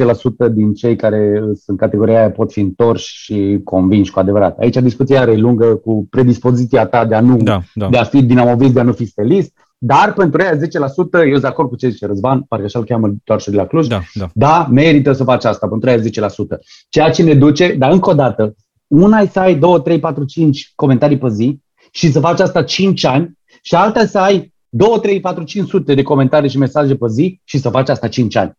10% 0.48 0.52
din 0.54 0.74
cei 0.74 0.96
care 0.96 1.40
sunt 1.40 1.58
în 1.66 1.76
categoria 1.76 2.18
aia 2.20 2.32
pot 2.32 2.52
fi 2.52 2.60
întorși 2.60 3.24
și 3.24 3.60
convinși 3.64 4.12
cu 4.12 4.20
adevărat. 4.20 4.58
Aici 4.60 4.76
discuția 4.76 5.22
are 5.22 5.36
lungă 5.36 5.66
cu 5.66 6.08
predispoziția 6.10 6.86
ta 6.86 7.06
de 7.06 7.16
a 7.16 7.20
nu 7.22 7.38
Da, 7.38 7.62
da. 7.74 7.88
de 7.90 7.98
a 7.98 8.04
fi 8.04 8.24
dinamovist, 8.24 8.74
de 8.74 8.80
a 8.80 8.84
nu 8.84 8.94
fi 8.94 9.06
stelist, 9.06 9.54
dar 9.78 10.14
pentru 10.14 10.42
aia 10.42 10.58
10%, 10.58 10.58
eu 10.58 11.30
sunt 11.30 11.42
de 11.42 11.48
acord 11.48 11.70
cu 11.70 11.76
ce 11.76 11.90
zice 11.90 12.06
Răzvan, 12.06 12.42
parcă 12.48 12.66
așa-l 12.66 12.84
cheamă 12.84 13.14
doar 13.24 13.42
și 13.42 13.50
de 13.50 13.56
la 13.56 13.66
Cluj, 13.66 13.88
Da, 13.88 14.00
da. 14.14 14.30
da, 14.34 14.68
merită 14.72 15.12
să 15.12 15.24
faci 15.24 15.46
asta, 15.46 15.68
pentru 15.68 15.90
aia 15.90 15.98
10%. 15.98 16.60
Ceea 16.90 17.10
ce 17.10 17.24
ne 17.24 17.34
duce, 17.34 17.76
dar 17.78 17.92
încă 17.92 18.10
o 18.10 18.14
dată, 18.14 18.56
una 18.92 19.20
e 19.20 19.28
să 19.28 19.40
ai 19.40 19.56
2, 19.56 19.82
3, 19.82 20.00
4, 20.00 20.24
5 20.24 20.72
comentarii 20.76 21.18
pe 21.18 21.30
zi 21.30 21.60
și 21.92 22.12
să 22.12 22.20
faci 22.20 22.40
asta 22.40 22.64
5 22.64 23.04
ani 23.04 23.40
și 23.62 23.76
alta 23.76 24.06
să 24.06 24.20
ai 24.20 24.54
2, 24.70 25.00
3, 25.02 25.20
4, 25.20 25.44
500 25.44 25.94
de 25.94 26.02
comentarii 26.02 26.50
și 26.50 26.58
mesaje 26.58 26.96
pe 26.96 27.08
zi 27.08 27.42
și 27.44 27.58
să 27.58 27.70
faci 27.70 27.90
asta 27.90 28.08
5 28.08 28.36
ani. 28.36 28.54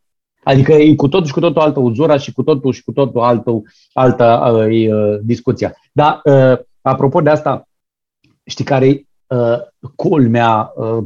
Adică 0.45 0.72
e 0.72 0.95
cu 0.95 1.09
totul 1.09 1.26
și 1.26 1.33
cu 1.33 1.41
totul 1.41 1.62
altă 1.62 1.80
uzura 1.80 2.16
și 2.16 2.33
cu 2.33 2.43
totul 2.43 2.72
și 2.72 2.85
cu 2.85 2.93
totul 2.93 3.20
altă, 3.20 3.62
altă 3.93 4.53
uh, 4.53 4.89
uh, 4.89 5.18
discuția. 5.22 5.74
Dar, 5.93 6.20
uh, 6.24 6.59
apropo 6.80 7.20
de 7.20 7.30
asta, 7.30 7.68
știi 8.45 8.64
care 8.64 8.89
e 8.89 9.05
uh, 9.26 9.59
culmea 9.95 10.72
uh, 10.76 11.05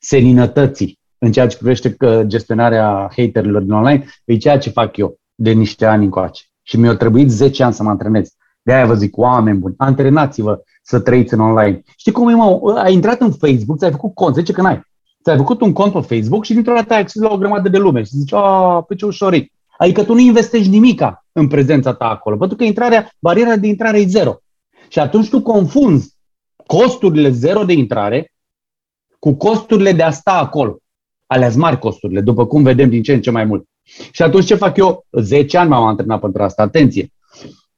seninătății 0.00 0.98
în 1.18 1.32
ceea 1.32 1.46
ce 1.46 1.56
privește 1.56 1.96
gestionarea 2.26 3.10
haterilor 3.16 3.62
din 3.62 3.72
online? 3.72 4.04
E 4.24 4.36
ceea 4.36 4.58
ce 4.58 4.70
fac 4.70 4.96
eu 4.96 5.18
de 5.34 5.50
niște 5.50 5.84
ani 5.84 6.04
încoace. 6.04 6.42
Și 6.62 6.78
mi-a 6.78 6.96
trebuit 6.96 7.30
10 7.30 7.62
ani 7.62 7.74
să 7.74 7.82
mă 7.82 7.90
antrenez. 7.90 8.34
De 8.62 8.72
aia 8.72 8.86
vă 8.86 8.94
zic, 8.94 9.16
oameni 9.16 9.58
buni, 9.58 9.74
antrenați-vă 9.78 10.62
să 10.82 11.00
trăiți 11.00 11.34
în 11.34 11.40
online. 11.40 11.82
Știi 11.96 12.12
cum 12.12 12.28
e, 12.28 12.34
mă? 12.34 12.80
Ai 12.82 12.92
intrat 12.92 13.20
în 13.20 13.32
Facebook, 13.32 13.78
ți-ai 13.78 13.90
făcut 13.90 14.14
cont, 14.14 14.34
zice 14.34 14.52
că 14.52 14.62
n-ai. 14.62 14.80
Ți-ai 15.22 15.36
făcut 15.36 15.60
un 15.60 15.72
cont 15.72 15.92
pe 15.92 16.16
Facebook 16.16 16.44
și 16.44 16.54
dintr-o 16.54 16.74
dată 16.74 16.92
ai 16.92 17.00
acces 17.00 17.22
la 17.22 17.32
o 17.32 17.38
grămadă 17.38 17.68
de 17.68 17.78
lume 17.78 18.02
și 18.02 18.16
zici, 18.16 18.32
a, 18.32 18.84
pe 18.88 18.94
ce 18.94 19.06
ușoric. 19.06 19.52
Adică 19.78 20.04
tu 20.04 20.12
nu 20.12 20.18
investești 20.18 20.70
nimica 20.70 21.26
în 21.32 21.48
prezența 21.48 21.94
ta 21.94 22.04
acolo, 22.04 22.36
pentru 22.36 22.56
că 22.56 22.64
intrarea, 22.64 23.10
bariera 23.18 23.56
de 23.56 23.66
intrare 23.66 24.00
e 24.00 24.06
zero. 24.06 24.36
Și 24.88 24.98
atunci 24.98 25.28
tu 25.28 25.42
confunzi 25.42 26.16
costurile 26.66 27.30
zero 27.30 27.64
de 27.64 27.72
intrare 27.72 28.32
cu 29.18 29.34
costurile 29.34 29.92
de 29.92 30.02
a 30.02 30.10
sta 30.10 30.32
acolo. 30.32 30.76
Alea 31.26 31.50
mari 31.56 31.78
costurile, 31.78 32.20
după 32.20 32.46
cum 32.46 32.62
vedem 32.62 32.88
din 32.88 33.02
ce 33.02 33.12
în 33.12 33.20
ce 33.20 33.30
mai 33.30 33.44
mult. 33.44 33.66
Și 34.10 34.22
atunci 34.22 34.44
ce 34.44 34.54
fac 34.54 34.76
eu? 34.76 35.06
10 35.10 35.58
ani 35.58 35.68
m-am 35.68 35.84
antrenat 35.84 36.20
pentru 36.20 36.42
asta. 36.42 36.62
Atenție! 36.62 37.12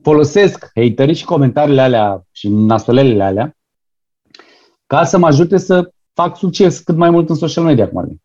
Folosesc 0.03 0.71
haterii 0.75 1.15
și 1.15 1.25
comentariile 1.25 1.81
alea 1.81 2.25
și 2.33 2.49
nasolelele 2.49 3.23
alea 3.23 3.57
ca 4.87 5.05
să 5.05 5.19
mă 5.19 5.27
ajute 5.27 5.59
să 5.59 5.91
fac 6.13 6.37
succes 6.37 6.79
cât 6.79 6.97
mai 6.97 7.11
mult 7.11 7.29
în 7.29 7.35
social 7.35 7.65
media 7.65 7.85
acum. 7.85 8.23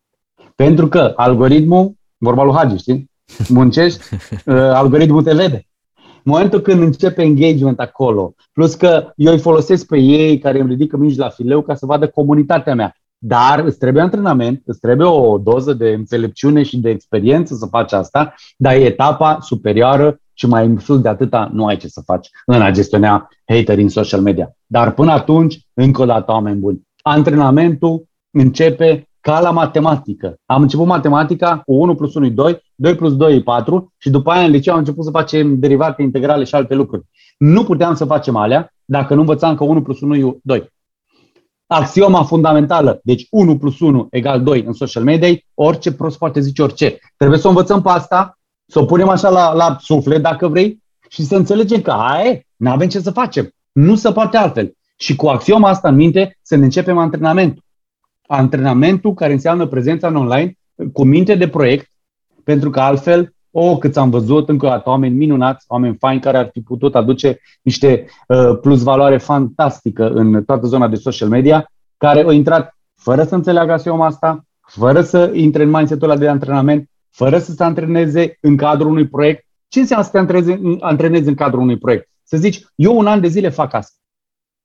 Pentru 0.54 0.88
că 0.88 1.12
algoritmul, 1.16 1.92
vorba 2.18 2.42
lui 2.42 2.54
Hagi, 2.54 2.76
știi? 2.76 3.10
Muncești, 3.48 4.00
uh, 4.14 4.54
algoritmul 4.54 5.22
te 5.22 5.34
vede. 5.34 5.64
În 5.96 6.32
momentul 6.32 6.60
când 6.60 6.82
începe 6.82 7.22
engagement 7.22 7.78
acolo, 7.78 8.34
plus 8.52 8.74
că 8.74 9.12
eu 9.16 9.32
îi 9.32 9.38
folosesc 9.38 9.86
pe 9.86 9.98
ei 9.98 10.38
care 10.38 10.60
îmi 10.60 10.68
ridică 10.70 10.96
mingi 10.96 11.18
la 11.18 11.28
fileu 11.28 11.62
ca 11.62 11.74
să 11.74 11.86
vadă 11.86 12.08
comunitatea 12.08 12.74
mea. 12.74 12.96
Dar 13.22 13.58
îți 13.58 13.78
trebuie 13.78 14.02
antrenament, 14.02 14.62
îți 14.64 14.80
trebuie 14.80 15.06
o 15.06 15.38
doză 15.38 15.72
de 15.72 15.88
înțelepciune 15.88 16.62
și 16.62 16.78
de 16.78 16.90
experiență 16.90 17.54
să 17.54 17.66
faci 17.66 17.92
asta, 17.92 18.34
dar 18.56 18.74
e 18.74 18.84
etapa 18.84 19.38
superioară 19.40 20.20
și 20.32 20.46
mai 20.46 20.66
în 20.66 20.78
sus 20.78 21.00
de 21.00 21.08
atâta 21.08 21.50
nu 21.52 21.66
ai 21.66 21.76
ce 21.76 21.88
să 21.88 22.00
faci 22.04 22.28
în 22.46 22.62
a 22.62 22.70
gestiona 22.70 23.28
hateri 23.44 23.82
în 23.82 23.88
social 23.88 24.20
media. 24.20 24.52
Dar 24.66 24.92
până 24.92 25.12
atunci, 25.12 25.66
încă 25.74 26.02
o 26.02 26.04
dată, 26.04 26.32
oameni 26.32 26.58
buni, 26.58 26.82
antrenamentul 27.02 28.04
începe 28.30 29.08
ca 29.20 29.40
la 29.40 29.50
matematică. 29.50 30.36
Am 30.46 30.62
început 30.62 30.86
matematica 30.86 31.62
cu 31.64 31.74
1 31.74 31.94
plus 31.94 32.14
1 32.14 32.26
e 32.26 32.30
2, 32.30 32.62
2 32.74 32.94
plus 32.94 33.16
2 33.16 33.36
e 33.36 33.40
4 33.40 33.92
și 33.98 34.10
după 34.10 34.30
aia 34.30 34.44
în 34.44 34.50
liceu 34.50 34.72
am 34.72 34.78
început 34.78 35.04
să 35.04 35.10
facem 35.10 35.58
derivate 35.58 36.02
integrale 36.02 36.44
și 36.44 36.54
alte 36.54 36.74
lucruri. 36.74 37.02
Nu 37.38 37.64
puteam 37.64 37.94
să 37.94 38.04
facem 38.04 38.36
alea 38.36 38.74
dacă 38.84 39.14
nu 39.14 39.20
învățam 39.20 39.54
că 39.54 39.64
1 39.64 39.82
plus 39.82 40.00
1 40.00 40.14
e 40.14 40.38
2. 40.42 40.72
Axioma 41.72 42.22
fundamentală, 42.22 43.00
deci 43.02 43.26
1 43.30 43.58
plus 43.58 43.80
1 43.80 44.06
egal 44.10 44.42
2 44.42 44.64
în 44.64 44.72
social 44.72 45.02
media, 45.02 45.34
orice 45.54 45.92
prost 45.92 46.18
poate 46.18 46.40
zice 46.40 46.62
orice. 46.62 46.98
Trebuie 47.16 47.38
să 47.38 47.46
o 47.46 47.50
învățăm 47.50 47.82
pe 47.82 47.88
asta, 47.88 48.38
să 48.66 48.78
o 48.78 48.84
punem 48.84 49.08
așa 49.08 49.28
la, 49.28 49.52
la 49.52 49.76
suflet, 49.80 50.22
dacă 50.22 50.48
vrei, 50.48 50.82
și 51.08 51.22
să 51.22 51.36
înțelegem 51.36 51.80
că 51.80 51.90
aia 51.90 52.40
nu 52.56 52.70
avem 52.70 52.88
ce 52.88 53.00
să 53.00 53.10
facem. 53.10 53.50
Nu 53.72 53.94
se 53.94 54.12
poate 54.12 54.36
altfel. 54.36 54.72
Și 54.96 55.16
cu 55.16 55.26
axioma 55.26 55.68
asta 55.68 55.88
în 55.88 55.94
minte 55.94 56.38
să 56.42 56.56
ne 56.56 56.64
începem 56.64 56.98
antrenamentul. 56.98 57.62
Antrenamentul 58.26 59.14
care 59.14 59.32
înseamnă 59.32 59.66
prezența 59.66 60.08
în 60.08 60.16
online 60.16 60.58
cu 60.92 61.04
minte 61.04 61.34
de 61.34 61.48
proiect, 61.48 61.90
pentru 62.44 62.70
că 62.70 62.80
altfel, 62.80 63.34
o, 63.50 63.70
oh, 63.70 63.78
cât 63.78 63.96
am 63.96 64.10
văzut 64.10 64.48
încă 64.48 64.66
o 64.66 64.68
dată 64.68 64.88
oameni 64.88 65.16
minunați, 65.16 65.64
oameni 65.68 65.96
faini 65.96 66.20
care 66.20 66.36
ar 66.36 66.48
fi 66.52 66.60
putut 66.60 66.94
aduce 66.94 67.40
niște 67.62 68.06
uh, 68.26 68.58
plus 68.60 68.82
valoare 68.82 69.18
fantastică 69.18 70.08
în 70.08 70.44
toată 70.44 70.66
zona 70.66 70.88
de 70.88 70.96
social 70.96 71.28
media, 71.28 71.70
care 71.96 72.22
au 72.22 72.30
intrat 72.30 72.76
fără 72.94 73.24
să 73.24 73.34
înțeleagă 73.34 73.72
axioma 73.72 74.06
asta, 74.06 74.44
fără 74.60 75.02
să 75.02 75.30
intre 75.34 75.62
în 75.62 75.70
mindset-ul 75.70 76.10
ăla 76.10 76.18
de 76.18 76.28
antrenament, 76.28 76.90
fără 77.10 77.38
să 77.38 77.52
se 77.52 77.64
antreneze 77.64 78.38
în 78.40 78.56
cadrul 78.56 78.90
unui 78.90 79.08
proiect. 79.08 79.46
Ce 79.68 79.80
înseamnă 79.80 80.04
să 80.04 80.10
te 80.10 80.18
antrenezi, 80.18 80.58
antrenezi 80.80 81.28
în 81.28 81.34
cadrul 81.34 81.60
unui 81.60 81.78
proiect? 81.78 82.08
Să 82.22 82.36
zici, 82.36 82.64
eu 82.74 82.98
un 82.98 83.06
an 83.06 83.20
de 83.20 83.28
zile 83.28 83.48
fac 83.48 83.74
asta. 83.74 83.94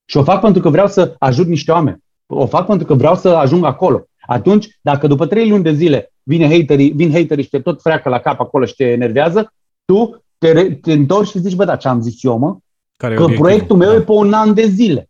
Și 0.06 0.18
o 0.18 0.24
fac 0.24 0.42
pentru 0.42 0.62
că 0.62 0.70
vreau 0.70 0.88
să 0.88 1.16
ajut 1.20 1.48
niște 1.48 1.72
oameni. 1.72 2.04
O 2.26 2.46
fac 2.46 2.66
pentru 2.66 2.88
că 2.88 2.94
vreau 2.94 3.16
să 3.16 3.30
ajung 3.30 3.66
acolo. 3.66 4.06
Atunci, 4.28 4.68
dacă 4.82 5.08
după 5.08 5.26
trei 5.26 5.50
luni 5.50 5.64
de 5.64 5.74
zile 5.74 6.14
vine 6.28 6.58
haterii, 6.58 6.92
vin 6.92 7.12
haterii 7.12 7.44
și 7.44 7.50
te 7.50 7.60
tot 7.60 7.82
freacă 7.82 8.10
la 8.10 8.20
cap 8.20 8.40
acolo 8.40 8.66
și 8.66 8.76
te 8.76 8.92
enervează, 8.92 9.54
tu 9.86 10.24
te, 10.38 10.76
te 10.76 10.94
întorci 10.94 11.30
și 11.30 11.40
zici, 11.40 11.56
bă, 11.56 11.66
da, 11.66 11.76
ce 11.76 11.88
am 11.88 12.02
zis 12.02 12.24
eu, 12.24 12.38
mă? 12.38 12.58
Care 12.98 13.16
că 13.16 13.26
proiectul 13.26 13.78
meu 13.78 13.90
da. 13.90 13.96
e 13.96 14.02
pe 14.02 14.12
un 14.12 14.34
an 14.34 14.54
de 14.54 14.66
zile. 14.66 15.10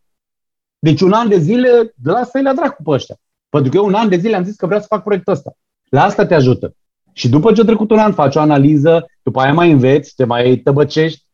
Deci 0.78 1.00
un 1.00 1.12
an 1.12 1.28
de 1.28 1.38
zile, 1.38 1.94
lasă-i 2.02 2.42
la 2.42 2.54
dracu 2.54 2.82
pe 2.82 2.90
ăștia. 2.90 3.16
Pentru 3.48 3.70
că 3.70 3.76
eu 3.76 3.86
un 3.86 3.94
an 3.94 4.08
de 4.08 4.16
zile 4.16 4.36
am 4.36 4.44
zis 4.44 4.56
că 4.56 4.66
vreau 4.66 4.80
să 4.80 4.86
fac 4.88 5.02
proiectul 5.02 5.32
ăsta. 5.32 5.52
La 5.88 6.02
asta 6.02 6.26
te 6.26 6.34
ajută. 6.34 6.74
Și 7.12 7.28
după 7.28 7.52
ce 7.52 7.60
a 7.60 7.64
trecut 7.64 7.90
un 7.90 7.98
an, 7.98 8.12
faci 8.12 8.36
o 8.36 8.40
analiză, 8.40 9.06
după 9.22 9.40
aia 9.40 9.52
mai 9.52 9.70
înveți, 9.70 10.14
te 10.14 10.24
mai 10.24 10.56
tăbăcești, 10.56 11.24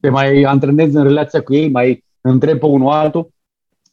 te 0.00 0.08
mai 0.08 0.42
antrenezi 0.42 0.96
în 0.96 1.02
relația 1.02 1.42
cu 1.42 1.54
ei, 1.54 1.70
mai 1.70 2.04
întrebi 2.20 2.58
pe 2.58 2.66
unul 2.66 2.90
altul 2.90 3.28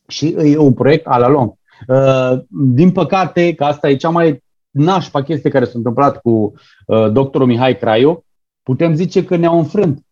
și 0.07 0.35
e 0.37 0.57
un 0.57 0.73
proiect 0.73 1.07
a 1.07 1.17
la 1.17 1.27
lung. 1.27 1.53
Uh, 1.87 2.39
din 2.49 2.91
păcate, 2.91 3.53
că 3.53 3.63
asta 3.63 3.89
e 3.89 3.95
cea 3.95 4.09
mai 4.09 4.42
nașpa 4.73 5.23
chestie 5.23 5.49
care 5.49 5.65
s-a 5.65 5.71
întâmplat 5.75 6.21
cu 6.21 6.53
uh, 6.85 7.11
doctorul 7.11 7.47
Mihai 7.47 7.77
Craiu, 7.77 8.25
putem 8.63 8.95
zice 8.95 9.25
că 9.25 9.35
ne-au 9.35 9.57
înfrânt. 9.57 10.05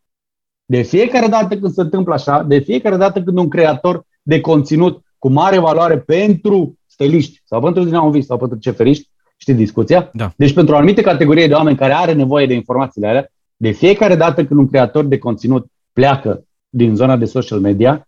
De 0.65 0.81
fiecare 0.81 1.27
dată 1.27 1.57
când 1.57 1.73
se 1.73 1.81
întâmplă 1.81 2.13
așa, 2.13 2.43
de 2.43 2.59
fiecare 2.59 2.97
dată 2.97 3.21
când 3.21 3.37
un 3.37 3.49
creator 3.49 4.05
de 4.21 4.41
conținut 4.41 5.03
cu 5.17 5.29
mare 5.29 5.59
valoare 5.59 5.99
pentru 5.99 6.79
steliști 6.85 7.41
sau 7.45 7.61
pentru 7.61 7.83
dinamoviști 7.83 8.27
sau 8.27 8.37
pentru 8.37 8.57
ceferiști, 8.57 9.09
știi 9.37 9.53
discuția? 9.53 10.09
Da. 10.13 10.33
Deci 10.35 10.53
pentru 10.53 10.73
o 10.73 10.77
anumită 10.77 11.01
categorie 11.01 11.47
de 11.47 11.53
oameni 11.53 11.77
care 11.77 11.93
are 11.93 12.13
nevoie 12.13 12.45
de 12.45 12.53
informațiile 12.53 13.07
alea, 13.07 13.31
de 13.55 13.71
fiecare 13.71 14.15
dată 14.15 14.45
când 14.45 14.59
un 14.59 14.67
creator 14.67 15.05
de 15.05 15.17
conținut 15.17 15.65
pleacă 15.93 16.43
din 16.69 16.95
zona 16.95 17.17
de 17.17 17.25
social 17.25 17.59
media, 17.59 18.07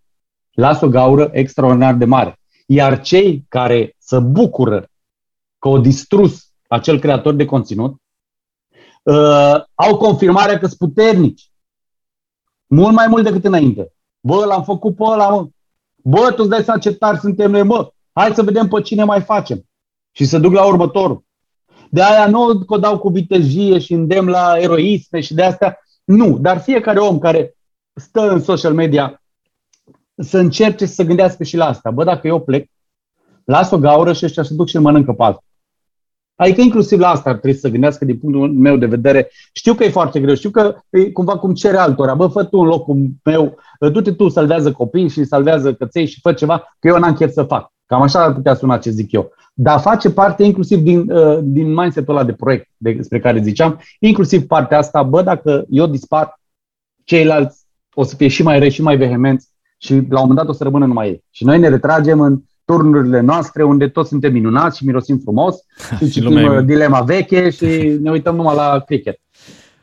lasă 0.52 0.86
o 0.86 0.90
gaură 0.90 1.30
extraordinar 1.34 1.94
de 1.94 2.06
mare. 2.06 2.40
Iar 2.66 3.02
cei 3.02 3.46
care 3.50 3.96
se 3.98 4.20
bucură 4.20 4.88
că 5.64 5.70
au 5.70 5.80
distrus 5.80 6.52
acel 6.68 7.00
creator 7.00 7.34
de 7.34 7.46
conținut, 7.46 8.02
uh, 9.04 9.56
au 9.74 9.98
confirmarea 9.98 10.60
că 10.60 10.66
sunt 10.68 10.78
puternici. 10.78 11.52
Mult 12.66 12.94
mai 12.94 13.08
mult 13.08 13.24
decât 13.24 13.46
înainte. 13.46 13.94
Bă, 14.20 14.46
l-am 14.46 14.64
făcut 14.64 14.96
pe 14.96 15.04
ăla, 15.04 15.30
mă. 15.30 15.48
Bă, 15.96 16.32
tu 16.32 16.36
îți 16.38 16.50
dai 16.50 16.64
seama 16.64 16.80
ce 16.80 16.94
tari 16.94 17.20
suntem 17.20 17.52
noi, 17.52 17.64
mă. 17.64 17.92
Hai 18.12 18.32
să 18.34 18.44
vedem 18.44 18.68
pe 18.68 18.82
cine 18.82 19.04
mai 19.04 19.22
facem. 19.22 19.64
Și 20.12 20.26
să 20.26 20.40
duc 20.40 20.54
la 20.54 20.66
următorul. 20.66 21.26
De 21.90 22.04
aia 22.04 22.28
nu 22.28 22.66
că 22.66 22.74
o 22.74 22.78
dau 22.78 23.00
cu 23.00 23.10
vitejie 23.10 23.80
și 23.80 23.94
îndemn 23.94 24.30
la 24.30 24.54
eroisme 24.58 25.20
și 25.20 25.34
de 25.34 25.44
astea. 25.44 25.80
Nu, 26.04 26.38
dar 26.38 26.62
fiecare 26.62 27.00
om 27.00 27.20
care 27.20 27.58
stă 27.94 28.32
în 28.32 28.42
social 28.42 28.74
media 28.74 29.24
să 30.16 30.38
încerce 30.38 30.86
să 30.86 31.04
gândească 31.04 31.44
și 31.44 31.56
la 31.56 31.66
asta. 31.66 31.92
Bă, 31.92 32.04
dacă 32.04 32.28
eu 32.28 32.42
plec, 32.42 32.70
las 33.44 33.72
o 33.72 33.78
gaură 33.78 34.14
și 34.14 34.26
ăștia 34.26 34.44
să 34.44 34.54
duc 34.54 34.68
și 34.68 34.76
îl 34.76 34.82
mănâncă 34.82 35.14
pe 35.14 35.24
altul. 35.24 35.52
Adică 36.36 36.62
inclusiv 36.62 37.00
la 37.00 37.10
asta 37.10 37.30
ar 37.30 37.36
trebui 37.36 37.58
să 37.58 37.70
gândească 37.70 38.06
din 38.06 38.18
punctul 38.18 38.54
meu 38.54 38.78
de 38.78 38.86
vedere. 38.86 39.30
Știu 39.54 39.74
că 39.74 39.84
e 39.84 39.90
foarte 39.90 40.20
greu, 40.20 40.36
știu 40.36 40.50
că 40.50 40.76
e 40.90 41.12
cumva 41.12 41.38
cum 41.38 41.54
cere 41.54 41.78
altora. 41.78 42.14
Bă, 42.14 42.28
fă 42.28 42.44
tu 42.44 42.58
în 42.58 42.68
locul 42.68 43.08
meu, 43.24 43.58
du-te 43.92 44.12
tu, 44.12 44.30
salvează 44.30 44.72
copii 44.72 45.10
și 45.10 45.24
salvează 45.24 45.74
căței 45.74 46.06
și 46.06 46.20
fă 46.22 46.34
ceva, 46.34 46.76
că 46.80 46.88
eu 46.88 47.00
n-am 47.00 47.14
chef 47.14 47.32
să 47.32 47.44
fac. 47.44 47.72
Cam 47.86 48.02
așa 48.02 48.24
ar 48.24 48.34
putea 48.34 48.54
suna 48.54 48.78
ce 48.78 48.90
zic 48.90 49.12
eu. 49.12 49.32
Dar 49.54 49.80
face 49.80 50.10
parte 50.12 50.44
inclusiv 50.44 50.80
din, 50.80 51.12
uh, 51.12 51.40
din 51.42 51.74
mindset-ul 51.74 52.16
ăla 52.16 52.26
de 52.26 52.34
proiect 52.34 52.70
despre 52.78 53.20
care 53.20 53.42
ziceam, 53.42 53.80
inclusiv 54.00 54.46
partea 54.48 54.78
asta, 54.78 55.04
bă, 55.04 55.22
dacă 55.22 55.66
eu 55.70 55.88
dispar, 55.88 56.40
ceilalți 57.04 57.62
o 57.94 58.04
să 58.04 58.16
fie 58.16 58.28
și 58.28 58.44
mai 58.44 58.60
răi 58.60 58.72
și 58.72 58.82
mai 58.82 58.98
vehemenți 58.98 59.48
și 59.78 59.94
la 59.94 60.00
un 60.00 60.28
moment 60.28 60.38
dat 60.38 60.48
o 60.48 60.52
să 60.52 60.64
rămână 60.64 60.86
numai 60.86 61.08
ei. 61.08 61.24
Și 61.30 61.46
noi 61.46 61.60
ne 61.60 61.70
retragem 61.70 62.20
în 62.20 62.42
turnurile 62.74 63.20
noastre 63.20 63.64
unde 63.64 63.88
toți 63.88 64.10
suntem 64.10 64.32
minunați 64.32 64.78
și 64.78 64.86
mirosim 64.86 65.18
frumos 65.24 65.56
și, 65.98 66.06
și 66.06 66.12
citim 66.12 66.24
lumea... 66.24 66.52
Uh, 66.52 66.66
dilema 66.66 67.02
veche 67.02 67.50
și 67.50 67.66
ne 68.02 68.12
uităm 68.12 68.36
numai 68.36 68.56
la 68.56 68.84
cricket. 68.86 69.20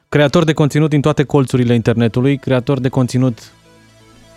Creator 0.09 0.45
de 0.45 0.53
conținut 0.53 0.91
din 0.91 1.01
toate 1.01 1.25
colțurile 1.25 1.75
internetului, 1.75 2.39
creator 2.39 2.81
de 2.81 2.89
conținut 2.89 3.39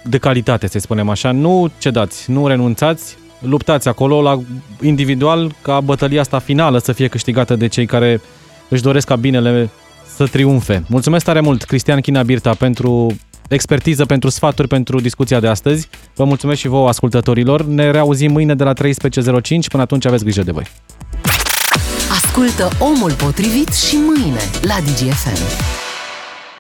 de 0.03 0.17
calitate, 0.17 0.67
să 0.67 0.79
spunem 0.79 1.09
așa. 1.09 1.31
Nu 1.31 1.69
cedați, 1.77 2.31
nu 2.31 2.47
renunțați, 2.47 3.17
luptați 3.39 3.87
acolo 3.87 4.21
la 4.21 4.39
individual 4.81 5.51
ca 5.61 5.79
bătălia 5.79 6.21
asta 6.21 6.39
finală 6.39 6.77
să 6.77 6.91
fie 6.91 7.07
câștigată 7.07 7.55
de 7.55 7.67
cei 7.67 7.85
care 7.85 8.21
își 8.69 8.81
doresc 8.81 9.07
ca 9.07 9.15
binele 9.15 9.69
să 10.15 10.25
triumfe. 10.25 10.83
Mulțumesc 10.87 11.25
tare 11.25 11.39
mult, 11.39 11.63
Cristian 11.63 11.99
China 11.99 12.23
Birta, 12.23 12.53
pentru 12.53 13.15
expertiză, 13.49 14.05
pentru 14.05 14.29
sfaturi, 14.29 14.67
pentru 14.67 14.99
discuția 14.99 15.39
de 15.39 15.47
astăzi. 15.47 15.89
Vă 16.15 16.23
mulțumesc 16.23 16.59
și 16.59 16.67
vouă, 16.67 16.87
ascultătorilor. 16.87 17.65
Ne 17.65 17.91
reauzim 17.91 18.31
mâine 18.31 18.55
de 18.55 18.63
la 18.63 18.73
13.05. 18.73 18.79
Până 19.67 19.83
atunci 19.83 20.05
aveți 20.05 20.23
grijă 20.23 20.43
de 20.43 20.51
voi. 20.51 20.67
Ascultă 22.11 22.69
Omul 22.79 23.13
Potrivit 23.13 23.73
și 23.73 23.95
mâine 23.95 24.39
la 24.61 24.75
DGFM. 24.79 25.82